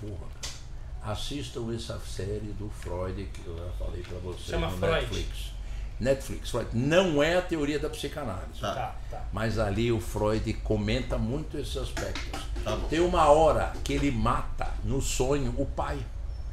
[0.00, 1.12] Porra, cara.
[1.12, 4.94] Assistam essa série do Freud que eu já falei pra vocês Chama no Freud.
[4.94, 5.54] Netflix.
[5.98, 6.68] Netflix, Freud.
[6.72, 8.60] Não é a teoria da psicanálise.
[8.60, 9.24] Tá, tá.
[9.32, 12.40] Mas ali o Freud comenta muito esses aspectos.
[12.62, 12.76] Tá.
[12.88, 15.98] Tem uma hora que ele mata no sonho o pai,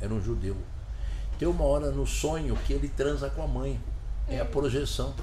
[0.02, 0.58] era um judeu.
[1.38, 3.80] Tem uma hora no sonho que ele transa com a mãe.
[4.32, 5.14] É a projeção.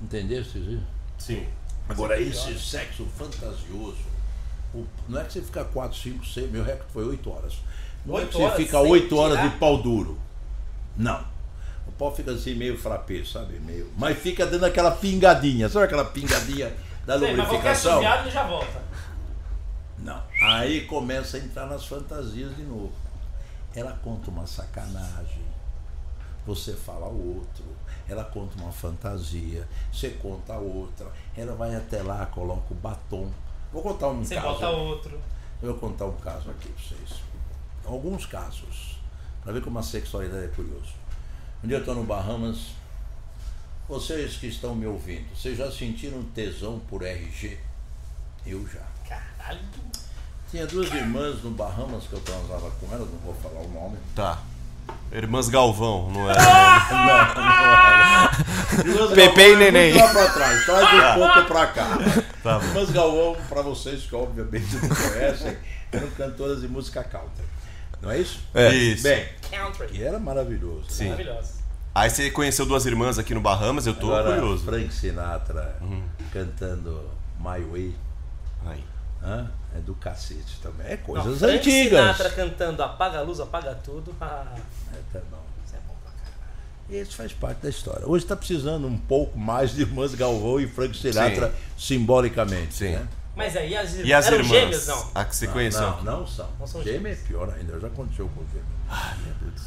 [0.00, 0.80] Entendeu, Cizio?
[1.18, 1.46] Sim.
[1.88, 3.98] Agora, esse sexo fantasioso,
[4.74, 7.54] o- não é que você fica 4, 5, 6, meu recorde foi 8 horas.
[8.04, 9.50] Não é que você fica sem 8 horas tirar?
[9.50, 10.18] de pau duro.
[10.96, 11.24] Não.
[11.86, 13.58] O pau fica assim meio frappé, sabe?
[13.60, 13.92] Meio.
[13.96, 15.68] Mas fica dando aquela pingadinha.
[15.68, 16.72] Sabe aquela pingadinha
[17.06, 17.94] da Sei, mas qualquer lubrificação?
[17.94, 18.82] subiado ele já volta.
[19.98, 20.22] Não.
[20.40, 22.92] Aí começa a entrar nas fantasias de novo.
[23.74, 25.42] Ela conta uma sacanagem,
[26.46, 27.64] você fala outro.
[28.08, 31.10] Ela conta uma fantasia, você conta outra.
[31.36, 33.30] Ela vai até lá, coloca o batom.
[33.72, 34.48] Vou contar um Você caso.
[34.48, 35.20] bota outro.
[35.62, 37.20] Eu vou contar um caso aqui pra vocês.
[37.84, 38.98] Alguns casos.
[39.42, 40.92] Pra ver como a sexualidade é curioso.
[41.64, 42.72] Um dia eu tô no Bahamas.
[43.88, 47.58] Vocês que estão me ouvindo, vocês já sentiram tesão por RG?
[48.46, 48.84] Eu já.
[49.08, 49.60] Caralho.
[50.50, 53.96] Tinha duas irmãs no Bahamas que eu transava com elas, não vou falar o nome.
[54.14, 54.42] Tá.
[55.12, 56.34] Irmãs Galvão, não é?
[58.84, 59.92] Irmãs Pepe Galvão e é Neném.
[59.94, 61.98] Lá pra trás, traz um pouco pra cá.
[62.42, 62.66] Tá bom.
[62.66, 65.56] Irmãs Galvão, pra vocês que obviamente não conhecem,
[65.92, 67.44] eram cantoras de música country.
[68.00, 68.40] Não é isso?
[68.54, 68.70] É.
[68.74, 69.02] Isso.
[69.04, 69.88] Bem, Country.
[69.92, 70.84] e era maravilhoso.
[70.88, 71.10] Sim.
[71.10, 71.62] Maravilhoso.
[71.94, 74.64] Aí você conheceu duas irmãs aqui no Bahamas, eu tô Agora, curioso.
[74.64, 75.76] Frank Sinatra
[76.32, 77.94] cantando My Way.
[78.66, 78.82] Aí.
[79.22, 79.50] Hã?
[79.74, 80.86] É do cacete também.
[80.86, 81.98] É Não, coisas Frank antigas.
[82.00, 84.14] Sinatra cantando Apaga a Luz, Apaga Tudo.
[84.20, 84.44] Ah,
[84.92, 85.38] É, tá bom.
[85.64, 86.34] isso é bom pra caralho.
[86.90, 88.06] E isso faz parte da história.
[88.06, 92.74] Hoje está precisando um pouco mais de Irmãs Galvão e Frank Sinatra simbolicamente.
[92.74, 92.92] Sim.
[92.92, 93.08] Né?
[93.34, 94.50] Mas aí as, E as eram irmãs?
[94.52, 95.10] gêmeas, não?
[95.14, 95.80] A que você conheceu?
[95.80, 96.48] Não, não são.
[96.60, 98.64] Não são Gêmea é pior ainda, já aconteceu com gêmea.
[98.90, 99.62] Ai, meu Deus.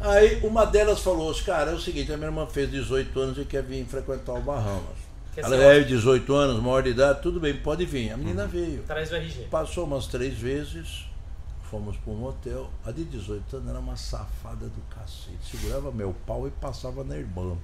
[0.00, 3.44] Aí uma delas falou, cara, é o seguinte, a minha irmã fez 18 anos e
[3.44, 5.05] quer vir frequentar o Bahamas.
[5.36, 8.10] Ela é 18 anos, maior de idade, tudo bem, pode vir.
[8.12, 8.48] A menina Uhum.
[8.48, 8.82] veio.
[8.84, 9.48] Traz o RG.
[9.50, 11.06] Passou umas três vezes,
[11.70, 12.70] fomos para um hotel.
[12.84, 15.38] A de 18 anos era uma safada do cacete.
[15.50, 17.56] Segurava meu pau e passava na irmã.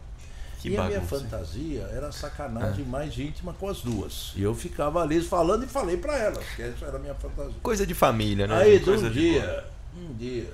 [0.60, 1.22] Que e a minha bagunça, hein?
[1.22, 4.32] fantasia era a sacanagem mais íntima com as duas.
[4.36, 7.54] E eu ficava ali falando e falei para elas, que essa era a minha fantasia.
[7.62, 8.54] Coisa de família, né?
[8.56, 9.64] Aí, de Coisa um de dia,
[9.96, 10.52] um dia,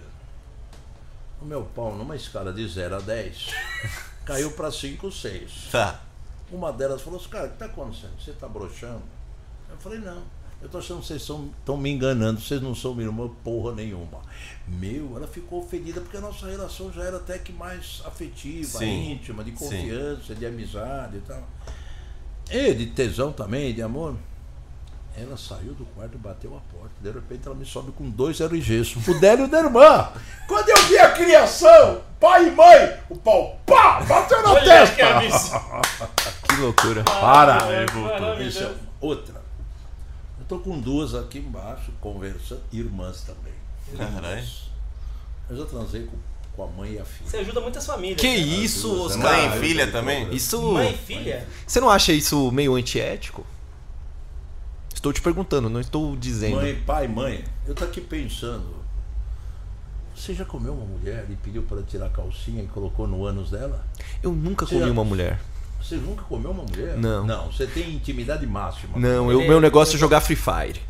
[1.43, 3.49] o meu pau, numa escala de 0 a 10,
[4.25, 5.69] caiu para 5, 6.
[5.71, 6.01] Tá.
[6.51, 8.19] Uma delas falou assim, cara, o que está acontecendo?
[8.19, 9.03] Você está broxando?
[9.71, 10.23] Eu falei, não.
[10.61, 14.21] Eu tô achando que vocês estão me enganando, vocês não são minha irmã porra nenhuma.
[14.67, 19.13] Meu, ela ficou ofendida porque a nossa relação já era até que mais afetiva, Sim,
[19.13, 19.57] íntima, de sim.
[19.57, 21.47] confiança, de amizade e tal.
[22.51, 24.17] E de tesão também, de amor.
[25.21, 26.95] Ela saiu do quarto e bateu a porta.
[27.01, 28.97] De repente ela me sobe com dois RGs.
[29.11, 30.09] O dela e o da irmã.
[30.47, 34.97] Quando eu vi a criação, pai e mãe, o pau pá, bateu na Olha testa.
[34.97, 36.49] que.
[36.49, 37.05] Que loucura.
[37.05, 37.63] Para!
[37.65, 38.03] Aí voltou.
[38.21, 38.49] Maravilhoso.
[38.59, 39.35] Isso é outra.
[40.41, 43.53] Eu tô com duas aqui embaixo, conversando, irmãs também.
[43.97, 44.45] Caralho.
[45.51, 46.17] Eu já transei com,
[46.57, 47.31] com a mãe e a filha.
[47.31, 48.21] Você ajuda muitas famílias.
[48.21, 48.37] Que né?
[48.37, 49.23] isso, Oscar?
[49.33, 50.35] Mãe Ah, e filha também?
[50.35, 50.61] Isso.
[50.73, 51.47] Mãe e filha?
[51.67, 53.45] Você não acha isso meio antiético?
[54.99, 56.57] Estou te perguntando, não estou dizendo.
[56.57, 57.45] Mãe, pai, mãe.
[57.65, 58.75] Eu tô aqui pensando.
[60.13, 63.49] Você já comeu uma mulher e pediu para tirar a calcinha e colocou no ânus
[63.49, 63.87] dela?
[64.21, 65.39] Eu nunca Você comi já- uma mulher.
[65.81, 66.97] Você nunca comeu uma mulher?
[66.97, 67.25] Não.
[67.25, 68.99] Não, você tem intimidade máxima.
[68.99, 70.81] Não, eu, Ele- meu negócio é jogar Free Fire.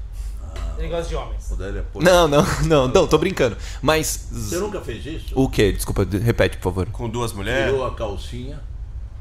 [0.89, 1.51] Gosta de homens.
[1.51, 1.85] O é.
[2.02, 3.59] Não, não, não, não, tô brincando.
[3.82, 4.28] Mas.
[4.32, 5.39] Você nunca fez isso?
[5.39, 5.70] O que?
[5.70, 6.86] Desculpa, de- repete, por favor.
[6.86, 7.72] Com duas mulheres?
[7.72, 8.59] Tirou a calcinha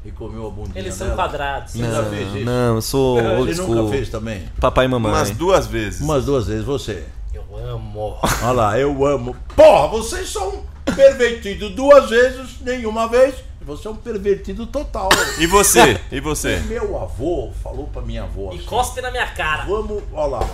[0.04, 1.16] e comeu a bundinha Eles são dela?
[1.22, 1.72] quadrados.
[1.72, 2.44] Você já Não, fez isso?
[2.44, 3.74] não, eu sou old Você school.
[3.74, 4.48] nunca fez também?
[4.60, 5.12] Papai e mamãe.
[5.12, 6.00] Umas duas vezes.
[6.00, 7.04] Umas duas vezes, você.
[7.34, 8.16] Eu amo.
[8.42, 9.36] Olha lá, eu amo.
[9.54, 10.62] Porra, vocês são
[10.96, 13.34] pervertidos duas vezes, nenhuma vez.
[13.60, 15.10] Você é um pervertido total.
[15.38, 16.00] E você?
[16.10, 16.56] E você?
[16.60, 19.64] Meu avô falou pra minha avó E assim, cospe na minha cara.
[19.66, 20.48] Vamos, olha lá.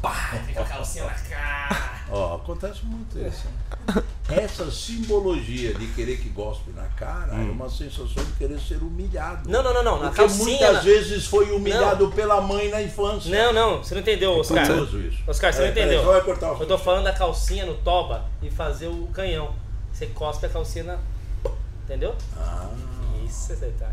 [0.00, 1.95] Pá, fica a calcinha na cara.
[2.10, 3.44] Ó, acontece muito isso.
[3.46, 4.02] hein?
[4.28, 9.48] Essa simbologia de querer que gospe na cara é uma sensação de querer ser humilhado.
[9.48, 9.98] Não, não, não, não.
[10.00, 10.44] Na Porque calcinha.
[10.48, 13.30] muitas na- vezes foi humilhado pela mãe na infância.
[13.30, 14.66] Não, não, você não entendeu, Oscar.
[14.66, 15.18] Curioso isso.
[15.26, 16.22] Oscar, você É, não peraí, entendeu.
[16.24, 19.54] cortar o Eu tô falando da calcinha no toba e fazer o canhão.
[19.92, 20.98] Você cospe a calcinha na.
[21.84, 22.14] Entendeu?
[22.36, 22.68] Ah.
[23.24, 23.88] Isso você tá.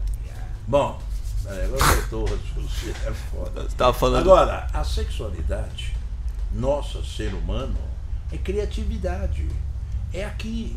[0.68, 1.00] Bom,
[1.46, 2.26] é, agora o
[3.08, 3.64] é foda.
[3.64, 4.22] Você tava falando.
[4.22, 5.96] Agora, a sexualidade,
[6.52, 7.76] nossa, ser humano,
[8.34, 9.48] é criatividade.
[10.14, 10.76] É aqui.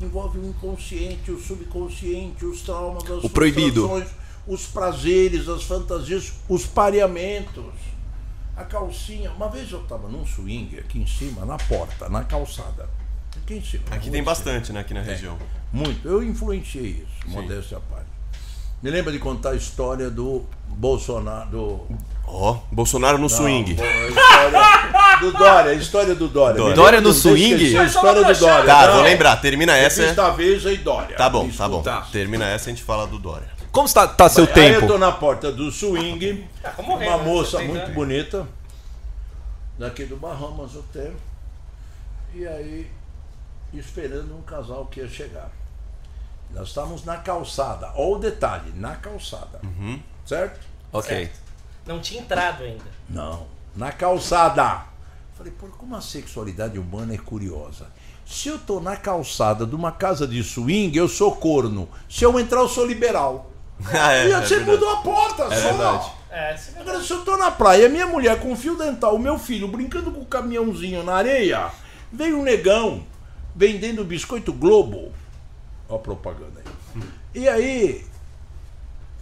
[0.00, 3.90] Envolve o inconsciente, o subconsciente, os traumas, as O proibido.
[4.46, 7.72] os prazeres, as fantasias, os pareamentos.
[8.54, 9.30] A calcinha.
[9.32, 12.88] Uma vez eu estava num swing aqui em cima, na porta, na calçada.
[13.36, 13.84] Aqui em cima.
[13.90, 15.02] Aqui tem bastante, né, aqui na É.
[15.04, 15.38] região.
[15.72, 16.06] muito.
[16.08, 18.06] Eu influenciei isso, modéstia à parte.
[18.82, 21.48] Me lembra de contar a história do Bolsonaro.
[21.50, 21.86] Do,
[22.26, 23.74] Ó, Bolsonaro no swing.
[23.74, 26.56] Não, a história do Dória, a história do Dória.
[26.56, 26.74] Dória.
[26.74, 27.76] Dória no swing?
[27.78, 28.64] A história do Dória.
[28.66, 29.36] Tá, Não, vou lembrar.
[29.36, 30.02] Termina essa.
[30.02, 31.16] Revista Veja e Dória.
[31.16, 31.78] Tá bom, tá bom.
[31.80, 32.12] escutasse.
[32.12, 33.48] Termina essa e a gente fala do Dória.
[33.72, 34.86] Como está tá seu Aí eu tempo?
[34.86, 37.16] tô na porta do swing, Tá uma né?
[37.18, 38.46] moça muito bonita,
[39.78, 41.12] daqui do Bahamas Hotel,
[42.34, 42.86] e aí
[43.74, 45.50] esperando um casal que ia chegar.
[46.50, 50.00] Nós estávamos na calçada, olha o detalhe, na calçada, Uhum.
[50.24, 50.60] certo?
[50.92, 51.30] Ok.
[51.86, 52.84] Não tinha entrado ainda.
[53.08, 54.84] Não, na calçada.
[55.36, 57.86] Falei, por como a sexualidade humana é curiosa.
[58.24, 61.88] Se eu tô na calçada de uma casa de swing, eu sou corno.
[62.08, 63.50] Se eu entrar, eu sou liberal.
[63.92, 64.70] Ah, é, e é você verdade.
[64.70, 65.68] mudou a porta, É só.
[65.68, 66.10] verdade.
[66.30, 69.38] É, se Agora, se eu tô na praia, minha mulher com fio dental, o meu
[69.38, 71.70] filho brincando com o caminhãozinho na areia,
[72.10, 73.04] veio um negão
[73.54, 75.12] vendendo biscoito Globo.
[75.88, 77.02] Ó a propaganda aí.
[77.34, 78.06] E aí,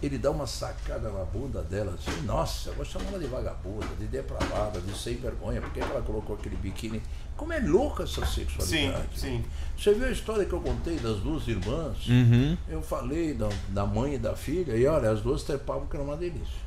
[0.01, 3.87] ele dá uma sacada na bunda dela assim, nossa, eu vou chamar ela de vagabunda,
[3.99, 7.01] de depravada, de sem vergonha, por que ela colocou aquele biquíni?
[7.37, 9.19] Como é louca essa Sim, sexualidade.
[9.19, 9.43] sim.
[9.77, 12.07] Você viu a história que eu contei das duas irmãs?
[12.07, 12.57] Uhum.
[12.69, 16.03] Eu falei da, da mãe e da filha, e olha, as duas trepavam que era
[16.05, 16.65] uma delícia.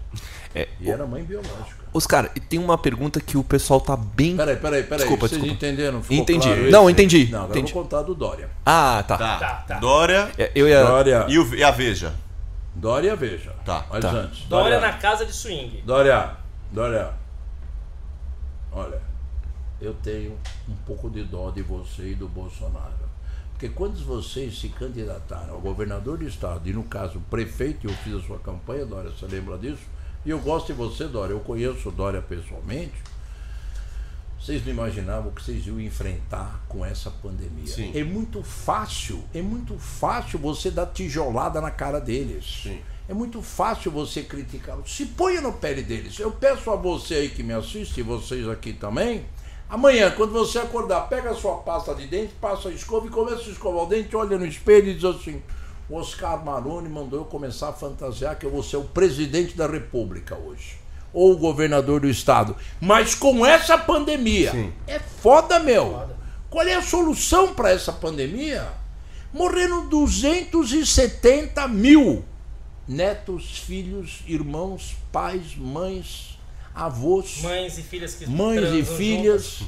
[0.55, 1.78] É, E era mãe biológica.
[1.99, 4.37] Oscar, e tem uma pergunta que o pessoal tá bem.
[4.37, 4.99] Peraí, peraí, peraí.
[5.01, 5.67] Desculpa, Vocês desculpa.
[5.67, 6.01] entenderam?
[6.03, 6.49] Ficou Entendi.
[6.49, 7.71] claro Não, entendi, Não, agora entendi.
[7.71, 8.49] eu vou contar do Dória.
[8.65, 9.17] Ah, tá.
[9.19, 9.37] Tá.
[9.39, 9.79] Tá, tá.
[9.79, 10.83] Dória É, Eu ia.
[10.85, 11.27] Dória.
[11.29, 12.15] e, o, e a Veja.
[12.75, 13.53] Dória, veja.
[13.65, 14.11] Tá, Mas tá.
[14.11, 14.45] antes.
[14.47, 15.83] Dória na casa de swing.
[15.85, 16.37] Dória,
[16.71, 17.11] Dória.
[18.71, 19.01] Olha,
[19.81, 20.39] eu tenho
[20.69, 23.09] um pouco de dó de você e do Bolsonaro.
[23.53, 28.15] Porque quando vocês se candidataram ao governador do estado, e no caso prefeito, eu fiz
[28.15, 29.83] a sua campanha, Dória, você lembra disso?
[30.25, 32.95] E eu gosto de você, Dória, eu conheço Dória pessoalmente.
[34.41, 37.67] Vocês não imaginavam o que vocês iam enfrentar com essa pandemia.
[37.67, 37.93] Sim.
[37.95, 42.63] É muito fácil, é muito fácil você dar tijolada na cara deles.
[42.63, 42.81] Sim.
[43.09, 44.95] É muito fácil você criticá-los.
[44.95, 46.19] Se ponha no pele deles.
[46.19, 49.25] Eu peço a você aí que me assiste, e vocês aqui também,
[49.69, 53.49] amanhã, quando você acordar, pega a sua pasta de dente, passa a escova e começa
[53.49, 55.43] a escovar o dente, olha no espelho e diz assim:
[55.89, 59.67] o Oscar Maroni mandou eu começar a fantasiar que eu vou ser o presidente da
[59.67, 60.77] República hoje.
[61.13, 62.55] Ou o governador do estado.
[62.81, 64.73] Mas com essa pandemia, Sim.
[64.87, 66.07] é foda, meu.
[66.51, 68.69] Qual é a solução para essa pandemia?
[69.33, 72.25] Morreram 270 mil
[72.87, 76.39] netos, filhos, irmãos, pais, mães,
[76.75, 79.63] avós, Mães e filhas que mães e transam filhas,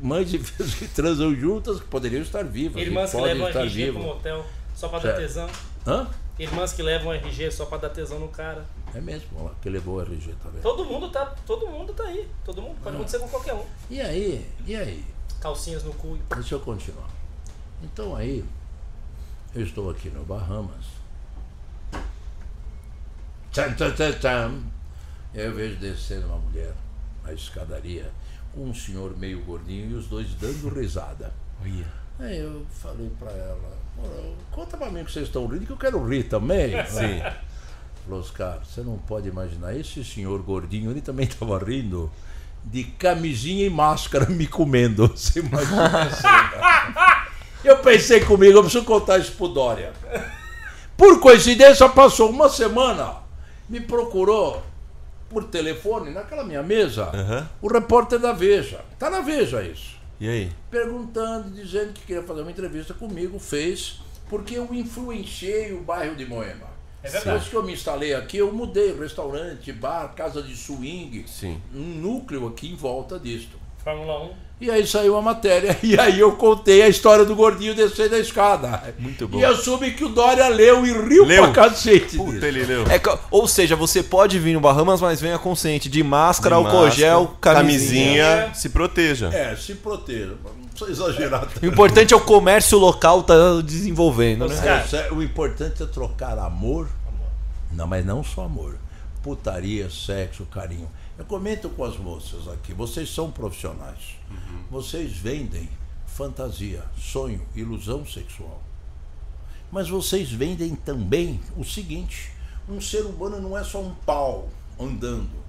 [0.00, 2.86] mães e filhas que transam juntas, que poderiam estar vivas, juntas.
[2.86, 4.02] Irmãs que que levam estar pro vivas.
[4.02, 4.46] motel
[4.84, 5.16] só pra dar Certo.
[5.18, 5.48] tesão.
[5.86, 6.06] Hã?
[6.38, 8.64] Irmãs que levam RG só pra dar tesão no cara.
[8.94, 10.62] É mesmo, olha lá, que levou o RG, vendo?
[10.62, 12.28] Todo mundo tá, todo mundo tá aí.
[12.44, 13.64] Todo mundo pode acontecer com qualquer um.
[13.88, 15.04] E aí, e aí?
[15.40, 16.18] Calcinhas no cu.
[16.34, 17.08] Deixa eu continuar.
[17.82, 18.44] Então aí,
[19.54, 20.84] eu estou aqui no Bahamas.
[23.52, 24.60] Tchan, tchan, tchan, tchan.
[25.32, 26.72] Eu vejo descendo uma mulher
[27.24, 28.10] na escadaria
[28.52, 31.32] com um senhor meio gordinho e os dois dando risada.
[32.18, 33.83] Aí eu falei pra ela, "Ora,
[34.50, 36.72] conta pra mim que vocês estão rindo que eu quero rir também.
[36.86, 37.22] Sim.
[38.04, 42.10] Falou, Oscar, você não pode imaginar, esse senhor gordinho, ele também estava rindo
[42.62, 45.08] de camisinha e máscara me comendo.
[45.14, 46.26] Você imagina assim?
[47.64, 49.90] Eu pensei comigo, eu preciso contar isso pro Dória.
[50.98, 53.14] Por coincidência, passou uma semana,
[53.66, 54.62] me procurou
[55.30, 57.48] por telefone, naquela minha mesa, Aham.
[57.62, 58.84] o repórter da Veja.
[58.98, 60.52] Tá na Veja isso E aí?
[60.70, 66.24] perguntando, dizendo que queria fazer uma entrevista comigo, fez, porque eu influenciei o bairro de
[66.26, 66.72] Moema.
[67.02, 67.24] É verdade.
[67.24, 71.60] Depois que eu me instalei aqui, eu mudei restaurante, bar, casa de swing, Sim.
[71.74, 73.58] um núcleo aqui em volta disto.
[73.78, 74.34] Fórmula 1.
[74.60, 75.76] E aí saiu a matéria.
[75.82, 78.94] E aí eu contei a história do gordinho descer da escada.
[78.98, 79.38] Muito bom.
[79.38, 81.42] E eu soube que o Dória leu e riu Leu.
[81.50, 82.16] pra cacete.
[82.16, 82.44] Puta, disso.
[82.46, 82.84] ele leu.
[82.84, 83.00] É
[83.30, 87.36] ou seja, você pode vir no Bahamas, mas venha consciente de máscara, De álcool gel,
[87.40, 88.24] camisinha.
[88.24, 89.28] camisinha, se proteja.
[89.34, 90.34] É, se proteja.
[90.44, 94.82] Não precisa exagerar O importante é o comércio local tá desenvolvendo, né?
[94.84, 96.88] Isso é- O importante é trocar amor.
[97.72, 98.76] Não, mas não só amor.
[99.22, 100.88] Putaria, sexo, carinho.
[101.16, 102.72] Eu comento com as moças aqui.
[102.72, 104.16] Vocês são profissionais.
[104.70, 105.68] Vocês vendem
[106.06, 108.60] fantasia, sonho, ilusão sexual.
[109.70, 112.32] Mas vocês vendem também o seguinte:
[112.68, 115.44] um ser humano não é só um pau andando.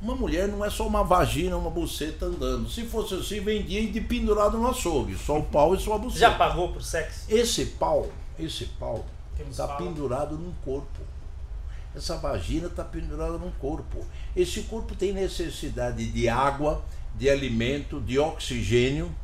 [0.00, 2.68] Uma mulher não é só uma vagina, uma buceta andando.
[2.68, 5.16] Se fosse assim, vendia de pendurado no açougue.
[5.16, 6.20] Só o pau e só a buceta.
[6.20, 7.24] já pagou por sexo?
[7.28, 8.08] Esse pau,
[8.38, 9.04] esse pau,
[9.48, 11.00] está pendurado num corpo.
[11.94, 14.04] Essa vagina está pendurada num corpo.
[14.34, 16.84] Esse corpo tem necessidade de água,
[17.14, 19.14] de alimento, de oxigênio,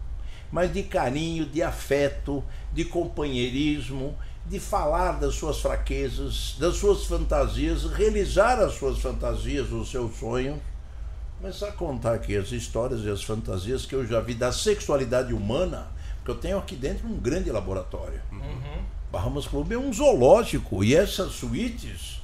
[0.53, 4.17] mas de carinho, de afeto, de companheirismo,
[4.47, 10.59] de falar das suas fraquezas, das suas fantasias, realizar as suas fantasias, os seus sonhos.
[11.41, 15.33] Começar a contar aqui as histórias e as fantasias que eu já vi da sexualidade
[15.33, 18.21] humana, porque eu tenho aqui dentro um grande laboratório.
[19.11, 22.20] Bahamas Club é um zoológico e essas suítes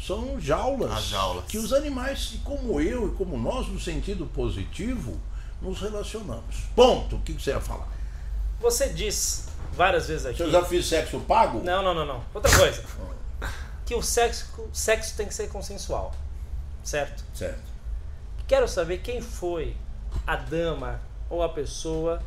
[0.00, 1.44] são jaulas, As jaulas.
[1.46, 5.18] que os animais, como eu e como nós, no sentido positivo,
[5.60, 6.56] nos relacionamos.
[6.76, 7.16] Ponto.
[7.16, 7.88] O que você ia falar?
[8.60, 10.40] Você diz várias vezes aqui.
[10.42, 11.62] Eu já fiz sexo pago?
[11.62, 12.24] Não, não, não, não.
[12.34, 12.82] Outra coisa.
[13.84, 16.14] que o sexo, sexo tem que ser consensual.
[16.82, 17.24] Certo?
[17.34, 17.68] Certo.
[18.46, 19.76] Quero saber quem foi
[20.26, 22.22] a dama ou a pessoa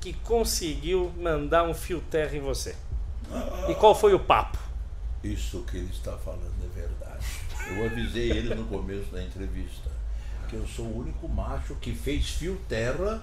[0.00, 2.76] que conseguiu mandar um fio terra em você.
[3.68, 4.58] E qual foi o papo?
[5.22, 6.53] Isso que ele está falando.
[7.70, 9.90] Eu avisei ele no começo da entrevista
[10.48, 13.22] que eu sou o único macho que fez fio terra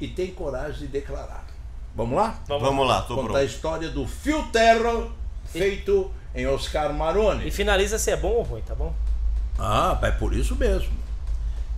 [0.00, 1.46] e tem coragem de declarar.
[1.94, 2.40] Vamos lá?
[2.48, 3.44] Vamos lá, tô Contar a pronto.
[3.46, 5.08] história do fio terra
[5.44, 7.50] feito em Oscar E Maroni.
[7.50, 8.94] finaliza se é bom ou ruim, tá bom?
[9.58, 10.94] Ah, é por isso mesmo.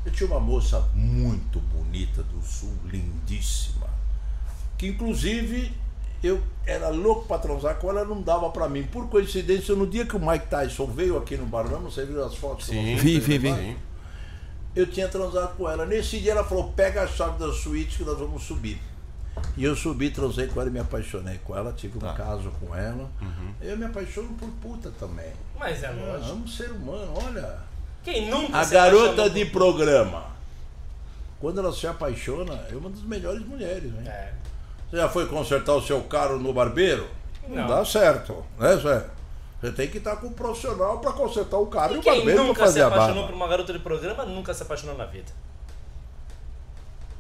[0.07, 3.89] Eu tinha uma moça muito bonita do sul, lindíssima,
[4.79, 5.75] que inclusive
[6.27, 8.83] eu era louco para transar com ela, não dava para mim.
[8.85, 12.35] Por coincidência, no dia que o Mike Tyson veio aqui no Barão, você viu as
[12.35, 12.69] fotos?
[12.69, 13.77] eu Sim, vi, vi, vi.
[14.75, 15.87] Eu tinha transado com ela.
[15.87, 18.81] Nesse dia ela falou: pega a chave da suíte que nós vamos subir.
[19.57, 22.13] E eu subi, transei com ela e me apaixonei com ela, tive Tá.
[22.13, 23.11] um caso com ela.
[23.21, 23.53] Uhum.
[23.61, 25.33] Eu me apaixono por puta também.
[25.59, 26.31] Mas é Eu lógico.
[26.33, 27.59] amo ser humano, olha.
[28.05, 30.27] Quem nunca A garota de por- programa.
[31.41, 34.05] Quando ela se apaixona, é uma das melhores mulheres, né?
[34.07, 34.33] É.
[34.95, 37.11] Você já foi consertar o seu carro no barbeiro?
[37.49, 37.67] Não, Não.
[37.67, 39.05] dá certo, né, Zé?
[39.61, 42.39] Você tem que estar com um profissional para consertar o carro e, E o barbeiro
[42.39, 45.05] para nunca se fazer a apaixonou por uma garota de programa nunca se apaixonou na
[45.07, 45.33] vida.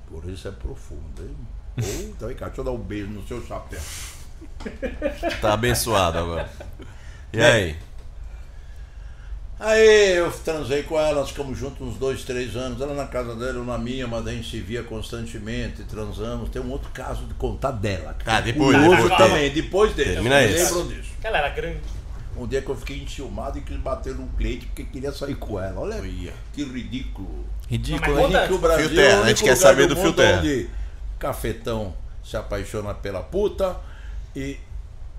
[0.08, 1.36] Por isso é profundo, hein?
[2.16, 3.80] Então, vem cá, deixa eu dar um beijo no seu chapéu.
[5.40, 6.48] Tá abençoado agora.
[7.32, 7.76] E aí?
[9.58, 12.80] Aí eu transei com ela, nós ficamos juntos uns dois, três anos.
[12.80, 16.50] Ela na casa dela, eu na minha, mas a gente se via constantemente, transamos.
[16.50, 18.14] Tem um outro caso de contar dela.
[18.14, 19.16] que Ah, é depois, curioso depois.
[19.16, 20.12] também, depois dele.
[20.14, 21.12] Termina lembro disso.
[21.22, 21.80] Ela era grande.
[22.36, 25.58] Um dia que eu fiquei enciumado e quis bater num cliente porque queria sair com
[25.60, 25.80] ela.
[25.82, 26.02] Olha
[26.52, 27.44] que ridículo.
[27.70, 30.00] Ridículo, conta- Que o Brasil Fio terra, é o a gente quer saber do do
[30.00, 30.38] mundo fio terra.
[30.40, 30.68] onde
[31.18, 31.94] cafetão
[32.24, 33.76] se apaixona pela puta
[34.34, 34.58] e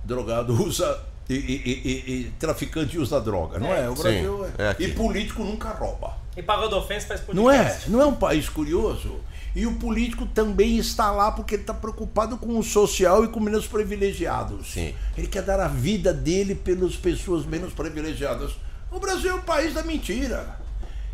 [0.04, 1.00] drogado usa
[1.30, 3.90] e, e- e- e- e traficante usa droga, não é?
[3.90, 4.76] O Sim, Brasil é é.
[4.80, 6.18] E político nunca rouba.
[6.38, 7.42] E pagou da ofensa faz podcast.
[7.42, 7.80] Não é?
[7.88, 9.16] Não é um país curioso?
[9.56, 13.40] E o político também está lá porque ele está preocupado com o social e com
[13.40, 14.74] menos privilegiados.
[14.74, 14.94] Sim.
[15.18, 18.52] Ele quer dar a vida dele pelas pessoas menos privilegiadas.
[18.92, 20.60] O Brasil é o país da mentira.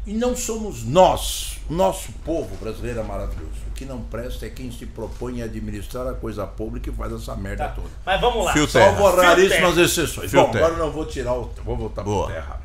[0.08, 3.62] E não somos nós, nosso povo brasileiro é maravilhoso.
[3.82, 7.36] Que não presta é quem se propõe a administrar a coisa pública e faz essa
[7.36, 7.74] merda Tá.
[7.74, 7.88] toda.
[8.06, 8.54] Mas vamos lá.
[8.54, 8.96] Fio terra.
[8.96, 9.86] Salvo Fio raríssimas terra.
[9.88, 10.30] exceções.
[10.30, 10.66] Fio Bom, terra.
[10.68, 11.52] agora eu não vou tirar o.
[11.66, 12.28] Vou voltar Boa.
[12.28, 12.62] para terra.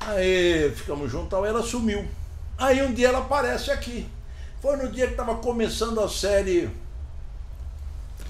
[0.00, 2.08] Aí ficamos juntos, ela sumiu.
[2.56, 4.08] Aí um dia ela aparece aqui.
[4.62, 6.70] Foi no dia que estava começando a série.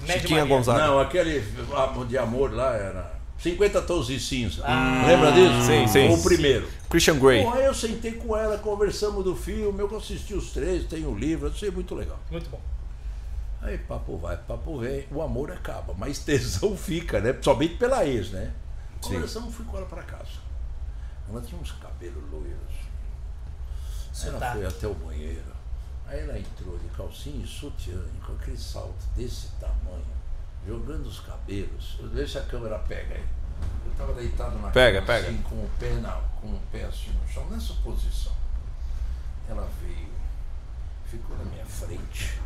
[0.05, 0.43] Chiquinha.
[0.43, 0.87] Gonzaga.
[0.87, 1.41] Não, aquele
[1.73, 3.13] ah, de amor lá era.
[3.41, 4.61] 50 tons de cinza.
[4.65, 5.03] Ah.
[5.07, 5.65] Lembra disso?
[5.65, 6.09] Sim, sim.
[6.13, 6.67] O primeiro.
[6.89, 7.43] Christian Grey.
[7.43, 11.15] Bom, aí eu sentei com ela, conversamos do filme, eu assisti os três, tem o
[11.15, 12.19] livro, achei muito legal.
[12.29, 12.61] Muito bom.
[13.61, 17.35] Aí papo vai, papo vem, o amor acaba, mas tesão fica, né?
[17.41, 18.51] Somente pela ex, né?
[19.01, 19.13] Sim.
[19.15, 20.39] Conversamos, fui com ela pra casa.
[21.29, 22.57] Ela tinha uns cabelos loiros.
[24.21, 24.51] Aí ela Tá.
[24.53, 25.51] foi até o banheiro.
[26.07, 30.03] Aí ela entrou de calcinha e sutiã, com aquele salto desse tamanho,
[30.65, 31.97] jogando os cabelos.
[32.13, 33.23] Deixa a câmera pega aí.
[33.85, 35.27] Eu tava deitado na Pega, cama, pega.
[35.27, 38.31] assim, com o pé na, com o pé assim no chão, nessa posição.
[39.49, 40.07] Ela veio,
[41.05, 42.39] ficou na minha frente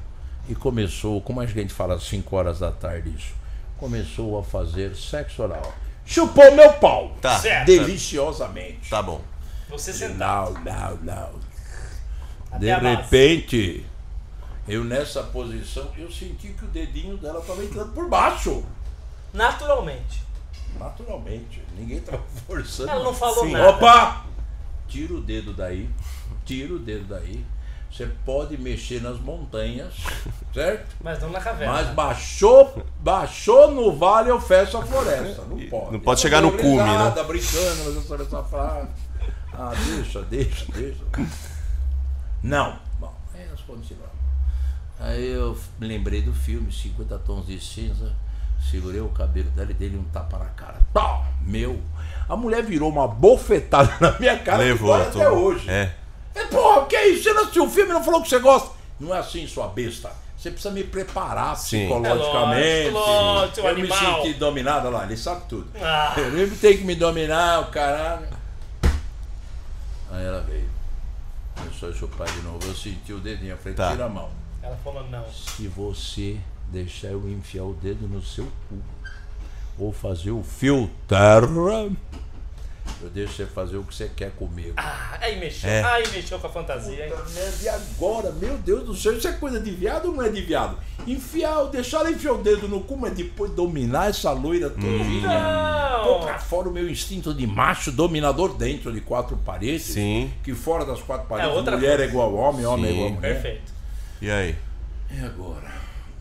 [0.47, 3.33] e começou, como a gente fala às 5 horas da tarde isso,
[3.77, 5.73] começou a fazer sexo oral.
[6.05, 7.15] Chupou meu pau.
[7.21, 7.39] Tá.
[7.39, 7.65] Certo.
[7.65, 8.89] Deliciosamente.
[8.89, 9.21] Tá bom.
[9.69, 10.51] Você sentar.
[10.51, 11.29] Não, não, não.
[12.51, 13.85] Até De repente,
[14.67, 18.63] eu nessa posição, eu senti que o dedinho dela estava entrando por baixo.
[19.33, 20.23] Naturalmente.
[20.79, 21.61] Naturalmente.
[21.77, 22.89] Ninguém estava forçando.
[22.89, 23.51] Ela não falou Sim.
[23.51, 23.69] nada.
[23.69, 24.25] Opa!
[24.87, 25.89] Tira o dedo daí.
[26.45, 27.45] Tira o dedo daí.
[27.91, 29.93] Você pode mexer nas montanhas,
[30.53, 30.95] certo?
[31.01, 31.73] Mas não na caverna.
[31.73, 35.43] Mas baixou, baixou no vale, eu fecho a floresta.
[35.43, 35.91] Não pode.
[35.93, 36.91] não pode chegar no cume, né?
[36.91, 38.89] risada, brincando, mas eu essa frase.
[39.53, 41.03] Ah, deixa, deixa, deixa.
[42.43, 42.77] Não.
[42.99, 44.14] Bom, aí nós continuamos.
[44.99, 48.13] Aí eu me lembrei do filme 50 Tons de Cinza.
[48.71, 50.79] Segurei o cabelo dela e dei um tapa na cara.
[50.93, 51.79] Pá, meu.
[52.27, 54.93] A mulher virou uma bofetada na minha cara Levou.
[54.93, 55.69] até hoje.
[55.69, 55.93] É.
[56.33, 57.23] É, porra, que isso?
[57.23, 58.71] Você não assistiu o filme e não falou que você gosta?
[58.99, 60.11] Não é assim, sua besta.
[60.37, 61.87] Você precisa me preparar Sim.
[61.87, 62.87] psicologicamente.
[62.87, 63.99] É lógico, lógico, eu animal.
[64.17, 65.67] me senti dominado lá, ele sabe tudo.
[65.81, 66.13] Ah.
[66.17, 68.27] Ele tem que me dominar, o caralho.
[70.11, 70.69] Aí ela veio.
[71.55, 72.59] Começou a chupar de novo.
[72.65, 73.51] Eu senti o dedinho.
[73.51, 73.91] Eu falei, Tá.
[73.91, 74.29] tira a mão.
[74.65, 75.25] Ela falou não.
[75.31, 76.37] Se você
[76.69, 78.77] deixar eu enfiar o dedo no seu cu
[79.77, 81.91] ou fazer o fio terra,
[83.01, 84.73] eu deixo você fazer o que você quer comigo.
[84.77, 85.69] Ah, aí mexeu.
[85.69, 85.83] É.
[85.83, 87.11] Aí mexeu com a fantasia, hein?
[87.11, 90.29] Puta E agora, meu Deus do céu, isso é coisa de viado ou não é
[90.29, 90.77] de viado?
[91.05, 95.29] Enfiar, deixar ela enfiar o dedo no cu, mas depois dominar essa loira todinha.
[96.03, 96.39] Pôr pra Não!
[96.39, 99.83] fora o meu instinto de macho dominador dentro de quatro paredes.
[99.83, 100.31] Sim.
[100.43, 102.03] Que fora das quatro paredes, É outra mulher coisa.
[102.03, 102.95] é igual homem, homem é Sim.
[102.95, 103.33] igual mulher.
[103.33, 103.74] Perfeito.
[104.21, 104.55] E aí?
[105.11, 105.71] E agora?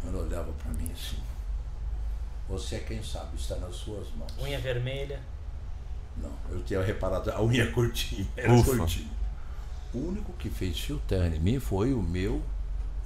[0.07, 1.17] Ela olhava pra mim assim.
[2.49, 4.33] Você, quem sabe, está nas suas mãos.
[4.39, 5.21] Unha vermelha.
[6.17, 8.77] Não, eu tinha reparado, a unha curtinha, era Ufa.
[8.77, 9.11] curtinha.
[9.93, 12.43] O único que fez fio terra em mim foi o meu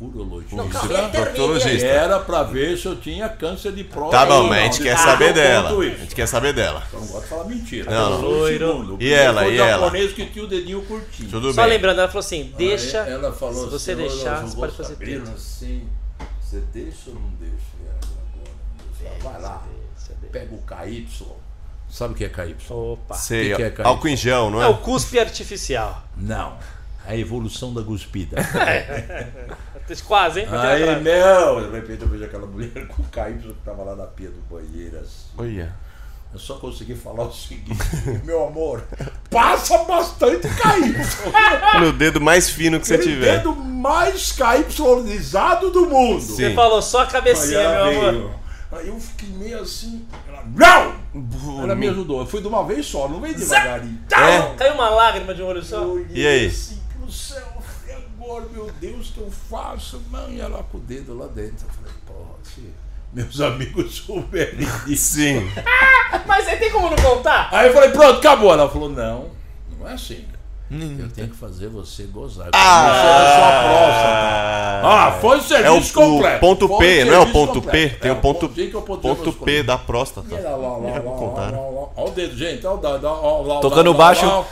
[0.00, 0.56] urologista.
[0.56, 0.68] Não,
[1.10, 1.86] proctologista.
[1.86, 4.26] Era pra ver se eu tinha câncer de próstata.
[4.26, 5.70] Tá bom, mas a gente quer saber dela.
[5.70, 6.82] A gente quer saber dela.
[6.92, 7.90] Eu não gosto de falar mentira.
[7.90, 8.94] Não, o Loiro.
[8.96, 9.82] O E ela, o e ela?
[9.86, 11.28] japonês que tinha o dedinho curtinho.
[11.30, 11.70] Tudo Só bem.
[11.72, 13.02] lembrando, ela falou assim: deixa.
[13.02, 15.30] Aí ela falou se você assim, "Ô, deixar, você pode fazer tudo.
[15.34, 15.88] assim,
[16.40, 17.54] você deixa ou não deixa?
[17.82, 19.18] E agora.
[19.32, 19.62] Vai lá,
[19.96, 20.32] Deixa, deixa.
[20.32, 21.08] pega o KY.
[21.90, 22.54] Sabe o que é KY?
[22.70, 23.14] Opa.
[23.14, 23.88] Sei, Que que é, cara?
[23.88, 24.74] álcool em gel, não É o é?
[24.74, 26.02] cuspe artificial.
[26.16, 26.56] Não.
[27.06, 28.36] A evolução da guspida.
[30.06, 30.46] Quase, hein?
[30.50, 31.02] Aí, atrás.
[31.02, 34.28] meu, de repente eu vejo aquela mulher com o KY que tava lá na pia
[34.28, 34.98] do banheiro.
[34.98, 35.28] assim.
[35.38, 35.74] Olha.
[36.30, 37.78] Eu só consegui falar o seguinte,
[38.22, 38.84] meu amor,
[39.30, 40.94] passa bastante KY.
[41.80, 43.38] No dedo mais fino que você tiver.
[43.38, 46.20] dedo mais KYizado do mundo.
[46.20, 46.34] Sim.
[46.34, 48.12] Você falou só a Aí cabecinha, ela meu amor.
[48.12, 48.34] veio.
[48.70, 50.06] Aí eu fiquei meio assim.
[50.28, 51.62] Ela, não!
[51.62, 52.20] Ela me ajudou.
[52.20, 53.98] Eu fui de uma vez só, não veio devagarinho.
[54.10, 54.54] É?
[54.56, 55.96] Caiu uma lágrima de um olho só.
[56.10, 56.46] E aí?
[56.46, 56.77] assim
[57.08, 57.42] pro céu.
[57.62, 60.02] falei, agora, meu Deus, o que eu faço?
[60.10, 61.66] Não, e ela com o dedo lá dentro.
[61.66, 62.72] Eu falei, porra, se
[63.12, 65.14] meus amigos souberem disso.
[65.14, 65.40] Sim.
[66.26, 67.48] Mas aí tem como não contar?
[67.52, 68.52] Aí eu falei, pronto, acabou.
[68.52, 69.30] Ela falou, não,
[69.78, 70.24] não é assim.
[70.70, 72.50] Eu tenho que fazer você gozar.
[72.52, 72.90] Ah!
[72.90, 74.86] a sua próstata.
[74.86, 75.42] Ah, foi o É o,
[75.82, 76.40] serviço o completo.
[76.40, 77.66] ponto Foi P, não é o serviço ponto P?
[77.68, 78.00] completo.
[78.00, 78.48] Tem É, o ponto,
[79.00, 80.28] ponto P da E próstata.
[80.36, 82.66] Olha o dedo, gente.
[82.66, 84.44] Olha o dedo, Tocando lá, baixo.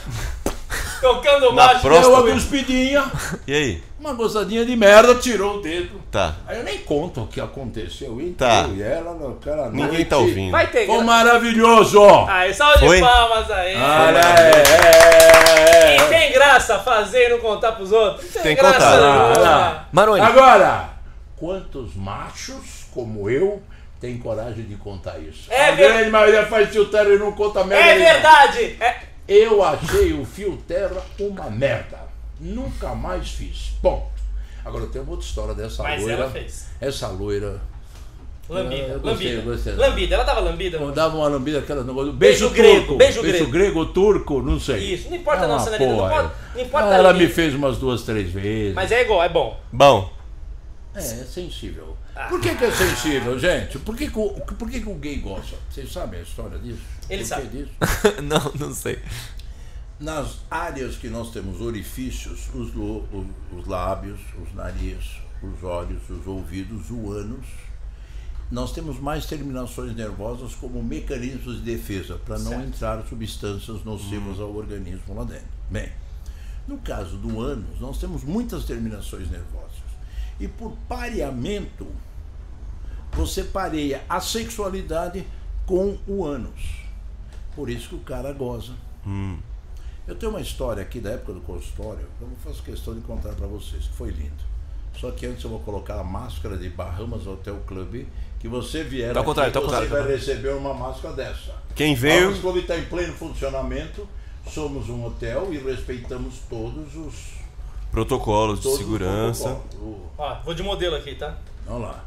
[1.01, 1.81] Tocando Na baixo.
[1.81, 2.09] próstata.
[2.11, 3.05] Deu uma cuspidinha,
[3.47, 3.83] E aí?
[4.01, 6.01] uma gozadinha de merda, tirou o dedo.
[6.11, 6.35] Tá.
[6.47, 8.67] Aí eu nem conto o que aconteceu Tá.
[8.69, 10.05] eu e ela naquela Ninguém noite.
[10.07, 10.53] tá ouvindo.
[10.53, 10.87] Vai ter.
[10.87, 12.01] Foi maravilhoso!
[12.29, 12.97] Aí, salve Foi?
[12.97, 13.75] de palmas aí.
[13.77, 18.31] Olha, é, E é, tem graça fazer e não contar pros outros?
[18.33, 19.41] Tem, Tem graça contar.
[19.41, 19.89] lá.
[19.93, 20.91] Maroni, Agora,
[21.37, 23.63] quantos machos como eu
[24.01, 25.51] têm coragem de contar isso?
[25.53, 27.85] É a ver- grande maioria faz terra e não conta merda.
[27.91, 28.77] É verdade.
[28.81, 28.97] É...
[29.29, 31.99] Eu achei o fio terra uma merda.
[32.41, 33.73] Nunca mais fiz.
[33.83, 34.11] Bom,
[34.65, 36.17] agora tem uma outra história dessa Mas loira.
[36.23, 36.67] ela fez.
[36.81, 37.61] Essa loira.
[38.49, 38.83] Lambida.
[38.83, 39.51] Eu gostei, lambida.
[39.53, 39.73] gostei.
[39.75, 40.15] Lambida.
[40.15, 40.77] Ela tava lambida?
[40.77, 42.13] Eu dava uma lambida, aquela negócio.
[42.13, 42.97] Beijo, Beijo grego, turco.
[42.97, 44.95] beijo beijo grego, turco, não sei.
[44.95, 45.09] Isso.
[45.11, 45.99] Não importa É a uma nacionalidade.
[45.99, 48.75] Não, pode, não importa Ela a me fez umas duas, três vezes.
[48.75, 49.59] Mas é igual, é bom.
[49.73, 50.13] Bom.
[50.95, 51.97] É, é sensível.
[52.29, 53.79] Por que, que é sensível, gente?
[53.81, 55.57] Por que, que, o, por que, que o gay gosta?
[55.71, 56.81] Vocês sabem a história disso?
[57.11, 57.49] Ele Por que sabe.
[57.49, 57.73] disso?
[58.23, 58.99] não, não sei.
[60.01, 65.05] Nas áreas que nós temos orifícios, os, lo- o- os lábios, os nariz,
[65.43, 67.47] os olhos, os ouvidos, o ânus,
[68.51, 72.67] nós temos mais terminações nervosas como mecanismos de defesa para não Certo.
[72.67, 75.47] entrar substâncias nocivas ao organismo lá dentro.
[75.71, 75.91] Bem,
[76.69, 79.76] no caso do ânus, nós temos muitas terminações nervosas.
[80.39, 81.87] E por pareamento,
[83.13, 85.27] você pareia a sexualidade
[85.65, 86.83] com o ânus.
[87.55, 88.73] Por isso que o cara goza.
[90.07, 93.47] Eu tenho uma história aqui da época do consultório, eu faço questão de contar para
[93.47, 94.45] vocês, que foi lindo.
[95.01, 98.07] Só que antes eu vou colocar a máscara de Bahamas Hotel Club.
[98.39, 101.55] Que você vier Tá aqui, contrário, tá você contrário, vai tá receber uma máscara dessa.
[101.75, 104.09] Quem O veio, Bahamas Club está em pleno funcionamento.
[104.49, 107.36] Somos um hotel e respeitamos todos os
[107.97, 109.55] protocolos de segurança.
[109.55, 109.81] protocolos.
[109.97, 111.35] O- Ó, vou de modelo aqui, tá?
[111.67, 112.05] Olha lá.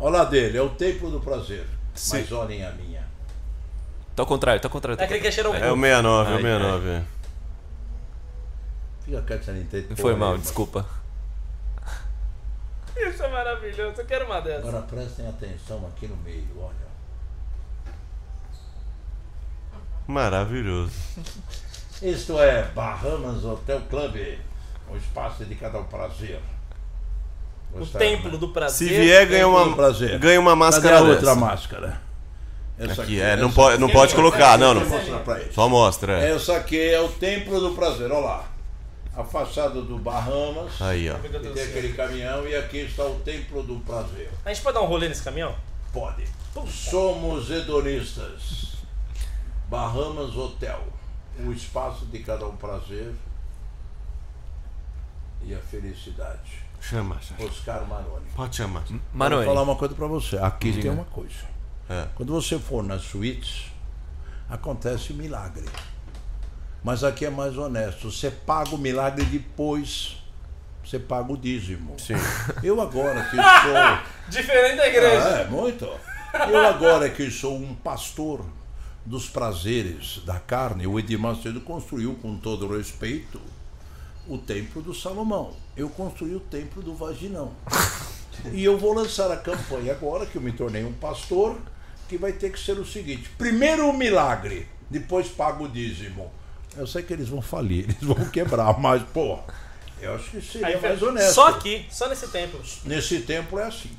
[0.00, 1.64] Olha lá dele, é o templo do prazer.
[1.94, 2.18] Sim.
[2.18, 3.06] Mas olhem a minha.
[4.16, 4.94] Tá ao contrário, tá ao contrário.
[4.94, 6.88] É Tá ao aquele que cheirou É o um 69, é o Ai, 69.
[6.90, 7.02] é.
[9.04, 9.52] Fica quieto, você
[9.88, 9.96] não.
[9.96, 10.38] Foi mal, nenhuma.
[10.42, 10.86] desculpa.
[12.96, 14.68] Isso é maravilhoso, eu quero uma dessas.
[14.68, 16.88] Agora prestem atenção aqui no meio, olha.
[20.06, 20.92] Maravilhoso.
[22.02, 24.16] Isto é Bahamas Hotel Club,
[24.90, 26.40] um espaço dedicado ao prazer.
[27.72, 28.38] O templo né?
[28.38, 28.88] do prazer.
[28.88, 30.18] Se vier, ganha uma, prazer.
[30.18, 31.34] ganha uma Cadê máscara a outra dessa.
[31.34, 32.00] máscara?
[32.78, 33.96] Essa Aqui, é, não essa pode, não aqui.
[33.96, 34.82] pode colocar, não, não.
[35.52, 36.30] Só mostra, é.
[36.30, 38.44] Essa aqui é o templo do prazer, olha lá.
[39.16, 40.80] A fachada do Bahamas.
[40.80, 41.16] Aí, ó.
[41.16, 44.30] E tem aquele caminhão e aqui está o templo do prazer.
[44.44, 45.56] A gente pode dar um rolê nesse caminhão?
[45.92, 46.22] Pode.
[46.70, 48.76] Somos hedonistas.
[49.68, 50.80] Bahamas Hotel.
[51.40, 53.12] O espaço dedicado ao prazer
[55.44, 56.68] e a felicidade.
[56.80, 57.48] Chama, chama.
[57.48, 58.26] Oscar Maroni.
[58.34, 58.84] Pode chamar.
[58.84, 59.44] Vou Maroni.
[59.44, 60.36] falar uma coisa pra você.
[60.38, 60.82] Aqui Diga.
[60.82, 61.34] tem uma coisa.
[61.88, 62.06] É.
[62.14, 63.72] Quando você for nas suítes,
[64.48, 65.64] acontece milagre.
[66.82, 68.10] Mas aqui é mais honesto.
[68.10, 70.16] Você paga o milagre depois.
[70.84, 71.96] Você paga o dízimo.
[71.98, 72.14] Sim.
[72.62, 74.18] Eu agora que sou.
[74.30, 75.36] Diferente da igreja.
[75.36, 75.84] Ah, é, muito.
[76.48, 78.44] Eu agora que sou um pastor
[79.04, 83.40] dos prazeres da carne, o Edir Macedo construiu com todo respeito
[84.28, 85.52] o templo do Salomão.
[85.76, 87.52] Eu construí o templo do Vaginão.
[88.52, 91.56] E eu vou lançar a campanha agora que eu me tornei um pastor,
[92.08, 96.30] que vai ter que ser o seguinte: primeiro o milagre, depois paga o dízimo.
[96.76, 99.38] Eu sei que eles vão falir, eles vão quebrar, mas pô,
[100.00, 101.34] eu acho que seria Aí, mais honesto.
[101.34, 102.60] Só aqui, só nesse templo.
[102.84, 103.90] Nesse templo é assim.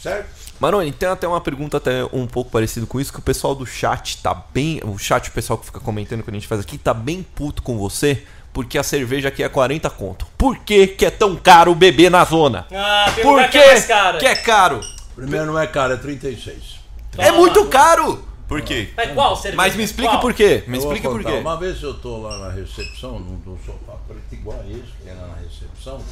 [0.00, 0.28] Certo?
[0.58, 3.64] Maroni, tem até uma pergunta até um pouco parecido com isso, que o pessoal do
[3.64, 4.80] chat tá bem.
[4.84, 7.62] O chat, o pessoal que fica comentando quando a gente faz aqui, tá bem puto
[7.62, 10.26] com você, porque a cerveja aqui é 40 conto.
[10.36, 12.66] Por que, que é tão caro beber na zona?
[12.72, 14.18] Ah, tem Por lugar que, que é mais cara.
[14.18, 14.80] que é caro?
[15.14, 16.80] Primeiro não é caro, é 36.
[17.18, 18.32] É muito caro!
[18.48, 18.90] Por quê?
[18.98, 19.56] É qual cerveja?
[19.56, 20.20] Mas me explique Qual?
[20.20, 20.62] por quê.
[20.66, 21.32] Me explique por quê.
[21.32, 25.08] Uma vez eu tô lá na recepção, num, num sofá preto igual a esse, que
[25.08, 26.02] era na recepção,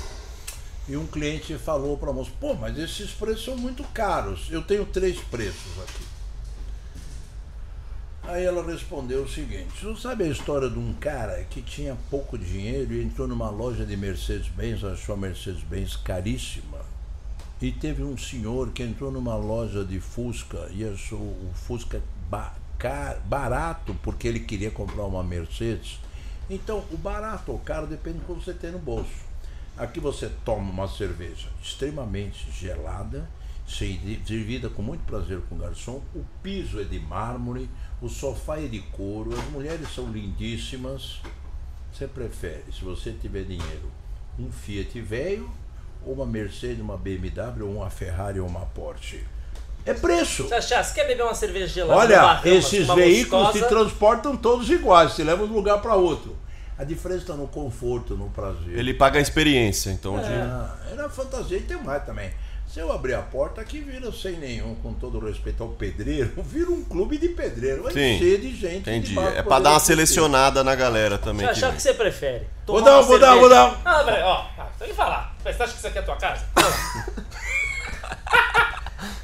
[0.88, 4.48] e um cliente falou para moça, pô, mas esses preços são muito caros.
[4.50, 6.02] Eu tenho três preços aqui.
[8.22, 12.38] Aí ela respondeu o seguinte, você sabe a história de um cara que tinha pouco
[12.38, 16.78] dinheiro e entrou numa loja de Mercedes-Benz, achou a Mercedes-Benz caríssima.
[17.60, 22.54] E teve um senhor que entrou numa loja de Fusca e achou o Fusca ba-
[22.78, 25.98] ca- barato porque ele queria comprar uma Mercedes.
[26.48, 29.30] Então, o barato ou caro depende do que você tem no bolso.
[29.76, 33.28] Aqui você toma uma cerveja extremamente gelada,
[33.66, 36.02] servi- servida com muito prazer com o garçom.
[36.14, 37.68] O piso é de mármore,
[38.02, 41.20] o sofá é de couro, as mulheres são lindíssimas.
[41.92, 43.90] Você prefere, se você tiver dinheiro,
[44.38, 45.50] um Fiat velho,
[46.04, 49.22] ou uma Mercedes, uma BMW, ou uma Ferrari ou uma Porsche?
[49.84, 50.44] É preço.
[50.44, 52.00] Você acha, você quer beber uma cerveja gelada?
[52.00, 53.64] Olha, esses uma veículos gostosa?
[53.64, 56.36] se transportam todos iguais, se levam de um lugar para outro.
[56.78, 58.78] A diferença está no conforto, no prazer.
[58.78, 60.18] Ele paga a experiência, então.
[60.18, 62.30] de- Ah, era fantasia e tem mais também.
[62.72, 66.70] Se eu abrir a porta aqui, vira sem nenhum, com todo respeito ao pedreiro, vira
[66.70, 67.82] um clube de pedreiro.
[67.82, 68.78] Vai Sim, cheio de gente.
[68.88, 69.12] Entendi.
[69.14, 71.40] de É pra dar uma selecionada na galera também.
[71.46, 71.76] Você que achar o vem.
[71.76, 72.46] que você prefere?
[72.66, 73.80] Vou dar, vou dar, vou cerveja- dar.
[73.84, 74.44] Ah, peraí, ó.
[74.56, 75.34] Ah, tem que falar.
[75.42, 76.46] Você acha que isso aqui é a tua casa?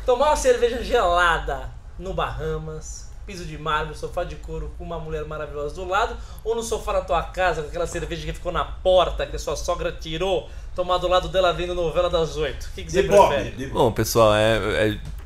[0.04, 5.24] Tomar uma cerveja gelada no Bahamas, piso de mármore, sofá de couro com uma mulher
[5.24, 8.64] maravilhosa do lado, ou no sofá na tua casa com aquela cerveja que ficou na
[8.64, 12.66] porta, que a sua sogra tirou, tomar do lado dela vendo novela das oito.
[12.66, 13.56] O que, que você De Bob, prefere?
[13.56, 13.66] de.
[13.66, 14.56] Bom, pessoal, é,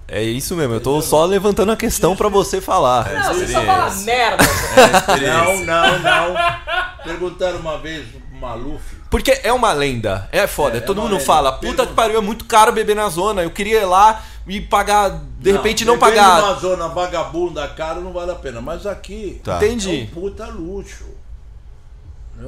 [0.08, 0.74] é, é isso mesmo.
[0.74, 3.12] Eu tô só levantando a questão pra você falar.
[3.12, 4.44] Não, você só fala merda.
[5.20, 6.36] Não, não, não.
[7.04, 8.96] Perguntaram uma vez o Maluf.
[9.10, 10.76] Porque é uma lenda, é foda.
[10.76, 11.24] É, é Todo uma mundo lenda.
[11.24, 13.42] fala, puta Pergunta- que pariu, é muito caro beber na zona.
[13.42, 16.40] Eu queria ir lá e pagar, de repente não pagar.
[16.42, 18.60] numa zona vagabunda cara não vale a pena.
[18.60, 19.56] Mas aqui Tá.
[19.56, 20.00] Entendi.
[20.00, 21.04] é um puta luxo.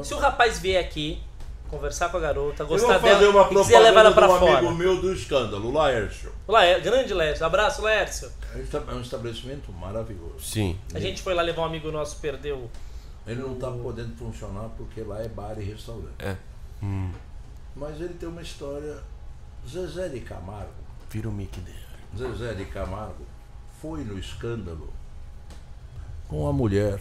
[0.03, 1.23] Se o rapaz vier aqui,
[1.69, 4.59] conversar com a garota, gostar dela uma e quiser levar ela de pra um fora.
[4.59, 6.33] amigo meu do escândalo, o Laércio.
[6.47, 7.45] Olá, é- grande Lércio.
[7.45, 8.31] Abraço, Lércio.
[8.55, 10.41] É um é um estabelecimento maravilhoso.
[10.41, 10.79] Sim.
[10.95, 12.71] A gente foi lá levar um amigo nosso, perdeu.
[13.27, 16.15] Ele não está podendo funcionar porque lá é bar e restaurante.
[16.19, 16.37] É.
[17.77, 18.97] Mas ele tem uma história.
[19.69, 20.73] Zezé de Camargo.
[21.09, 21.82] Vira o mic dele.
[22.17, 23.25] Zezé de Camargo
[23.81, 24.93] foi no escândalo
[26.29, 27.01] com a mulher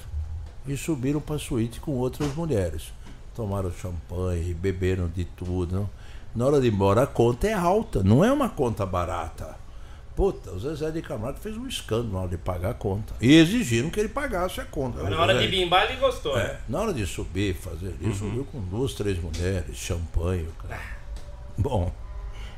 [0.67, 2.91] e subiram para a suíte com outras mulheres.
[3.35, 5.75] Tomaram champanhe, beberam de tudo.
[5.75, 5.89] não?
[6.35, 9.59] Na hora de ir embora, a conta é alta, não é uma conta barata.
[10.15, 13.13] Puta, o Zezé de Camargo fez um escândalo na hora de pagar a conta.
[13.21, 15.01] E exigiram que ele pagasse a conta.
[15.01, 16.35] Mas na hora Zezé- de bimbar ele gostou.
[16.35, 16.43] né?
[16.43, 20.43] é, na hora de subir, fazer isso, subiu com duas, três mulheres, champanhe.
[20.43, 20.81] o Cara.
[21.57, 21.91] Bom,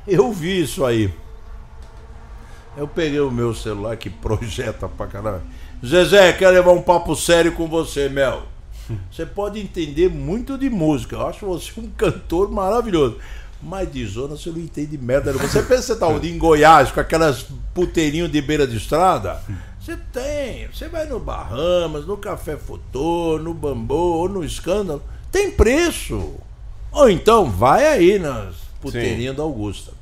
[0.06, 1.12] eu vi isso aí.
[2.76, 5.42] Eu peguei o meu celular que projeta pra caralho.
[5.84, 8.42] Zezé, quero levar um papo sério com você, Mel.
[9.10, 11.16] Você pode entender muito de música.
[11.16, 13.18] Eu acho você um cantor maravilhoso.
[13.62, 15.32] Mas de zona você não entende merda.
[15.32, 15.48] nenhuma.
[15.48, 16.30] Você pensa que você tá onde?
[16.30, 19.40] em Goiás com aquelas puteirinhos de beira de estrada?
[19.80, 20.68] Você tem.
[20.68, 25.02] Você vai no Bahamas, no Café Futuro, no Bambu ou no Escândalo.
[25.32, 26.34] Tem preço.
[26.92, 29.92] Ou então vai aí nas puteirinhas da Augusta.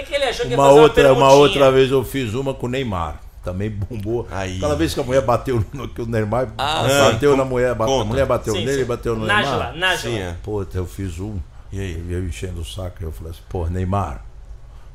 [0.00, 1.38] É que ele achou que ia Uma fazer outra, uma permutinha.
[1.40, 3.20] outra vez eu fiz uma com o Neymar.
[3.44, 4.26] Também bombou.
[4.30, 4.56] Aí.
[4.56, 6.82] Aquela vez que a mulher bateu no que o Neymar Ah,
[7.12, 7.38] bateu sim.
[7.38, 8.84] na mulher, bate- a mulher bateu Sim, nele, sim.
[8.84, 9.76] bateu no Nájila, Neymar.
[9.76, 10.14] Nájila.
[10.14, 10.36] Sim, é.
[10.42, 11.38] Puta, eu fiz um.
[11.72, 12.04] E aí?
[12.10, 14.22] Eu enchendo o saco, eu falei assim, pô, Neymar,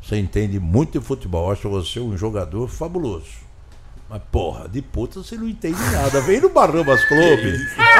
[0.01, 3.45] você entende muito de futebol, eu acho você um jogador fabuloso.
[4.07, 6.21] Mas, porra, de puta você não entende nada.
[6.21, 7.57] Vem no Bahamas Clube.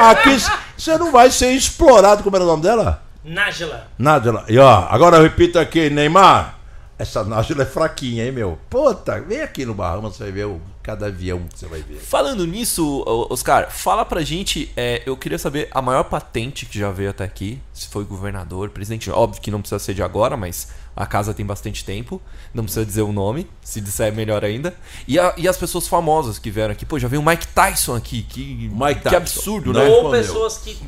[0.08, 0.38] Aqui
[0.78, 2.22] você não vai ser explorado.
[2.22, 3.02] Como era o nome dela?
[3.24, 3.88] Nájila.
[3.98, 4.44] Nájila.
[4.48, 6.55] E ó, agora eu repito aqui, Neymar.
[6.98, 8.58] Essa Nájila é fraquinha, hein, meu?
[8.70, 11.98] Puta, vem aqui no Bahamas, você vai ver o, cada avião que você vai ver.
[11.98, 16.90] Falando nisso, Oscar, fala pra gente, é, eu queria saber a maior patente que já
[16.90, 20.68] veio até aqui, se foi governador, presidente, óbvio que não precisa ser de agora, mas
[20.96, 22.18] a casa tem bastante tempo,
[22.54, 24.74] não precisa dizer o nome, se disser é melhor ainda.
[25.06, 27.94] E, a- e as pessoas famosas que vieram aqui, pô, já veio o Mike Tyson
[27.94, 29.16] aqui, que, Mike que Tyson.
[29.16, 29.86] absurdo, Não né?
[29.90, 30.78] Ou pessoas que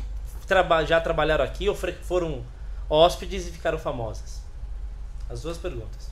[0.47, 2.41] traba- já trabalharam aqui ou foram
[2.89, 4.38] hóspedes e ficaram famosas.
[5.29, 6.09] As duas perguntas.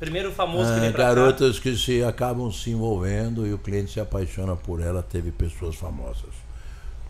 [0.00, 1.14] Primeiro o famoso que Ah, vem pra cá.
[1.14, 5.76] garotas que se acabam se envolvendo e o cliente se apaixona por ela, teve pessoas
[5.76, 6.32] famosas.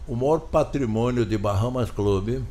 [0.07, 2.43] O maior patrimônio de Bahamas Club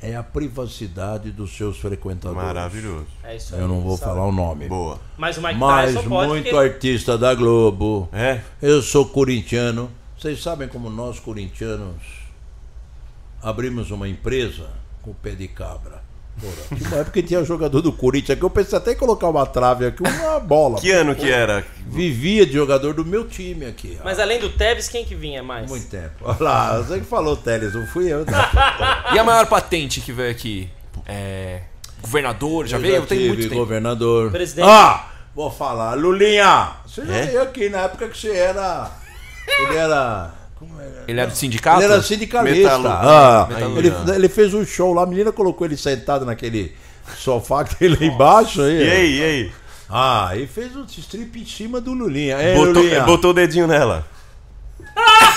[0.00, 2.40] é a privacidade dos seus frequentadores.
[2.44, 3.06] Maravilhoso.
[3.24, 4.12] É isso aí, Eu não vou sabe?
[4.12, 4.68] falar o nome.
[4.68, 5.00] Boa.
[5.16, 8.08] Mas o Mike Mas Tyson pode muito porque- artista da Globo.
[8.12, 8.40] É?
[8.62, 9.90] Eu sou corintiano.
[10.16, 11.96] Vocês sabem como nós corintianos
[13.42, 14.68] abrimos uma empresa
[15.02, 15.97] com o pé de cabra.
[16.40, 18.42] Porra, tinha uma época que tinha jogador do Corinthians aqui.
[18.44, 20.78] Eu pensei até em colocar uma trave aqui, uma bola.
[20.80, 21.64] Que ano que era?
[21.86, 23.98] Vivia de jogador do meu time aqui.
[24.04, 25.68] Mas além do Tevez, quem que vinha mais?
[25.68, 26.12] Muito tempo.
[26.22, 28.24] Olha lá, você que falou, Teles, não fui eu.
[28.24, 28.28] não.
[29.14, 30.68] E a maior patente que veio aqui?
[31.06, 31.62] É.
[32.00, 33.06] Governador, já Eu veio?
[33.06, 33.54] Tem tive muito tempo.
[33.56, 34.30] governador.
[34.30, 34.68] Presidente.
[34.68, 35.94] Ah, vou falar.
[35.94, 37.22] Lulinha, você já É?
[37.26, 38.90] veio aqui na época que você era...
[39.48, 40.34] Ele era...
[40.78, 41.04] Era?
[41.08, 41.82] Ele era do sindicato?
[41.82, 42.72] Ele era sindicalista.
[42.86, 46.74] Ah, ele, ele fez um show lá, a menina colocou ele sentado naquele
[47.16, 48.62] sofá que tem lá embaixo.
[48.62, 49.52] Aí, E aí, e aí?
[49.90, 52.36] Ah, e fez um strip em cima do Lulinha.
[52.42, 53.02] Ei, Botou, Lulinha.
[53.04, 54.04] botou o dedinho nela.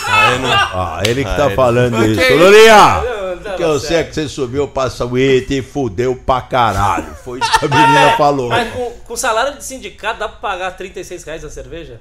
[0.08, 2.22] Aí não- Ah, ele que Ah, tá ele- falando Mas isso.
[2.22, 3.02] que Lulinha!
[3.56, 7.14] Que eu não, sei que você subiu pra Saúde e fudeu pra caralho.
[7.24, 8.50] Foi isso que a menina falou.
[8.50, 12.00] Mas com, com salário de sindicato dá pra pagar 36 reais a cerveja?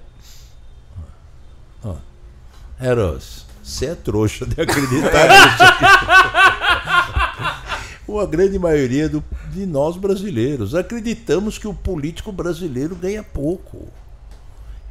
[2.80, 5.64] Eros, você é trouxa de acreditar nisso.
[8.08, 13.88] Uma grande maioria do- de nós brasileiros acreditamos que o político brasileiro ganha pouco.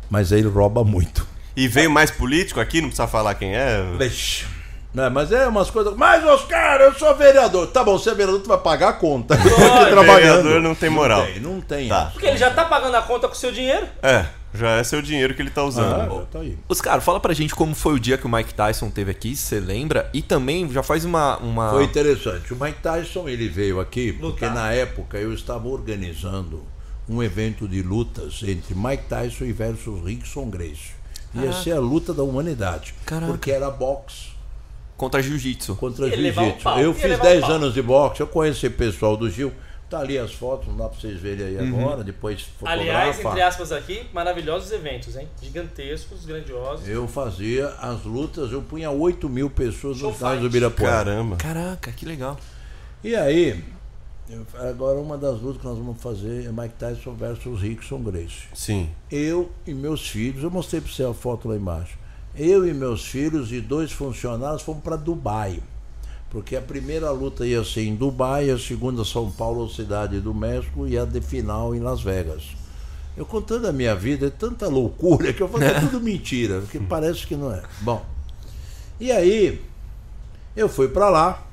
[0.09, 1.27] Mas ele rouba muito.
[1.55, 3.83] E veio mais político aqui, não precisa falar quem é.
[3.97, 4.45] Vixe.
[4.93, 5.95] Não, mas é umas coisas.
[5.95, 7.67] Mas, Oscar, eu sou vereador.
[7.67, 9.35] Tá bom, você é vereador, tu vai pagar a conta.
[9.37, 10.43] Tá trabalhando.
[10.43, 11.19] vereador não tem moral.
[11.21, 11.89] Não tem, não tem.
[11.89, 12.05] Tá.
[12.13, 13.85] Porque ele já tá pagando a conta com o seu dinheiro.
[14.01, 16.21] É, já é seu dinheiro que ele tá usando.
[16.21, 16.57] Ah, tá aí.
[16.67, 19.59] Oscar, fala pra gente como foi o dia que o Mike Tyson teve aqui, você
[19.59, 20.09] lembra?
[20.13, 21.37] E também já faz uma.
[21.37, 21.69] uma...
[21.71, 22.53] Foi interessante.
[22.53, 24.53] O Mike Tyson ele veio aqui porque Lutar.
[24.53, 26.63] na época eu estava organizando
[27.07, 30.91] um evento de lutas entre Mike Tyson e versus Rickson Gracie.
[31.35, 32.93] Ia ser a luta da humanidade.
[33.05, 33.31] Caraca.
[33.31, 34.29] Porque era boxe
[34.97, 35.75] Contra jiu-jitsu.
[35.75, 36.67] contra jiu-jitsu.
[36.79, 37.51] eu fiz levar um 10 pau.
[37.51, 39.53] anos de boxe, eu conheço esse pessoal do Gil.
[39.89, 41.79] Tá ali as fotos, não dá pra vocês verem aí Uhum.
[41.81, 42.79] agora, depois fotografa.
[42.79, 45.27] Aliás, entre aspas aqui, maravilhosos eventos, hein?
[45.41, 46.87] Gigantescos, grandiosos.
[46.87, 50.53] Eu fazia as lutas, eu punha 8 mil pessoas Show no estádio do fight.
[50.53, 50.91] Birapuera.
[51.05, 51.35] Caramba.
[51.37, 52.37] Caraca, que legal.
[53.03, 53.63] E aí,
[54.29, 58.43] eu- agora uma das lutas que nós vamos fazer é Mike Tyson versus Rickson Gracie.
[58.53, 58.89] Sim.
[59.11, 61.97] Eu e meus filhos, eu mostrei para você a foto lá embaixo.
[62.35, 65.59] Eu e meus filhos e dois funcionários fomos para Dubai.
[66.29, 70.87] Porque a primeira luta ia ser em Dubai, a segunda São Paulo, cidade do México,
[70.87, 72.55] e a de final em Las Vegas.
[73.17, 76.79] Eu contando a minha vida, é tanta loucura que eu falei, é tudo mentira, porque
[76.79, 77.63] parece que não é.
[77.81, 78.05] Bom,
[78.99, 79.61] e aí,
[80.55, 81.47] eu fui para lá,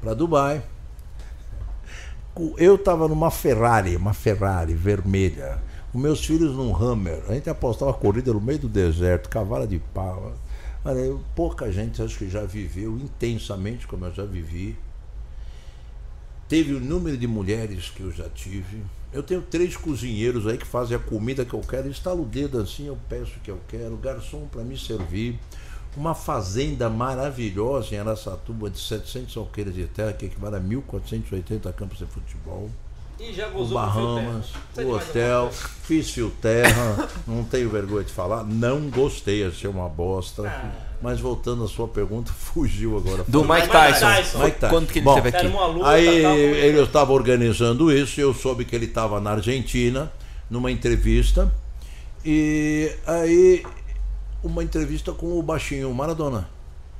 [0.00, 0.62] para Dubai.
[2.56, 5.58] Eu estava numa Ferrari, uma Ferrari vermelha.
[5.92, 7.22] Os meus filhos num Hammer.
[7.28, 10.32] A gente apostava corrida no meio do deserto, cavalo de pau.
[10.84, 14.76] Olha, eu- pouca gente acho que já viveu intensamente como eu já vivi.
[16.46, 18.82] teve o número de mulheres que eu já tive.
[19.12, 21.88] Eu tenho três cozinheiros aí que fazem a comida que eu quero.
[21.88, 23.96] Estalo o dedo assim, eu peço o que eu quero.
[23.96, 25.38] Garçom para me servir.
[25.96, 31.98] Uma fazenda maravilhosa em Araçatuba de 700 alqueires de terra, que equivale a 1.480 campos
[31.98, 32.68] de futebol.
[33.18, 34.46] E já O gozou do Bahamas,
[34.76, 40.42] o hotel, fiz fio terra, não tenho vergonha de falar, não gostei, achei uma bosta.
[40.48, 40.70] Ah.
[41.00, 43.24] Mas voltando à sua pergunta, fugiu agora.
[43.28, 44.06] Do Mike Mike Tyson.
[44.06, 44.38] Tyson.
[44.38, 44.68] Mike Tyson.
[44.74, 45.46] Quando que ele Bom, esteve aqui?
[45.46, 50.10] uma luta, Aí tava- ele estava organizando isso, eu soube que ele estava na Argentina,
[50.50, 51.52] numa entrevista,
[52.24, 53.64] e aí
[54.42, 55.94] uma entrevista com o baixinho o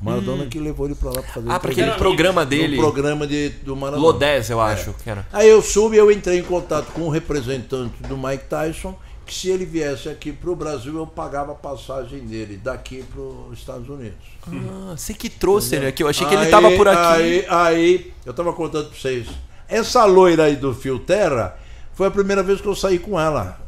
[0.00, 0.26] Maradona.
[0.26, 1.52] Maradona que levou ele para lá para fazer Hum.
[1.52, 2.76] Ah, para aquele programa dele.
[2.76, 4.02] programa de, do Maradona.
[4.02, 5.26] Lodés, eu acho que era.
[5.32, 8.94] Aí eu soube, eu entrei em contato com o representante do Mike Tyson,
[9.24, 13.20] que se ele viesse aqui para o Brasil, eu pagava a passagem dele daqui para
[13.22, 14.18] os Estados Unidos.
[14.46, 16.02] Ah, você que trouxe ele aqui.
[16.02, 17.22] Eu achei que ele tava por aqui.
[17.22, 19.26] Aí, aí eu estava contando para vocês.
[19.66, 21.56] Essa loira aí do Fio Terra
[21.94, 23.58] foi a primeira vez que eu saí com ela.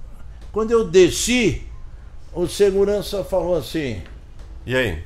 [0.53, 1.62] Quando eu desci,
[2.35, 4.03] o segurança falou assim:
[4.66, 5.03] E aí?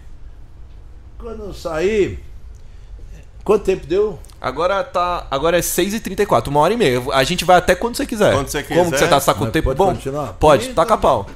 [1.20, 2.18] Quando eu saí.
[3.44, 4.18] Quanto tempo deu?
[4.40, 5.26] Agora tá.
[5.30, 7.02] Agora é 6h34, uma hora e meia.
[7.12, 8.32] A gente vai até quando você quiser.
[8.32, 8.98] Quando você Como que quiser.
[9.06, 9.92] você tá, tá com tempo pode bom?
[9.92, 10.32] continuar?
[10.34, 11.26] Pode, Então- taca pau.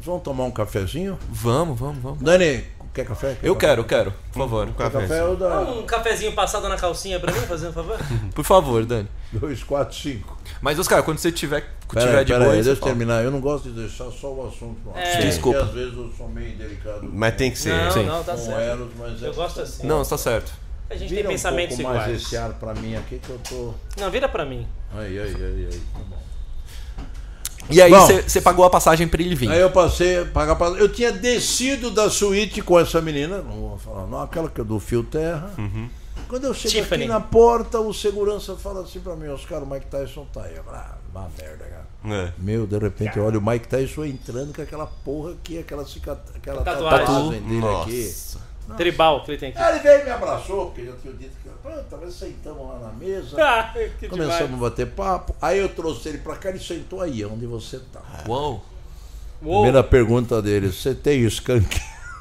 [0.00, 1.18] Vamos tomar um cafezinho?
[1.28, 2.20] Vamos, vamos, vamos.
[2.20, 2.64] Dani,
[2.96, 3.36] quer café?
[3.40, 3.66] Quer Eu café?
[3.66, 4.14] quero, eu quero.
[4.32, 4.68] Por favor.
[4.76, 7.98] Quer café ou Dá dá um cafezinho passado na calcinha pra mim, fazendo favor?
[8.34, 9.08] Por favor, Dani.
[9.32, 10.38] 2, 4, 5.
[10.60, 13.22] Mas, Oscar, quando você tiver, tiver Peraí, de peraí, boa, aí deixa eu terminar.
[13.22, 14.90] Eu não gosto de deixar só o assunto.
[14.94, 15.18] É.
[15.20, 15.58] Desculpa.
[15.58, 17.74] Porque às vezes eu sou meio delicado Mas tem que ser.
[17.74, 18.06] Não, Sim.
[18.06, 18.60] não, tá com certo.
[18.60, 19.86] elos, mas é Eu gosto assim.
[19.86, 20.52] Não, está certo.
[20.88, 22.22] A gente Vira tem pensamentos um pouco mais iguais.
[22.22, 23.74] esse ar pra mim aqui que eu tô...
[24.00, 24.66] Não, vira pra mim.
[24.94, 25.80] Aí, aí, aí, aí.
[25.92, 26.25] Tá bom.
[27.70, 29.50] E aí, você pagou a passagem pra ele vir.
[29.50, 30.68] Aí eu passei a pagar pra...
[30.68, 34.64] Eu tinha descido da suíte com essa menina, não vou falar, não, aquela que é
[34.64, 35.52] do Fio Terra.
[36.28, 37.04] Quando eu chego Tiffany.
[37.04, 40.56] aqui na porta, o segurança fala assim pra mim, Oscar, o Mike Tyson tá aí.
[40.56, 41.86] Eu falo, ah, uma merda, cara.
[42.04, 42.32] É.
[42.38, 46.20] Meu, de repente eu olho o Mike Tyson entrando com aquela porra aqui, aquela, cicat...
[46.34, 47.06] aquela Tatuagem.
[47.06, 48.14] tatuagem dele aqui.
[48.66, 48.78] Nossa.
[48.78, 49.58] Tribal que ele tem aqui.
[49.58, 51.46] Aí ele veio e me abraçou, porque já tinha dito que.
[51.90, 53.36] Talvez sentamos lá na mesa.
[53.42, 54.54] Ah, que Começamos demais.
[54.54, 55.34] a bater papo.
[55.42, 58.00] Aí eu trouxe ele pra cá, ele sentou aí, onde você tá.
[58.28, 58.64] Uou.
[59.42, 59.62] Uou.
[59.62, 61.80] Primeira pergunta dele: você tem skunk?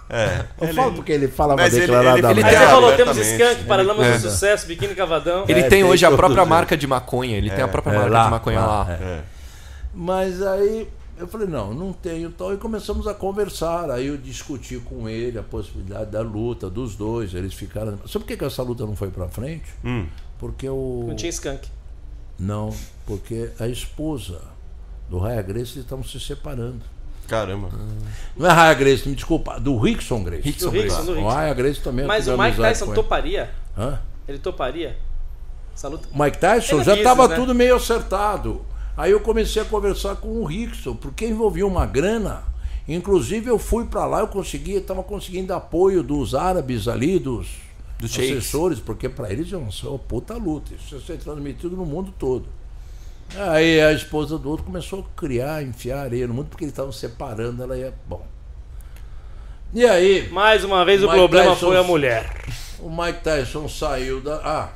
[0.10, 0.46] É.
[0.62, 2.40] Eu falo porque ele falava Mas ele- declaradamente.
[2.42, 4.12] ele- Aí É, você falou, temos skunk, Paralamas É.
[4.18, 5.46] do Sucesso, Biquíni Cavadão.
[5.48, 7.38] Ele É, tem tem hoje a própria marca de maconha.
[7.38, 8.84] Ele tem a própria É, marca lá, de maconha lá.
[8.84, 9.04] lá, é.
[9.04, 9.22] É.
[9.94, 12.54] Mas aí eu falei: não, não tenho tal.
[12.54, 13.90] E começamos a conversar.
[13.90, 17.34] Aí eu discuti com ele a possibilidade da luta dos dois.
[17.34, 17.98] Eles ficaram.
[18.08, 19.66] Sabe por que, essa luta não foi pra frente?
[19.84, 20.08] Hum.
[20.38, 21.06] Porque o.
[21.08, 21.68] Não tinha skunk.
[22.38, 22.76] Não,
[23.06, 24.42] porque a esposa
[25.10, 26.82] do Raya Grace estavam se separando.
[27.28, 27.70] Caramba.
[28.36, 30.44] Não é Raya Grace, me desculpa, do Rickson Grace.
[30.44, 31.06] Rickson Do Rickson, Grace.
[31.06, 31.30] do O Rickson.
[31.30, 33.50] Raya Grace também Mas o Mike Tyson toparia?
[33.78, 34.00] Hã?
[34.28, 34.98] Ele toparia?
[35.74, 36.08] Essa luta?
[36.14, 37.36] O Mike Tyson já estava né?
[37.36, 38.66] tudo meio acertado.
[38.98, 42.44] Aí eu comecei a conversar com o Rickson, porque envolvia uma grana.
[42.88, 47.48] Inclusive eu fui para lá, eu consegui, estava conseguindo apoio dos árabes ali, dos,
[47.98, 50.74] Dos assessores, porque para eles ia ser uma puta luta.
[50.74, 52.46] Isso ia ser transmitido no mundo todo.
[53.36, 56.92] Aí a esposa do outro começou a criar, enfiar areia no mundo, porque eles estavam
[56.92, 57.94] separando, ela ia.
[58.08, 58.26] Bom.
[59.74, 62.30] E aí, Mais uma vez o Mike problema Tyson- foi a mulher.
[62.80, 64.36] o Mike Tyson saiu da.
[64.44, 64.70] Ah!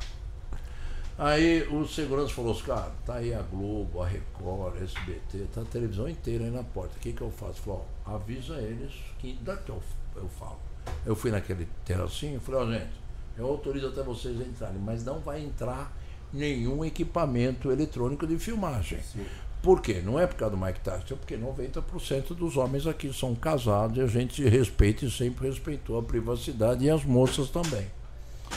[1.19, 5.65] Aí o segurança falou: cara, tá aí a Globo, a Record, a SBT, tá a
[5.65, 6.95] televisão inteira aí na porta.
[6.95, 7.61] O que, que eu faço?
[7.61, 9.81] Falou: ó, avisa eles que daqui eu,
[10.15, 10.57] eu falo.
[11.05, 12.93] Eu fui naquele terracinho e falei: ó, gente,
[13.37, 15.93] eu autorizo até vocês entrarem, mas não vai entrar
[16.31, 18.99] nenhum equipamento eletrônico de filmagem.
[19.61, 20.01] Por quê?
[20.01, 23.97] Não é por causa do Mike Tyson, é porque 90% dos homens aqui são casados
[23.97, 27.87] e a gente respeita e sempre respeitou a privacidade e as moças também.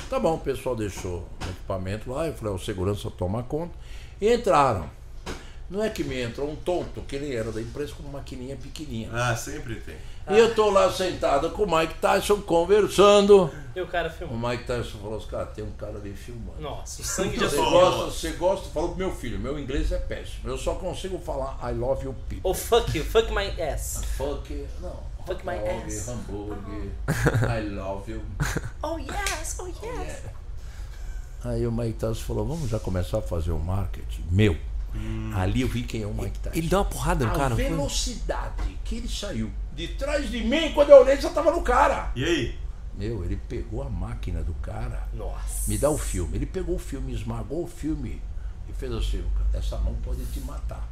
[0.08, 3.74] Tá bom, o pessoal deixou o equipamento lá, eu falei, o segurança toma conta.
[4.20, 4.88] E entraram.
[5.70, 8.56] Não é que me entrou um tonto, que ele era da empresa com uma maquininha
[8.56, 9.08] pequenininha.
[9.10, 9.96] Ah, sempre tem.
[10.30, 13.50] E eu tô lá sentado com o Mike Tyson conversando.
[13.74, 14.50] E o cara O filmou.
[14.50, 16.60] Mike Tyson falou assim, cara, tem um cara ali filmando.
[16.60, 19.98] Nossa, o sangue já Você gosta, você gosta, falou pro meu filho, meu inglês é
[19.98, 20.50] péssimo.
[20.50, 22.42] Eu só consigo falar I love you people.
[22.44, 24.02] Oh, fuck you, fuck my ass.
[24.16, 25.11] Fuck, não.
[25.26, 26.08] Fuck my ass.
[26.08, 26.90] Hambúrguer,
[27.48, 28.22] I love you.
[28.82, 30.22] Oh, yes, oh, yes.
[31.44, 34.24] Aí o Mike Tyson falou, vamos já começar a fazer o marketing.
[34.30, 34.56] Meu,
[35.34, 36.56] ali eu vi quem é o Mike Tyson.
[36.56, 37.54] Ele deu uma porrada no a cara.
[37.54, 37.64] foi?
[37.64, 42.10] velocidade que ele saiu de trás de mim, quando eu olhei, já tava no cara.
[42.14, 42.58] E aí?
[42.94, 45.08] Meu, ele pegou a máquina do cara.
[45.14, 45.68] Nossa.
[45.68, 46.36] Me dá o filme.
[46.36, 48.20] Ele pegou o filme, esmagou o filme
[48.68, 50.86] e fez assim, essa mão pode te matar.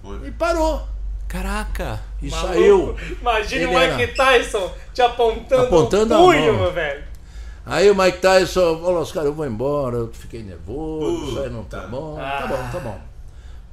[0.00, 0.26] Foi.
[0.26, 0.86] E parou.
[1.32, 1.98] Caraca.
[2.20, 2.46] E Maluco.
[2.52, 2.96] saiu.
[3.20, 7.04] Imagina Ele o Mike era- Tyson te apontando, Apontando um punho, meu velho.
[7.64, 11.48] Aí o Mike Tyson falou, os caras, eu vou embora, eu fiquei nervoso, isso aí
[11.48, 13.00] não tá bom, tá bom, tá bom.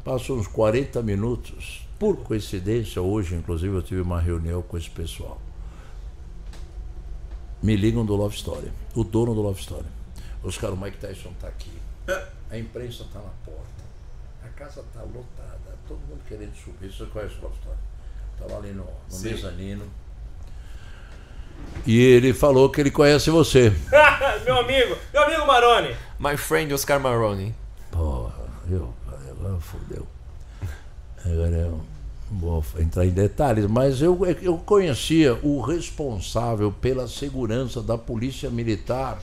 [0.06, 1.86] Passou uns 40 minutos.
[2.00, 5.38] Por coincidência, hoje, inclusive, eu tive uma reunião com esse pessoal.
[7.62, 9.86] Me ligam do Love Story, o dono do Love Story.
[10.42, 11.72] Os caras, o Mike Tyson tá aqui.
[12.50, 13.84] A imprensa tá na porta.
[14.46, 15.39] A casa tá lotada.
[15.90, 16.94] Todo mundo querendo subir.
[16.94, 17.78] Você conhece o Love Story?
[18.38, 19.86] Tava ali no, no mezanino.
[21.84, 23.74] E ele falou que ele conhece você.
[24.46, 25.96] meu amigo, meu amigo Maroni.
[26.20, 27.56] My friend Oscar Maroni.
[27.90, 28.36] Porra,
[28.70, 30.08] eu falei, agora fodeu.
[31.26, 31.82] Agora eu
[32.30, 39.20] vou entrar em detalhes, mas eu, eu conhecia o responsável pela segurança da polícia militar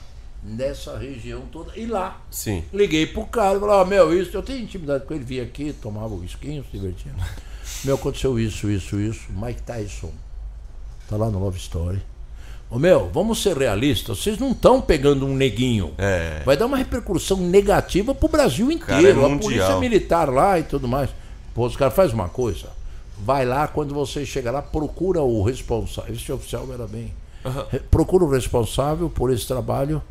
[0.47, 1.71] nessa região toda.
[1.75, 2.63] E lá, Sim.
[2.73, 5.73] liguei pro cara e falei, ó, meu, isso, eu tenho intimidade com ele, vinha aqui,
[5.73, 7.11] tomava o esquinho, se divertia.
[7.83, 9.25] Meu, aconteceu isso, isso, isso.
[9.29, 10.11] Mike Tyson.
[11.09, 12.01] Tá lá no Love Story.
[12.69, 15.93] Ô meu, vamos ser realistas, vocês não estão pegando um neguinho.
[15.97, 16.41] É.
[16.45, 19.21] Vai dar uma repercussão negativa pro Brasil Cara, inteiro.
[19.25, 21.09] é a polícia militar lá e tudo mais.
[21.53, 22.69] Pô, os caras faz uma coisa.
[23.19, 26.13] Vai lá, quando você chega lá, procura o responsável.
[26.13, 27.13] Esse oficial era bem.
[27.71, 30.01] Re- Procura o responsável por esse trabalho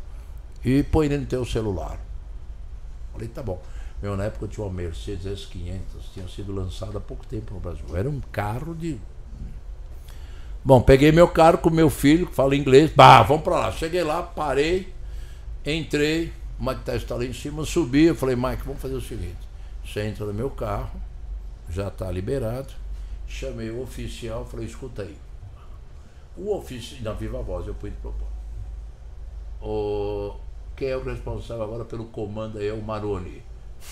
[0.69, 1.99] e põe ele no teu celular.
[3.11, 3.61] Falei, tá bom.
[4.01, 5.81] Meu, na época eu tinha uma Mercedes S500,
[6.13, 7.85] tinha sido lançada há pouco tempo no Brasil.
[7.95, 8.99] Era um carro de.
[10.63, 12.91] Bom, peguei meu carro com meu filho, que fala inglês.
[12.91, 13.71] Bah, vamos pra lá.
[13.71, 14.93] Cheguei lá, parei,
[15.65, 16.31] entrei.
[16.59, 18.05] O Mike Tyson está lá em cima, subi.
[18.05, 19.37] Eu falei, Mike, vamos fazer o seguinte:
[19.83, 20.99] você entra no meu carro,
[21.69, 22.73] já está liberado.
[23.27, 25.17] Chamei o oficial, falei, escuta aí.
[26.35, 28.27] O oficial, na viva voz, eu pude propor.
[29.61, 30.35] O,
[30.77, 33.41] quem é o responsável agora pelo comando aí é o Maroni.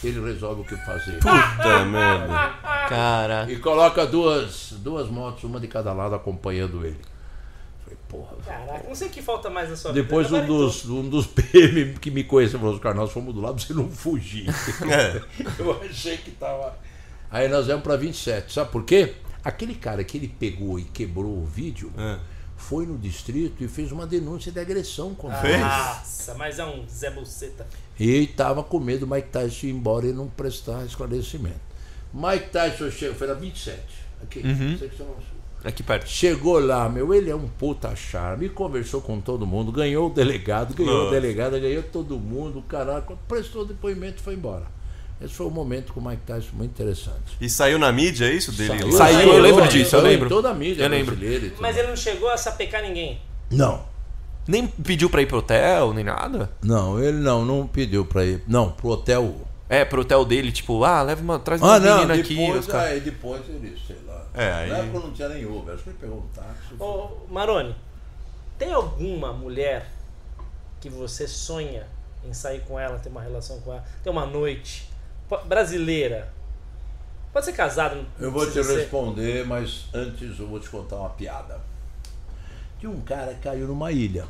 [0.03, 1.13] Ele resolve o que fazer.
[1.19, 2.49] Puta merda.
[2.89, 3.45] Cara.
[3.51, 6.99] E coloca duas, duas motos, uma de cada lado, acompanhando ele.
[7.83, 8.35] Falei, porra.
[8.45, 10.41] Caraca, não sei o que falta mais na sua Depois vida.
[10.41, 13.73] um dos, um dos PM que me conheceu falou, Oscar, nós fomos do lado, você
[13.73, 14.47] não fugir.
[14.89, 15.21] É.
[15.59, 16.75] Eu achei que tava.
[17.31, 18.53] Aí nós viemos pra 27.
[18.53, 19.13] Sabe por quê?
[19.43, 22.17] Aquele cara que ele pegou e quebrou o vídeo É.
[22.69, 25.53] foi no distrito e fez uma denúncia de agressão contra Fez?
[25.53, 25.63] ele.
[25.63, 27.67] Nossa, mas é um Zé Buceta.
[27.99, 31.59] E estava com medo do Mike Tyson ir embora e não prestar esclarecimento.
[32.13, 33.79] Mike Tyson chegou, foi na 27.
[34.23, 34.41] Aqui,
[34.79, 35.35] secção sul.
[35.63, 36.07] Aqui perto.
[36.07, 40.73] Chegou lá, meu, ele é um puta charme, conversou com todo mundo, ganhou o delegado,
[40.73, 41.07] ganhou Nossa.
[41.07, 44.65] o delegado, ganhou todo mundo, caraca, prestou depoimento e foi embora.
[45.21, 47.37] Esse foi um momento com o Mike Tyson muito interessante.
[47.39, 48.91] E saiu na mídia, é isso dele?
[48.91, 50.29] Saiu, eu lembro disso, eu saiu em lembro.
[50.29, 51.17] toda a mídia Eu lembro.
[51.59, 53.21] Mas ele não chegou a sapecar ninguém.
[53.49, 53.85] Não,
[54.47, 56.51] Nem pediu pra ir pro hotel, nem nada.
[56.61, 58.43] não, ele não, não pediu pra ir.
[58.47, 59.33] Não, pro hotel.
[59.67, 62.35] É, pro hotel dele, tipo, ah, leva uma, traz uma Ah, não, menina aqui.
[62.35, 64.25] depois, os caras- aí depois ele, sei lá.
[64.35, 66.73] É, aí- Na época não tinha nem Uber, acho que ele pegou um táxi.
[66.79, 67.75] Ô, Maroni,
[68.59, 69.89] tem alguma mulher
[70.81, 71.87] que você sonha
[72.23, 74.87] em sair com ela, ter uma relação com ela, ter uma noite
[75.47, 76.33] brasileira?
[77.33, 78.05] Pode ser casado.
[78.19, 78.77] Eu vou te ser.
[78.77, 81.59] responder, mas antes eu vou te contar uma piada.
[82.79, 84.25] De um cara que caiu numa ilha.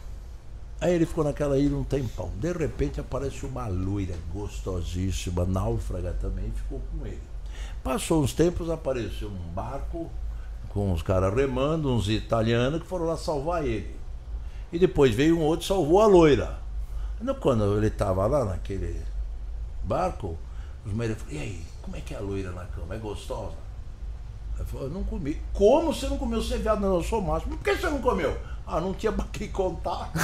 [0.81, 2.31] Aí ele ficou naquela ilha um tempão.
[2.39, 7.21] De repente aparece uma loira gostosíssima, náufraga também, ficou com ele.
[7.83, 10.09] Passou uns tempos, apareceu um barco
[10.69, 13.95] com os caras remando, uns italianos que foram lá salvar ele.
[14.71, 16.59] E depois veio um outro e salvou a loira.
[17.39, 19.01] Quando ele estava lá naquele
[19.83, 20.37] barco,
[20.85, 22.95] os médicos falaram, e aí, como é que é a loira na cama?
[22.95, 23.55] É gostosa?
[24.57, 25.41] Ele falou, eu não comi.
[25.53, 26.41] Como você não comeu?
[26.41, 27.47] Você é viado, não, eu sou macho.
[27.47, 28.37] Por que você não comeu?
[28.65, 30.11] Ah, não tinha pra quem contar.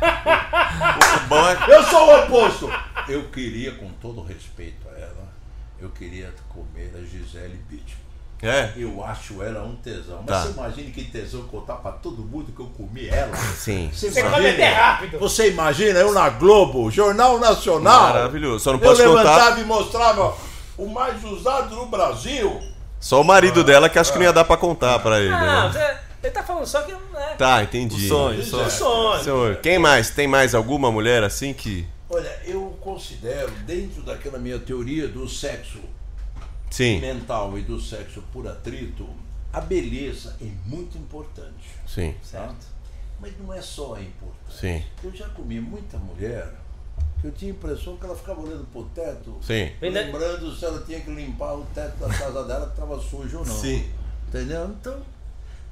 [1.28, 2.68] Bom é Eu sou o oposto.
[3.08, 5.28] Eu queria, com todo respeito a ela,
[5.78, 8.09] eu queria comer a Gisele Bündchen.
[8.42, 10.24] É, Eu acho ela um tesão.
[10.26, 10.42] Mas Tá.
[10.46, 13.36] você imagina que tesão contar pra todo mundo que eu comi ela?
[13.36, 13.90] sim.
[13.92, 15.18] Você Você come até rápido.
[15.18, 18.14] Você imagina eu na Globo, Jornal Nacional.
[18.14, 18.64] Maravilhoso.
[18.64, 19.22] Só não Eu pode contar.
[19.22, 20.34] levantava e mostrava
[20.78, 22.60] o mais usado no Brasil.
[22.98, 25.30] Só o marido dela que acho que não ia dar pra contar pra ele.
[25.30, 25.38] Não,
[25.68, 25.70] né?
[25.72, 26.92] você- ele tá falando só que.
[26.92, 28.06] Né, Tá, entendi.
[28.06, 28.70] O sonho, o sonho.
[28.70, 29.22] sonho.
[29.24, 30.10] Senhor, quem mais?
[30.10, 31.86] Tem mais alguma mulher assim que.
[32.08, 35.78] Olha, eu considero, dentro daquela minha teoria do sexo
[36.70, 39.08] Sim, mental e do sexo por atrito,
[39.52, 41.68] a beleza é muito importante.
[41.86, 42.54] sim, Tá?
[43.20, 44.58] Mas não é só importante.
[44.60, 46.54] sim, Eu já comi muita mulher
[47.20, 49.70] que eu tinha a impressão que ela ficava olhando pro teto, sim.
[49.82, 53.44] Lembrando se ela tinha que limpar o teto da casa dela que estava sujo ou
[53.44, 53.54] não.
[53.60, 53.90] Sim.
[54.28, 54.68] Entendeu?
[54.80, 55.02] Então,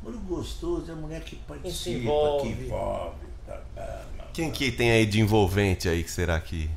[0.02, 2.54] muito gostoso é a mulher que participa, envolve.
[2.54, 3.16] que envolve.
[3.46, 4.26] tá, tá, tá.
[4.34, 6.68] Quem que tem aí de envolvente aí que será que.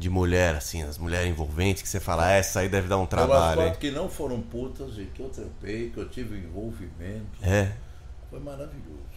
[0.00, 3.00] De mulher, assim, as mulheres envolventes que você fala, "Ah, essa aí deve dar um
[3.00, 3.66] umas trabalho, hein?
[3.66, 7.26] fotos que não foram putas e que eu trepei, que eu tive envolvimento.
[7.42, 7.70] É.
[8.30, 9.10] Foi maravilhoso.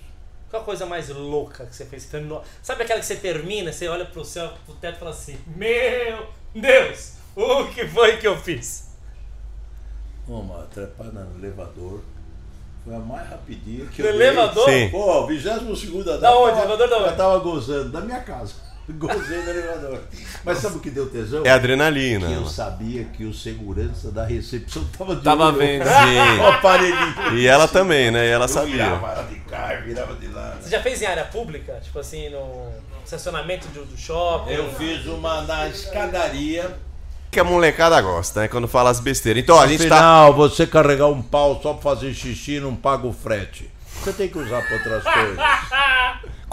[0.50, 2.04] Qual a coisa mais louca que você fez?
[2.08, 5.38] Terminou- Sabe aquela que você termina, você olha pro céu, pro teto e fala assim:
[5.56, 8.90] Meu Deus, o que foi que eu fiz?
[10.28, 12.02] Uma trepada no elevador.
[12.84, 14.28] Foi a mais rapidinha que No eu dei.
[14.28, 14.70] elevador?
[14.70, 14.90] Sim.
[14.90, 16.18] Pô, 22 andar.
[16.18, 16.52] Da onde?
[16.58, 17.08] tava- Elevador da onde?
[17.10, 18.73] Eu tava gozando, da minha casa.
[18.90, 20.00] Gozei no elevador.
[20.44, 21.44] Mas sabe o que deu tesão?
[21.46, 22.28] É adrenalina.
[22.28, 25.58] Que eu sabia que o segurança da recepção tava de Tava olho.
[25.58, 25.84] vendo.
[25.88, 26.40] Sim.
[26.42, 27.38] O aparelhinho.
[27.38, 28.26] E ela também, né?
[28.28, 28.74] E ela Eu sabia.
[28.74, 30.58] virava ela de cá, virava de lá.
[30.62, 31.80] Você já fez em área pública?
[31.82, 32.74] Tipo assim, no
[33.06, 34.52] estacionamento do, do shopping?
[34.52, 36.76] Eu fiz uma na escadaria.
[37.32, 38.48] Que a molecada gosta, né?
[38.50, 39.42] Quando fala as besteiras.
[39.42, 39.96] Então, a gente tá.
[39.96, 43.72] Afinal, você carregar um pau só pra fazer xixi não paga o frete.
[44.04, 45.38] Você tem que usar pra outras coisas.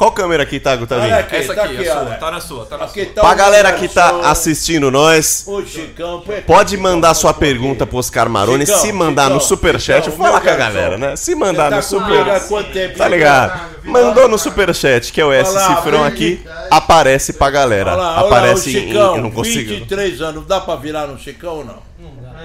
[0.00, 1.12] Qual câmera aqui, Tago, tá vindo?
[1.12, 2.04] aqui, Essa tá aqui, aqui, a sua.
[2.14, 3.12] Tá na sua, tá na Aqui sua.
[3.16, 6.24] tá Pra galera que tá assistindo nós, O Chicão.
[6.26, 8.64] aqui, pode mandar sua pergunta pro Oscar Maroni.
[8.64, 11.16] Chicão, Se mandar no Chicão, superchat, Chicão, fala com a galera, né?
[11.16, 12.30] Se mandar tá no comigo super.
[12.30, 12.96] há quanto tempo?
[12.96, 13.60] Tá ligado?
[13.84, 17.94] Mandou no superchat, que é o S lá, cifrão aqui, aparece pra galera.
[17.94, 18.88] Lá, lá, Aparece em.
[18.88, 19.68] Chicão, Eu não consigo.
[19.68, 21.90] 23 anos, dá pra virar no Chicão ou não?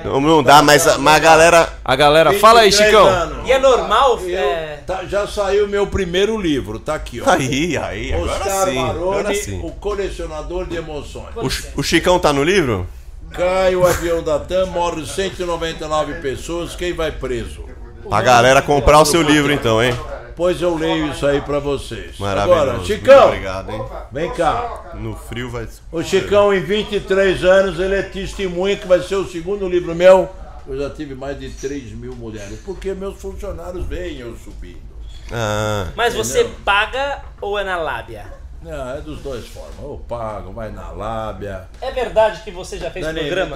[0.04, 1.70] Não, não dá, mas, a- mas a galera.
[1.84, 3.08] A galera, fala aí, 23 Chicão.
[3.08, 3.48] anos.
[3.48, 4.20] E é normal?
[4.20, 7.30] Eu- é, tá- já saiu meu primeiro livro, tá aqui, ó.
[7.32, 7.45] Aí,
[7.78, 8.78] aí, agora Oscar sim.
[8.78, 9.62] Agora Maroni, sim.
[9.64, 11.36] o colecionador de emoções.
[11.36, 12.88] O, o Chicão tá no livro?
[13.32, 17.66] Cai o avião da TAM, morre 199 pessoas, quem vai preso?
[18.08, 19.94] Pra galera comprar o seu livro, então, hein?
[20.36, 22.18] Pois eu leio isso aí pra vocês.
[22.20, 22.62] Maravilhoso.
[22.62, 23.86] Agora, Muito Chicão, obrigado, hein?
[24.12, 24.92] vem cá.
[24.96, 25.68] No frio vai.
[25.92, 30.30] O Chicão, em 23 anos, ele é testemunha que vai ser o segundo livro meu.
[30.68, 34.95] Eu já tive mais de 3 mil mulheres, porque meus funcionários veem eu subindo.
[35.32, 36.60] Ah, Mas você Entendeu?
[36.64, 38.26] paga ou é na lábia?
[38.62, 39.76] Não, é dos dois formas.
[39.82, 41.68] Eu pago, vai na lábia.
[41.82, 43.56] É verdade que você já fez Dani, programa?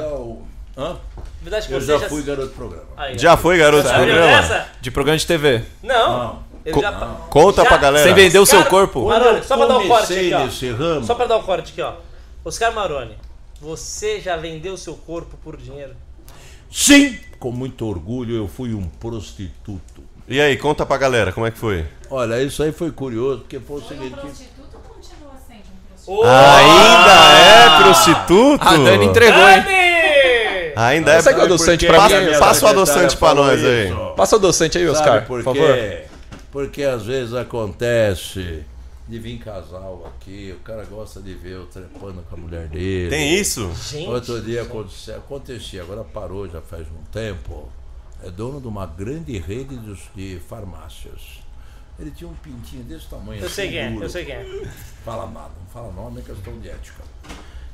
[0.78, 0.98] Hã?
[1.18, 2.86] É verdade que Eu você já fui garoto de programa.
[2.96, 4.26] Aí, já foi, garoto, de programa?
[4.42, 4.68] dessa?
[4.80, 5.64] De programa de TV.
[5.84, 6.18] Não.
[6.18, 6.44] Não.
[6.66, 6.92] Ele Co- já...
[7.30, 8.06] Conta Já- pra galera.
[8.06, 9.08] Sem vender o seu corpo.
[9.08, 10.76] Maroni, só pra dar um corte aqui, ó.
[10.76, 11.94] ramo, Só pra dar um corte aqui, ó.
[12.46, 13.16] Oscar Maroni,
[13.62, 15.96] você já vendeu seu corpo por dinheiro?
[16.72, 20.04] sim, com muito orgulho, eu fui um prostituto.
[20.30, 21.86] E aí, conta pra galera, como é que foi?
[22.10, 24.12] Olha, isso aí foi curioso, porque foi o seguinte.
[24.16, 26.12] prostituto ou continua sendo um prostituto?
[26.12, 28.64] Ô, Ainda é prostituto?
[28.68, 29.64] A Dani entregou, hein?
[29.64, 30.74] Dani!
[30.76, 31.16] Ainda é.
[31.18, 32.26] Consegue o adoçante Porque pra Passa- mim?
[32.28, 33.88] minha passa o adoçante pra nós aí.
[33.88, 34.14] isso.
[34.16, 35.78] Passa o adoçante aí, Oscar, Sabe por por favor.
[36.52, 38.64] Porque às vezes acontece
[39.08, 43.10] de vir casal aqui, o cara gosta de ver eu trepando com a mulher dele.
[43.10, 43.72] Tem isso?
[43.90, 47.68] Gente, Outro dia acontecia, acontecia, agora parou já faz um tempo.
[48.24, 51.40] É dono de uma grande rede de, de farmácias.
[51.98, 53.42] Ele tinha um pintinho desse tamanho.
[53.42, 54.04] eu assim, sei quem é, duro.
[54.06, 54.72] eu sei quem é.
[55.04, 57.04] Fala nada, não fala nome, é questão de ética.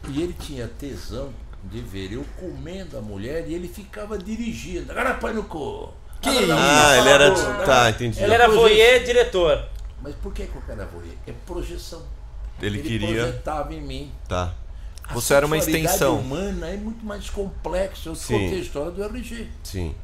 [0.07, 1.31] E ele tinha tesão
[1.63, 4.91] de ver eu comendo a mulher e ele ficava dirigindo.
[4.91, 5.91] Agora põe no cu.
[6.21, 7.65] Que um Ah, ele era.
[7.65, 8.21] Tá, entendi.
[8.21, 9.67] Ele era voyeur diretor.
[10.01, 11.15] Mas por que, que o cara é voyeur?
[11.27, 12.03] É projeção.
[12.61, 13.07] Ele queria.
[13.07, 14.11] projetava em mim.
[14.27, 14.53] Tá.
[15.07, 16.19] A Você era uma extensão.
[16.19, 18.09] humana é muito mais complexa.
[18.09, 18.33] Eu Sim.
[18.33, 19.47] contei a história do RG.
[19.63, 19.95] Sim.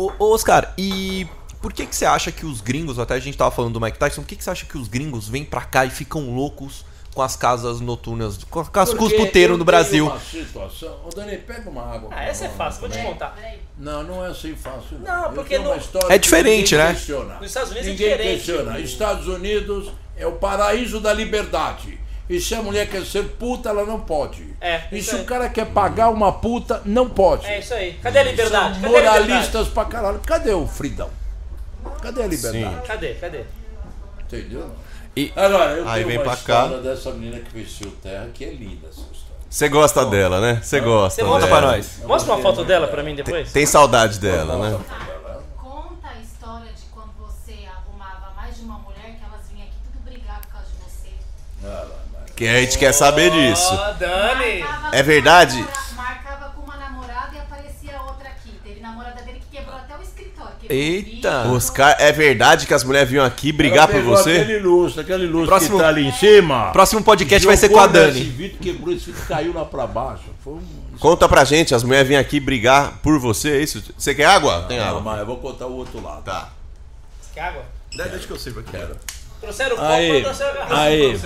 [0.00, 1.26] Ô, ô, Oscar, e
[1.60, 3.98] por que que você acha que os gringos, até a gente tava falando do Mike
[3.98, 6.84] Tyson, por que que você acha que os gringos vêm pra cá e ficam loucos
[7.14, 10.06] com as casas noturnas, com, com as com os puteiros no Brasil?
[10.06, 11.00] Uma situação.
[11.04, 12.08] Ô, Dani, pega uma água.
[12.12, 13.36] Ah, essa é fácil, vou te contar.
[13.76, 14.98] Não, não é assim fácil.
[15.00, 16.94] Não, Eu porque tenho uma no- história É que diferente, ninguém né?
[16.94, 17.34] questiona.
[17.34, 18.36] Nos Estados Unidos é ninguém diferente.
[18.36, 18.80] questiona.
[18.80, 21.98] Estados Unidos é o paraíso da liberdade.
[22.30, 24.54] E se a mulher quer ser puta, ela não pode.
[24.60, 25.22] É, E se aí.
[25.22, 27.44] o cara quer pagar uma puta, não pode.
[27.44, 27.94] É isso aí.
[27.94, 28.74] Cadê a liberdade?
[28.74, 29.28] São Cadê a liberdade?
[29.28, 30.20] moralistas pra caralho.
[30.24, 31.10] Cadê o fridão?
[32.00, 32.86] Cadê a liberdade?
[32.86, 33.14] Cadê?
[33.14, 33.44] Cadê?
[34.22, 34.70] Entendeu?
[35.16, 36.62] E- Agora, eu Aí tenho vem uma pra cá.
[36.66, 39.20] história dessa menina que vestiu terra, que é linda essa história.
[39.50, 40.60] Você gosta dela, né?
[40.62, 41.20] Você gosta.
[41.20, 41.60] Você mostra dela.
[41.60, 41.98] pra nós.
[42.04, 43.50] Mostra uma foto dela pra mim depois.
[43.52, 44.78] Tem saudade dela, né?
[45.56, 49.74] Conta a história de quando você arrumava mais de uma mulher que elas vinham aqui
[49.82, 51.10] tudo brigar por causa de você.
[52.40, 53.70] Que a gente quer saber disso.
[53.98, 54.60] Dani!
[54.60, 55.66] Marcava É verdade?
[55.94, 58.50] Marcava com uma namorada e aparecia outra aqui.
[58.64, 60.54] Teve namorada dele que quebrou até o escritório.
[60.66, 61.42] Eita.
[61.42, 61.54] vidro.
[61.56, 64.38] Oscar, é verdade que as mulheres vinham aqui brigar por você?
[64.38, 66.70] Aquele lustre, aquele lustre Próximo- que tá ali em cima.
[66.72, 68.20] Próximo podcast vai ser com a Dani.
[68.22, 70.22] vidro, quebrou esse vidro, caiu lá pra baixo.
[70.42, 70.62] Foi um.
[70.98, 73.82] Conta pra gente, as mulheres vinham aqui brigar por você, é isso?
[73.98, 74.64] Você quer água?
[74.66, 75.00] Tem Não, água.
[75.02, 76.22] mas eu vou contar o outro lado.
[76.22, 76.48] Tá.
[77.34, 77.64] Quer água?
[77.94, 78.70] Deixa que eu sirvo aqui.
[78.70, 78.96] Quero.
[79.42, 80.80] Trouxeram o copo, trouxeram a garrafa.
[80.82, 81.20] aí,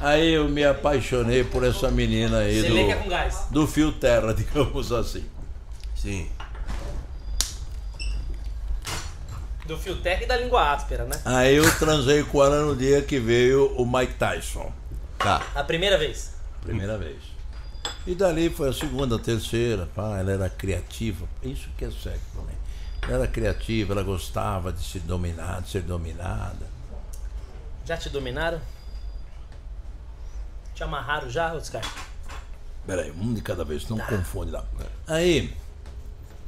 [0.00, 3.46] aí eu me apaixonei por essa menina aí Você lê que é com gás.
[3.50, 5.24] do, do fio terra, digamos assim.
[5.94, 6.28] Sim.
[9.66, 11.20] Do fio tech e da língua áspera, né?
[11.24, 14.72] Aí eu transei com ela no dia que veio o Mike Tyson.
[15.18, 15.44] Tá.
[15.54, 16.34] A primeira vez.
[16.62, 17.16] Primeira vez.
[18.06, 19.88] E dali foi a segunda, a terceira.
[19.94, 21.26] Pá, ela era criativa.
[21.42, 22.54] Isso que é sexo também.
[23.02, 26.66] Ela era criativa, ela gostava de se dominar, de ser dominada.
[27.84, 28.60] Já te dominaram?
[30.76, 31.82] Te amarraram já, Oscar?
[32.86, 34.62] Peraí, um de cada vez, não confunde lá.
[35.08, 35.52] Aí.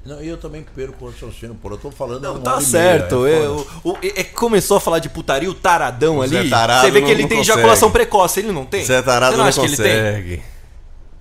[0.05, 1.71] Não, e eu também perco o raciocínio, pô.
[1.71, 2.23] Eu tô falando.
[2.23, 3.21] Não, tá certo.
[3.23, 3.81] meia, é eu- foda.
[3.85, 6.49] o- é- é- começou a falar de putaria, o taradão O ali.
[6.49, 7.59] Tarado Você vê que não- ele não tem consegue.
[7.59, 8.85] ejaculação precoce, ele não tem?
[8.85, 9.85] Zé Tarado Você não, não acha que ele tem?
[9.87, 10.43] consegue.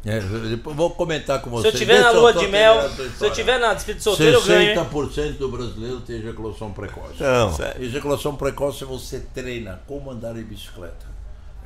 [0.06, 1.68] É, eu vou comentar com Se você.
[1.68, 4.62] eu tiver na lua de mel, se eu tiver na despedida de solteiro, eu ganho,
[4.62, 4.76] hein?
[4.76, 7.16] 60% do brasileiro tem ejaculação precoce.
[7.22, 7.54] Não.
[7.80, 11.17] Ejaculação precoce você treina como andar em bicicleta.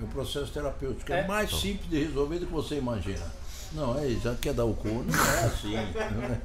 [0.02, 1.12] É um processo terapêutico.
[1.14, 1.28] É, É?
[1.28, 3.24] mais simples de resolver do que você imagina.
[3.74, 4.24] Não, é isso.
[4.24, 4.88] Já quer dar o cu?
[4.90, 5.76] Não é assim.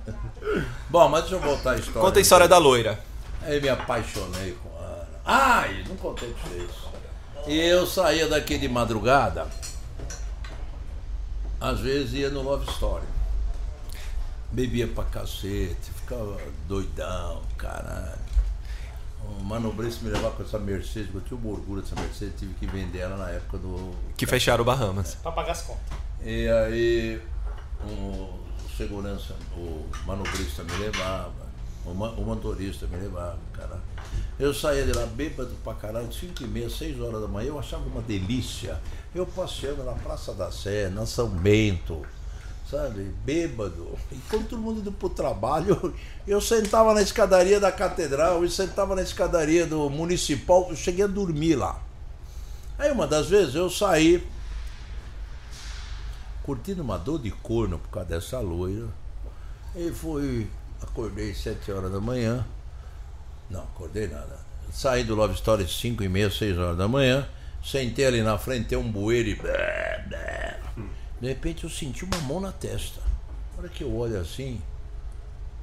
[0.90, 2.00] Bom, mas deixa eu voltar à história.
[2.00, 3.02] Conta a história da loira.
[3.42, 5.08] Aí me apaixonei com ela.
[5.24, 6.70] Ai, não contei pra vocês.
[7.46, 9.46] E eu saía daqui de madrugada.
[11.60, 13.06] Às vezes ia no Love Story.
[14.52, 16.36] Bebia pra cacete, ficava
[16.68, 18.25] doidão, caralho.
[19.28, 22.66] O manobrista me levava com essa Mercedes, eu tinha um orgulho dessa Mercedes, tive que
[22.66, 23.92] vender ela na época do.
[24.16, 25.16] Que fecharam o Bahamas.
[25.16, 25.98] Pra pagar as contas.
[26.22, 27.20] E aí
[27.84, 28.46] o, o
[28.76, 31.46] segurança, o manobrista me levava,
[31.84, 33.80] o, o motorista me levava, cara.
[34.38, 37.58] Eu saía de lá bêbado pra caralho, 5 e meia, 6 horas da manhã, eu
[37.58, 38.80] achava uma delícia.
[39.14, 42.04] Eu passeando na Praça da Sé, na São Bento,
[42.70, 43.96] sabe, bêbado.
[44.10, 45.94] Enquanto todo mundo indo pro trabalho,
[46.26, 51.08] eu sentava na escadaria da catedral e sentava na escadaria do municipal, eu cheguei a
[51.08, 51.80] dormir lá.
[52.78, 54.26] Aí uma das vezes eu saí,
[56.42, 58.88] curtindo uma dor de corno por causa dessa loira.
[59.74, 60.48] E fui,
[60.82, 62.46] acordei sete horas da manhã.
[63.48, 64.44] Não, acordei nada.
[64.72, 67.26] Saí do Love Story cinco e meia, seis horas da manhã.
[67.64, 69.36] Sentei ali na frente, tem um bueiro e...
[71.20, 73.00] De repente eu senti uma mão na testa.
[73.54, 74.60] Na hora que eu olho assim,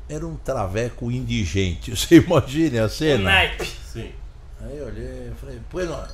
[0.10, 1.92] era um traveco indigente.
[1.96, 3.24] Você imagine a O cena?
[3.26, 3.66] naipe.
[3.66, 4.12] Sim.
[4.62, 6.08] Aí eu olhei e falei, pois não.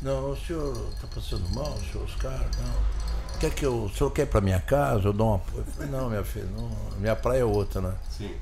[0.00, 2.38] Não, o senhor está passando mal, senhor Oscar?
[2.62, 3.38] Não.
[3.40, 5.08] Quer que eu, o senhor quer ir para minha casa?
[5.08, 5.64] Eu dou um apoio.
[5.66, 7.94] Eu falei, não, minha filha, não, minha praia é outra, né?
[8.10, 8.34] Sim.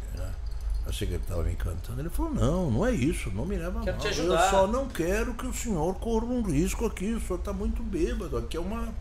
[0.87, 2.01] Achei que ele estava me encantando.
[2.01, 4.01] Ele falou, não, não é isso, não me leva Quero mal.
[4.01, 7.41] te ajudar." Eu só não quero que o senhor corra um risco aqui, o senhor
[7.41, 8.37] está muito bêbado.
[8.37, 8.95] Aqui é uma.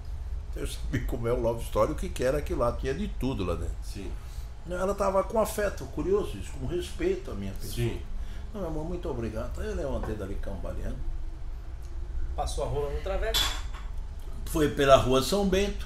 [0.56, 3.08] Eu sabia como é o Love Story, o que que era aquilo lá, tinha de
[3.08, 3.76] tudo lá dentro.
[3.84, 4.12] Sim.
[4.70, 7.76] Ela estava com afeto, curioso isso, com respeito à minha pessoa.
[7.76, 8.02] Sim.
[8.54, 9.60] Não, meu amor, muito obrigado.
[9.60, 10.98] Aí eu levantei dali cambaleando.
[12.36, 13.38] Passou a rola no traveco.
[14.46, 15.86] Foi pela rua São Bento.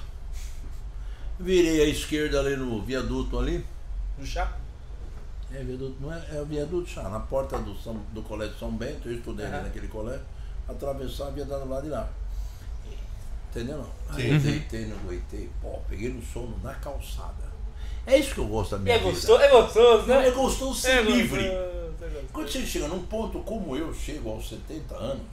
[1.38, 3.66] Virei à esquerda ali no viaduto ali.
[4.16, 4.56] No chá.
[5.52, 8.70] É, viaduto, não é, é o viaduto chá, na porta do, São, do colégio São
[8.70, 9.64] Bento, eu estudei ali Aham.
[9.64, 10.24] naquele colégio,
[10.68, 12.08] atravessava e ia dar do lado de lá.
[13.50, 13.90] Entendeu não?
[14.10, 17.50] Aí eu deitei, não aguentei, pô, peguei no sono na calçada.
[18.06, 19.10] É isso que eu gosto da minha é vida.
[19.10, 20.28] gostoso, é gostoso, né?
[20.28, 21.42] É gostoso ser É livre.
[21.42, 22.26] gostoso, é gostoso.
[22.32, 25.26] Quando você chega num ponto como eu chego aos 70 anos,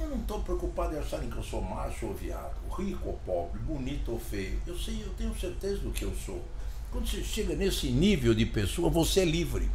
[0.00, 3.58] eu não estou preocupado em acharem que eu sou macho ou viado, rico ou pobre,
[3.60, 4.60] bonito ou feio.
[4.66, 6.42] Eu sei, eu tenho certeza do que eu sou.
[6.90, 9.68] Quando você chega nesse nível de pessoa, você é livre.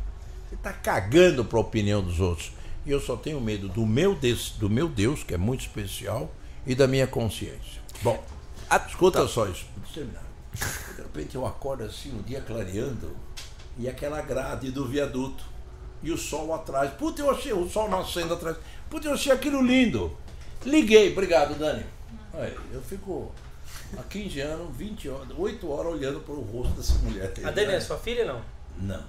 [0.49, 2.51] Você está cagando para a opinião dos outros.
[2.85, 6.29] E eu só tenho medo do meu, Deus, do meu Deus, que é muito especial,
[6.65, 7.81] e da minha consciência.
[8.01, 8.23] Bom,
[8.87, 9.65] escuta só isso.
[9.93, 10.23] Terminar.
[10.95, 13.15] De repente eu acordo assim, um dia clareando,
[13.77, 15.43] e aquela grade do viaduto.
[16.01, 16.91] E o sol atrás.
[16.95, 18.57] Puta, eu achei o sol nascendo atrás.
[18.89, 20.15] Puta, eu achei aquilo lindo.
[20.65, 21.85] Liguei, obrigado, Dani.
[22.33, 23.31] Aí, eu fico
[23.97, 27.31] há 15 anos, 20 horas, 8 horas olhando para o rosto dessa mulher.
[27.45, 28.41] A Dani é sua filha não?
[28.81, 29.03] Não.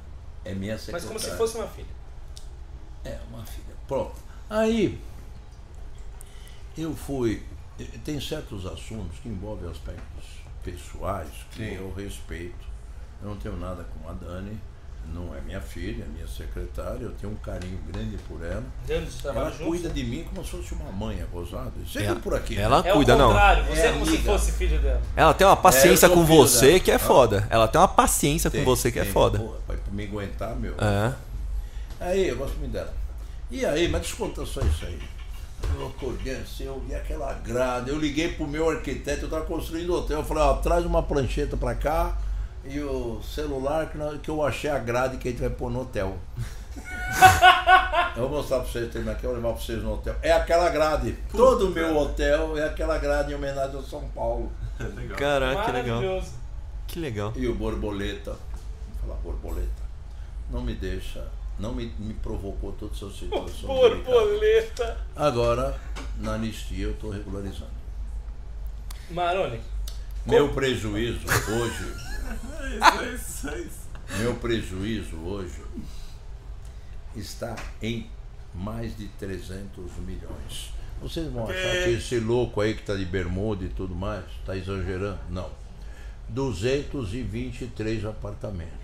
[0.44, 1.08] É minha Mas secretária.
[1.08, 1.88] como se fosse uma filha.
[3.04, 3.74] É, uma filha.
[3.88, 4.14] Pronto.
[4.48, 5.00] Aí,
[6.76, 7.42] eu fui.
[7.78, 10.24] eh, Tem certos assuntos que envolvem aspectos
[10.62, 11.74] pessoais que Sim.
[11.74, 12.64] eu respeito.
[13.22, 14.58] Eu não tenho nada com a Dani,
[15.12, 18.62] não é minha filha, é minha secretária, eu tenho um carinho grande por ela.
[18.88, 19.66] Ela juntos.
[19.66, 21.72] cuida de mim como se fosse uma mãe abusada.
[21.86, 22.56] Você viu por aqui.
[22.58, 23.28] Ela É cuida, o não.
[23.28, 24.32] contrário, você é, É como se amiga.
[24.32, 25.02] fosse filho dela.
[25.16, 26.80] Ela tem uma paciência É, com você dela.
[26.80, 27.46] que é foda.
[27.50, 29.38] Ela tem uma paciência com Tem, você que é tem, foda.
[29.38, 30.74] Porra, pra pra me aguentar, meu.
[30.78, 31.12] É.
[32.00, 32.92] Aí, eu gosto muito dela.
[33.50, 34.98] E aí, mas desconta só isso aí.
[35.78, 39.94] Eu acordei assim, eu vi aquela grade, eu liguei pro meu arquiteto, eu tava construindo
[39.94, 42.16] hotel, eu falei, ó, traz uma prancheta pra cá
[42.64, 45.70] e o celular que, nós- que eu achei a grade que a gente vai pôr
[45.70, 46.16] no hotel.
[48.16, 50.14] eu vou mostrar pra vocês, tem aqui, eu vou levar pra vocês no hotel.
[50.22, 51.16] É aquela grade.
[51.30, 54.50] Todo o meu hotel é aquela grade em homenagem ao São Paulo.
[55.16, 56.00] Caraca, que legal.
[56.86, 57.32] Que legal.
[57.36, 59.82] E o borboleta, vou falar borboleta,
[60.50, 61.24] não me deixa,
[61.58, 63.68] não me, me provocou toda essa situação.
[63.68, 63.94] delicada.
[63.96, 64.98] Borboleta.
[65.14, 65.80] Agora,
[66.18, 67.70] na anistia, eu estou regularizando.
[69.10, 69.60] Maroni,
[70.26, 71.94] Meu prejuízo hoje,
[73.02, 73.88] É isso, é isso.
[74.18, 75.60] meu prejuízo hoje
[77.14, 78.10] está em
[78.54, 80.72] mais de 300 milhões.
[81.02, 84.56] Vocês vão achar que esse louco aí que tá de bermuda e tudo mais, tá
[84.56, 85.18] exagerando?
[85.28, 85.50] Não.
[86.30, 88.83] 223 apartamentos.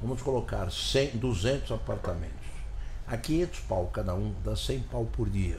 [0.00, 2.46] Vamos colocar 100, 200 apartamentos.
[3.06, 5.58] A 500 pau cada um, dá 100 pau por dia.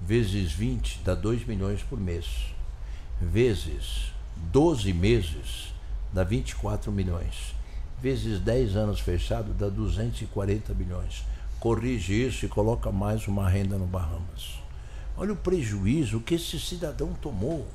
[0.00, 2.54] Vezes 20 dá 2 milhões por mês.
[3.20, 5.74] Vezes 12 meses
[6.12, 7.54] dá 24 milhões.
[8.00, 11.24] Vezes 10 anos fechado dá 240 milhões.
[11.58, 14.60] Corrige isso e coloca mais uma renda no Bahamas.
[15.16, 17.66] Olha o prejuízo que esse cidadão tomou.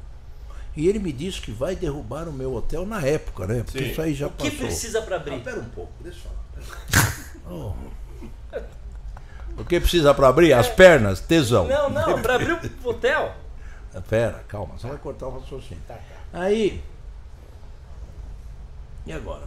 [0.75, 3.61] E ele me disse que vai derrubar o meu hotel na época, né?
[3.63, 3.91] Porque Sim.
[3.91, 4.65] isso aí já O que passou.
[4.67, 5.39] precisa Ah, abrir?
[5.43, 6.31] pera um pouco, deixa eu
[6.91, 7.13] falar.
[7.49, 7.73] Oh.
[9.55, 10.51] O que precisa para abrir?
[10.51, 11.67] As pernas, tesão.
[11.67, 13.35] Não, não, pra abrir o hotel.
[14.09, 15.83] Pera, calma, você vai cortar o raciocínio.
[15.87, 16.01] Tá, tá.
[16.41, 16.81] Aí.
[19.05, 19.43] E agora?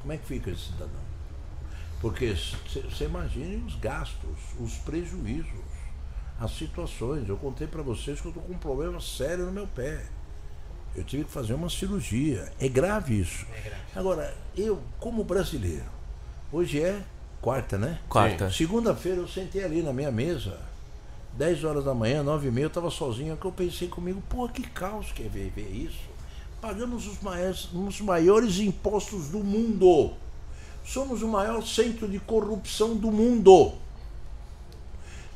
[0.00, 1.00] Como é que fica esse cidadão?
[2.00, 5.52] Porque você imagine os gastos, os prejuízos,
[6.40, 7.28] as situações.
[7.28, 10.02] Eu contei para vocês que eu estou com um problema sério no meu pé.
[10.94, 12.52] Eu tive que fazer uma cirurgia.
[12.60, 13.46] É grave isso.
[13.56, 13.82] É grave.
[13.94, 15.84] Agora, eu, como brasileiro,
[16.52, 17.02] hoje é
[17.40, 17.98] quarta, né?
[18.08, 18.50] Quarta.
[18.50, 20.58] Segunda-feira eu sentei ali na minha mesa,
[21.34, 24.48] 10 horas da manhã, 9 e meia, eu estava sozinho, que eu pensei comigo, pô,
[24.48, 26.12] que caos que é ver, ver isso.
[26.60, 30.12] Pagamos os maiores, os maiores impostos do mundo.
[30.84, 33.72] Somos o maior centro de corrupção do mundo.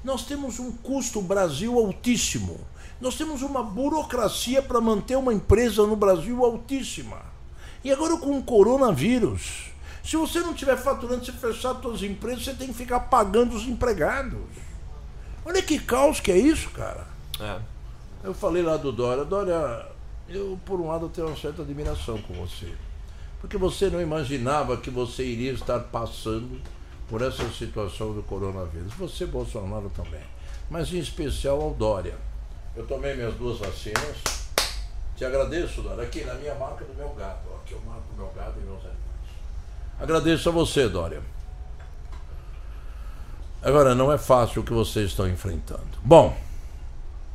[0.04, 2.60] Nós temos um custo Brasil altíssimo.
[3.00, 7.20] Nós temos uma burocracia para manter uma empresa no Brasil altíssima.
[7.84, 9.66] E agora com o coronavírus,
[10.02, 13.64] se você não estiver faturando, se fechar suas empresas, você tem que ficar pagando os
[13.64, 14.40] empregados.
[15.44, 17.06] Olha que caos que é isso, cara.
[17.38, 17.60] É.
[18.24, 19.86] Eu falei lá do Dória, Dória,
[20.28, 22.72] eu por um lado tenho uma certa admiração com você.
[23.40, 26.60] Porque você não imaginava que você iria estar passando
[27.08, 28.92] por essa situação do coronavírus.
[28.94, 30.22] Você, Bolsonaro, também.
[30.70, 32.16] Mas em especial ao Dória.
[32.76, 34.16] Eu tomei minhas duas vacinas.
[35.16, 36.04] Te agradeço, Dória.
[36.04, 37.38] Aqui na minha marca do meu gado.
[37.50, 37.56] ó.
[37.56, 38.96] Aqui eu marco o meu gado e meus animais.
[39.98, 41.22] Agradeço a você, Dória.
[43.62, 45.86] Agora, não é fácil o que vocês estão enfrentando.
[46.02, 46.36] Bom,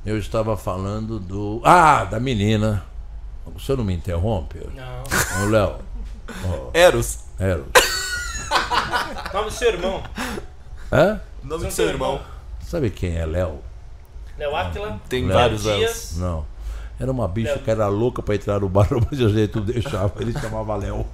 [0.05, 1.59] eu estava falando do.
[1.65, 2.85] Ah, da menina.
[3.53, 4.59] Você não me interrompe?
[4.75, 5.43] Não.
[5.43, 5.79] Ô, Léo.
[6.73, 7.25] Eros.
[7.39, 7.65] Era.
[9.33, 10.03] Nome do seu irmão.
[10.91, 11.19] Hã?
[11.43, 12.21] Nome do seu irmão.
[12.61, 13.59] Sabe quem é Léo?
[14.41, 15.01] Léo Áquila.
[15.07, 15.65] Tem Léo vários.
[15.65, 16.17] Eros.
[16.17, 16.45] Não.
[16.99, 17.63] Era uma bicha Léo.
[17.63, 20.13] que era louca pra entrar no bar, mas a gente não deixava.
[20.21, 21.05] Ele chamava Léo.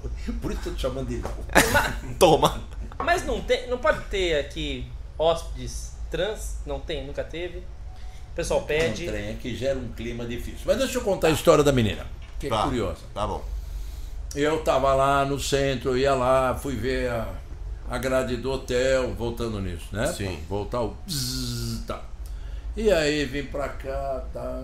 [0.41, 1.32] Por isso eu tô chamando de Léo.
[2.20, 2.62] Toma.
[3.04, 4.88] Mas não tem, não pode ter aqui
[5.18, 6.58] hóspedes trans?
[6.66, 7.60] Não tem, nunca teve.
[7.60, 9.06] O pessoal Um pede.
[9.08, 10.62] trem que gera um clima difícil.
[10.66, 12.06] Mas deixa eu contar a história da menina,
[12.40, 12.64] que é Tá.
[12.64, 12.99] curiosa.
[13.14, 13.44] Tá bom.
[14.36, 17.28] Eu tava lá no centro, eu ia lá, fui ver a,
[17.90, 20.08] a grade do hotel, voltando nisso, né?
[20.08, 20.40] Sim.
[20.49, 20.95] Voltar o.
[21.06, 22.02] bzzz, tá.
[22.78, 24.64] E aí vim pra cá, tá.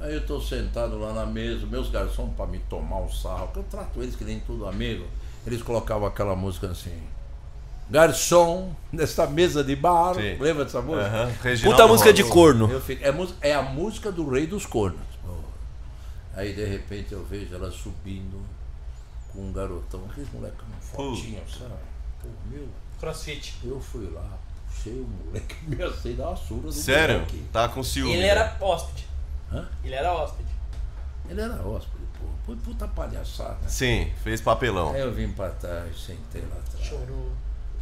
[0.00, 3.58] Aí eu tô sentado lá na mesa, meus garçons pra me tomar um sarro, que
[3.58, 5.04] eu trato eles que nem tudo amigo.
[5.46, 7.02] Eles colocavam aquela música assim.
[7.90, 10.14] Garçom, nessa mesa de bar.
[10.14, 10.36] Sim.
[10.38, 11.26] Lembra dessa música?
[11.42, 12.70] Reginaldo Puta música de corno.
[12.70, 15.00] Eu fico- é, é a música do Rei dos Cornos.
[16.36, 18.40] Aí de repente eu vejo ela subindo
[19.32, 21.74] com um garotão, aqueles molecão fortinho, sabe?
[22.22, 22.66] Pô, meu,
[22.98, 23.54] Crossfit.
[23.64, 24.28] eu fui lá,
[24.74, 27.14] puxei o moleque, me assei dar uma surra do Sério?
[27.16, 27.44] moleque.
[27.52, 28.12] Tá com ciúme.
[28.12, 28.28] Ele né?
[28.28, 29.06] era hóspede.
[29.52, 29.68] Hã?
[29.84, 30.48] Ele era hóspede.
[31.28, 32.26] Ele era hóspede, pô.
[32.44, 33.68] Foi puta palhaçada.
[33.68, 34.92] Sim, fez papelão.
[34.92, 36.86] Aí eu vim pra trás, sentei lá atrás.
[36.86, 37.32] Chorou.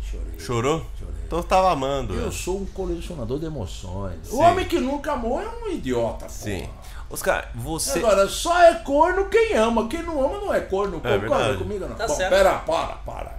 [0.03, 0.39] Chorei.
[0.39, 0.87] Chorou?
[0.99, 1.23] Chorei.
[1.27, 2.15] Então tava amando.
[2.15, 2.31] Eu né?
[2.31, 4.19] sou um colecionador de emoções.
[4.25, 4.35] Sim.
[4.35, 6.31] O homem que nunca amou é um idiota, pô.
[6.31, 6.69] Sim.
[7.09, 7.99] Oscar, você.
[7.99, 9.89] Agora, só é corno quem ama.
[9.89, 10.95] Quem não ama não é corno.
[11.01, 11.59] Concorda verdade.
[11.59, 11.95] comigo não?
[11.95, 12.31] Tá Bom, certo.
[12.31, 13.39] pera, para, para.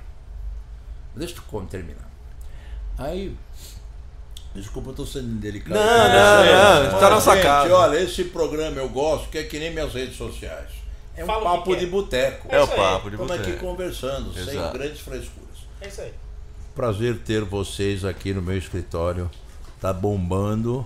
[1.16, 2.10] Deixa eu terminar.
[2.98, 3.38] Aí.
[4.56, 5.74] Desculpa, eu tô sendo indelicado.
[5.74, 7.74] Não, não, não, tá na sua gente, casa.
[7.76, 10.70] olha, esse programa eu gosto, que é que nem minhas redes sociais.
[11.16, 12.48] É um Fala o que papo de boteco.
[12.52, 12.78] É o isso aí.
[12.80, 13.66] papo de Estamos aqui boteco.
[13.66, 14.78] conversando, sem Exato.
[14.78, 15.50] grandes frescuras.
[15.82, 16.14] É isso aí.
[16.76, 19.30] Prazer ter vocês aqui no meu escritório.
[19.82, 20.86] Tá bombando.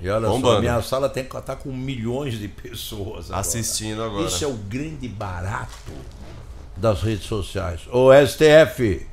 [0.00, 0.60] E olha só, Bombando.
[0.60, 3.40] minha sala tem que estar com milhões de pessoas agora.
[3.40, 4.26] Assistindo agora.
[4.26, 5.92] Isso é o grande barato
[6.76, 7.82] das redes sociais.
[7.92, 9.06] O STF,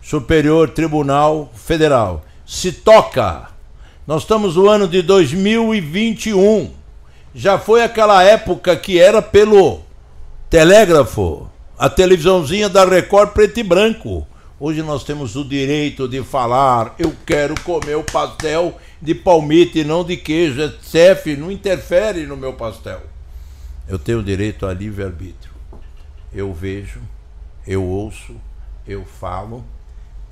[0.00, 3.48] Superior Tribunal Federal, se toca.
[4.06, 6.70] Nós estamos no ano de 2021.
[7.34, 9.80] Já foi aquela época que era pelo
[10.50, 11.48] telégrafo,
[11.78, 14.26] a televisãozinha da Record preto e branco.
[14.60, 19.84] Hoje nós temos o direito de falar, eu quero comer o pastel de palmito e
[19.84, 20.60] não de queijo.
[20.60, 23.00] STF não interfere no meu pastel.
[23.88, 25.54] Eu tenho direito a livre-arbítrio.
[26.34, 27.00] Eu vejo,
[27.66, 28.36] eu ouço,
[28.86, 29.64] eu falo,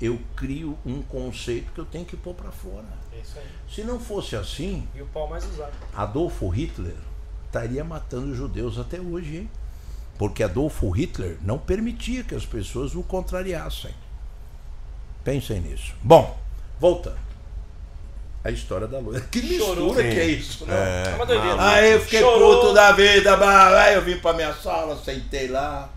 [0.01, 2.85] eu crio um conceito que eu tenho que pôr para fora.
[3.13, 3.45] É isso aí.
[3.69, 5.73] Se não fosse assim, E o pau mais usado.
[5.95, 6.95] Adolfo Hitler
[7.45, 9.49] estaria matando os judeus até hoje, hein?
[10.17, 13.93] Porque Adolfo Hitler não permitia que as pessoas o contrariassem.
[15.23, 15.93] Pensem nisso.
[16.01, 16.37] Bom,
[16.79, 17.19] voltando.
[18.43, 19.19] A história da lua.
[19.21, 19.95] Que mistura Chorou.
[19.95, 21.03] que é isso, né?
[21.11, 21.63] É uma doideira.
[21.63, 22.61] Aí eu fiquei Chorou.
[22.61, 23.37] puto da vida,
[23.79, 25.89] aí eu vim pra minha sala, sentei lá,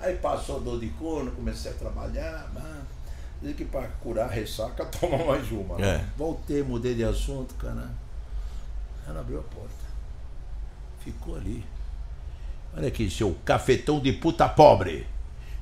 [0.00, 2.79] aí passou dor de corno, comecei a trabalhar, mano.
[3.42, 5.80] Diz que pra curar a ressaca, toma mais uma.
[5.80, 6.04] É.
[6.16, 7.90] Voltei, mudei de assunto, cara.
[9.06, 9.70] Ela abriu a porta.
[11.02, 11.64] Ficou ali.
[12.76, 15.06] Olha aqui, seu cafetão de puta pobre.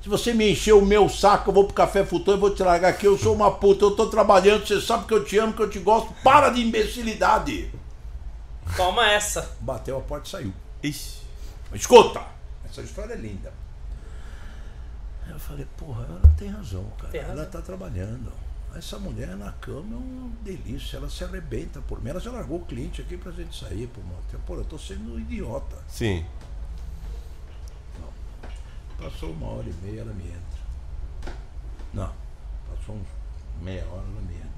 [0.02, 2.62] Se você me encher o meu saco, eu vou pro café futuro e vou te
[2.62, 3.06] largar aqui.
[3.06, 5.70] Eu sou uma puta, eu tô trabalhando, você sabe que eu te amo, que eu
[5.70, 6.12] te gosto.
[6.22, 7.70] Para de imbecilidade.
[8.76, 9.56] Toma essa.
[9.60, 10.52] Bateu a porta e saiu.
[10.82, 11.18] Ixi.
[11.74, 12.22] Escuta!
[12.64, 13.52] Essa história é linda.
[15.28, 17.10] Eu falei, porra, ela tem razão, cara.
[17.10, 17.36] Tem razão.
[17.36, 18.32] Ela tá trabalhando.
[18.74, 22.10] Essa mulher na cama é uma delícia, ela se arrebenta por mim.
[22.10, 24.40] Ela já largou o cliente aqui pra gente sair pro motel.
[24.46, 25.76] Pô, eu tô sendo um idiota.
[25.88, 26.24] Sim.
[28.98, 31.34] Passou uma hora e meia, ela me entra.
[31.94, 32.12] Não,
[32.68, 33.06] passou uns
[33.62, 34.48] meia hora, ela me entra.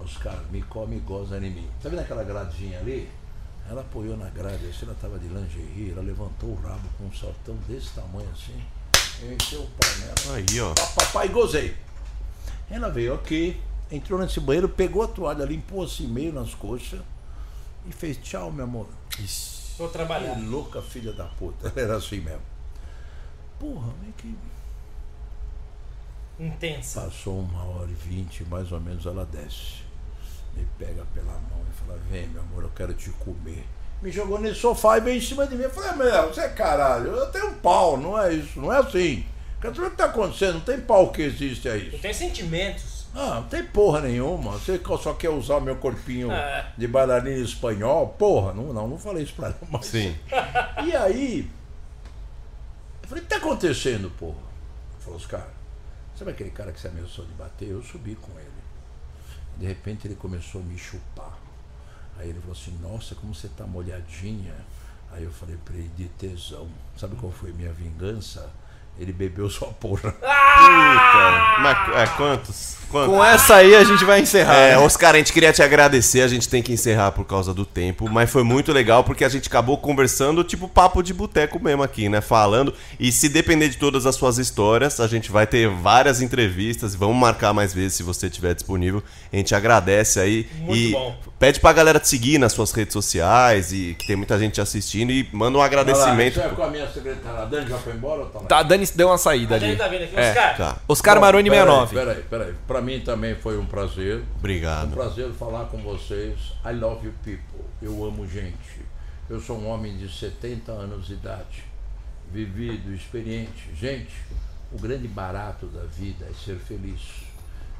[0.00, 1.70] Os caras me come e goza em mim.
[1.82, 3.10] Tá vendo aquela gradezinha ali?
[3.68, 7.12] Ela apoiou na grade, assim, ela tava de lingerie, ela levantou o rabo com um
[7.12, 8.60] saltão desse tamanho assim.
[9.22, 10.36] Eu enchei o pau nela.
[10.36, 10.74] Aí, ó.
[10.94, 11.76] Papai, gozei.
[12.70, 17.00] Ela veio aqui, entrou nesse banheiro, pegou a toalha, limpou assim meio nas coxas
[17.86, 18.88] e fez tchau, meu amor.
[19.78, 20.38] Vou Que trabalhar.
[20.40, 21.68] louca filha da puta.
[21.68, 22.42] Ela era assim mesmo.
[23.60, 24.34] Porra, meio que
[26.40, 27.02] Intensa.
[27.02, 29.82] passou uma hora e vinte, mais ou menos, ela desce.
[30.56, 33.64] Me pega pela mão e fala, vem meu amor, eu quero te comer.
[34.02, 35.62] Me jogou nesse sofá e veio em cima de mim.
[35.62, 38.78] Eu falei, meu, você é caralho, eu tenho um pau, não é isso, não é
[38.78, 39.24] assim.
[39.60, 40.54] Quer saber o que tá acontecendo?
[40.54, 41.92] Não tem pau que existe aí.
[41.92, 43.06] Eu tenho sentimentos.
[43.14, 44.52] Ah, não tem porra nenhuma.
[44.52, 46.72] Você só quer usar meu corpinho É.
[46.76, 48.08] de bailarina espanhol?
[48.18, 49.58] Porra, não, não, não falei isso pra ela.
[49.70, 49.86] Mas...
[49.86, 50.16] Sim.
[50.84, 51.48] E aí,
[53.02, 54.38] eu falei, o que tá acontecendo, porra?
[54.94, 55.46] Ele falou, Oscar,
[56.18, 57.68] sabe aquele cara que você ameaçou de bater?
[57.68, 58.48] Eu subi com ele.
[59.58, 61.38] De repente ele começou a me chupar.
[62.18, 64.54] Aí ele falou assim, nossa, como você tá molhadinha.
[65.10, 66.68] Aí eu falei pra ele, de tesão.
[66.96, 68.50] Sabe qual foi minha vingança?
[68.98, 70.12] Ele bebeu sua porra.
[70.12, 71.60] Puta.
[71.60, 72.82] Mas, é, quantos?
[72.92, 73.14] Quantos?
[73.14, 74.54] Com essa aí a gente vai encerrar.
[74.54, 74.78] É, né?
[74.78, 78.06] Oscar, a gente queria te agradecer, a gente tem que encerrar por causa do tempo,
[78.08, 82.10] mas foi muito legal porque a gente acabou conversando tipo papo de boteco mesmo aqui,
[82.10, 82.20] né?
[82.20, 86.94] Falando, e se depender de todas as suas histórias, a gente vai ter várias entrevistas,
[86.94, 89.02] vamos marcar mais vezes se você estiver disponível.
[89.32, 91.16] A gente agradece aí Muito e bom.
[91.38, 94.60] pede pra galera te seguir nas suas redes sociais e que tem muita gente te
[94.60, 96.38] assistindo e manda um agradecimento.
[96.38, 97.40] Isso é com a minha secretária.
[97.40, 98.44] A Dani já foi embora ou tá lá?
[98.44, 99.76] Tá, a Dani deu uma saída ali.
[99.76, 100.16] tá vendo aqui.
[100.16, 100.28] É.
[100.30, 100.76] Oscar, Tá.
[100.88, 101.94] Oscar Bom, Maroni peraí, 69.
[101.94, 102.54] Peraí, peraí.
[102.66, 104.18] Pra mim também foi um prazer.
[104.18, 104.92] Um Obrigado.
[104.92, 106.38] prazer falar com vocês.
[106.64, 107.64] I love you people.
[107.80, 108.82] Eu amo gente.
[109.30, 111.64] Eu sou um homem de 70 anos de idade.
[112.30, 113.70] Vivido, experiente.
[113.74, 114.12] Gente,
[114.72, 117.00] o grande barato da vida é ser feliz.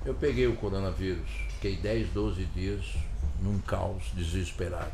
[0.04, 2.84] Eu peguei o coronavírus, fiquei 10, 12 dias
[3.40, 4.90] num caos desesperado.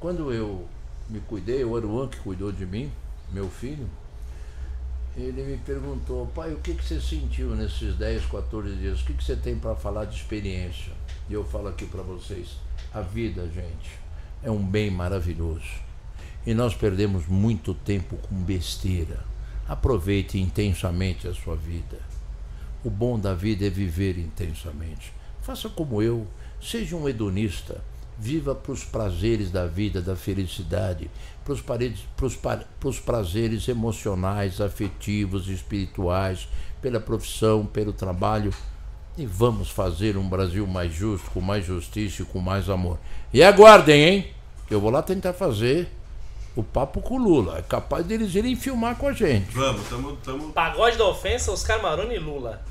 [0.00, 0.66] Quando eu
[1.08, 2.90] me cuidei, o Aruan que cuidou de mim,
[3.32, 3.88] meu filho,
[5.16, 9.00] ele me perguntou, pai, o que, que você sentiu nesses 10, 14 dias?
[9.00, 10.92] O que, que você tem para falar de experiência?
[11.28, 12.56] E eu falo aqui para vocês,
[12.92, 13.90] a vida, gente,
[14.42, 15.68] é um bem maravilhoso.
[16.46, 19.20] E nós perdemos muito tempo com besteira.
[19.68, 21.98] Aproveite intensamente a sua vida.
[22.82, 25.12] O bom da vida é viver intensamente.
[25.42, 26.26] Faça como eu,
[26.60, 27.82] seja um hedonista.
[28.22, 31.10] Viva para os prazeres da vida, da felicidade,
[31.42, 36.46] para os paredes- pros pa- pros prazeres emocionais, afetivos, espirituais,
[36.82, 38.52] pela profissão, pelo trabalho.
[39.16, 42.98] E vamos fazer um Brasil mais justo, com mais justiça e com mais amor.
[43.32, 44.26] E aguardem, hein?
[44.68, 45.88] Que eu vou lá tentar fazer
[46.54, 47.58] o papo com o Lula.
[47.58, 49.50] É capaz deles irem filmar com a gente.
[49.54, 50.52] Vamos, tamo, tamo...
[50.52, 52.62] Pagode da ofensa, Oscar Maroni e Lula.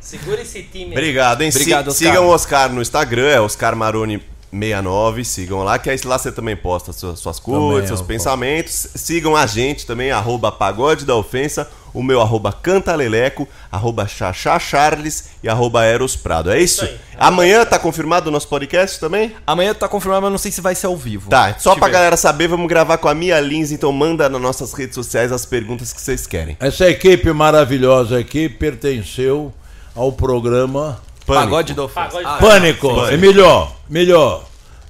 [0.00, 0.86] Segura esse time.
[0.86, 0.92] aí.
[0.92, 1.48] Obrigado, hein?
[1.50, 2.08] Obrigado, Oscar.
[2.10, 6.32] Sigam o Oscar no Instagram, é Oscar Maroni 69, sigam lá, que aí lá você
[6.32, 8.88] também posta suas, suas coisas, seus eu pensamentos.
[8.94, 15.30] Sigam a gente também, arroba Pagode da Ofensa, o meu arroba Cantaleleco, arroba Xaxá Charles
[15.42, 16.50] e arroba Eros Prado.
[16.50, 16.84] É isso?
[16.84, 16.94] Isso.
[17.18, 19.34] Amanhã tá confirmado o nosso podcast também?
[19.46, 21.28] Amanhã tá confirmado, mas não sei se vai ser ao vivo.
[21.28, 24.72] Tá, só pra galera saber, vamos gravar com a Mia Lins, então manda nas nossas
[24.72, 26.56] redes sociais as perguntas que vocês querem.
[26.60, 29.52] Essa equipe maravilhosa aqui pertenceu
[29.94, 31.50] ao programa Pânico.
[31.50, 31.94] Pagode ofensa.
[31.94, 32.88] Pagode Ah, Pânico.
[32.88, 33.06] Pânico.
[33.12, 34.44] É melhor, melhor.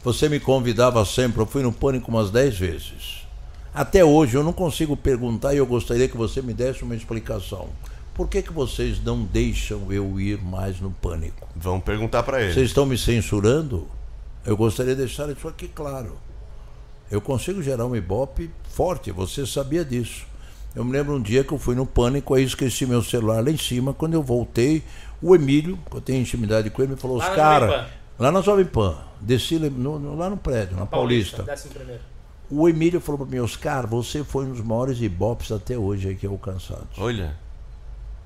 [0.05, 3.19] Você me convidava sempre, eu fui no Pânico umas 10 vezes.
[3.75, 7.69] Até hoje eu não consigo perguntar e eu gostaria que você me desse uma explicação.
[8.15, 11.47] por que, que vocês não deixam eu ir mais no pânico?
[11.55, 12.53] Vamos perguntar pra ele.
[12.53, 13.87] Vocês estão me censurando?
[14.45, 16.17] Eu gostaria de deixar isso aqui claro.
[17.11, 20.27] Eu consigo gerar um ibope forte, você sabia disso.
[20.75, 23.51] Eu me lembro um dia que eu fui no pânico, aí esqueci meu celular lá
[23.51, 23.95] em cima.
[23.95, 24.83] Quando eu voltei,
[25.23, 27.87] o Emílio, que eu tenho intimidade com ele, me falou: Lá os na caras,
[28.19, 31.43] lá na Jovem Pan, desci no- no- lá no prédio, na Paulista.
[31.43, 32.01] Décimo primeiro.
[32.51, 36.27] O Emílio falou para mim: Oscar, você foi um dos maiores ibopes até hoje aqui
[36.27, 36.97] alcançados.
[36.99, 37.37] Olha.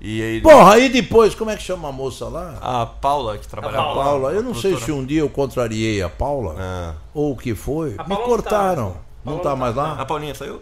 [0.01, 0.41] E aí.
[0.41, 2.59] Porra, aí depois, como é que chama a moça lá?
[2.61, 3.95] A Paula, que trabalha A lá.
[4.05, 7.37] Paula, eu a não sei se um dia eu contrariei a Paula Ah, ou o
[7.37, 7.91] que foi.
[7.99, 8.91] A Me Paula não cortaram.
[8.91, 8.97] tá.
[9.25, 10.05] Não Paula tá mais A lá?
[10.05, 10.61] Paulinha saiu?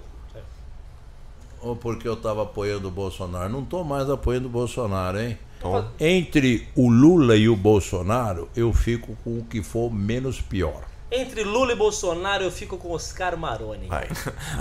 [1.62, 3.48] Ou porque eu tava apoiando o Bolsonaro?
[3.50, 5.38] Não tô mais apoiando o Bolsonaro, hein?
[5.60, 10.82] Então, Entre o Lula e o Bolsonaro, eu fico com o que for menos pior.
[11.12, 13.86] Entre Lula e Bolsonaro, eu fico com Oscar Maroni.
[13.86, 14.08] vai.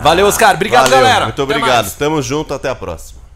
[0.04, 0.56] Valeu, Oscar.
[0.56, 1.26] Obrigado, Valeu, galera.
[1.26, 1.96] Muito obrigado.
[1.96, 3.29] Tamo junto, até a próxima.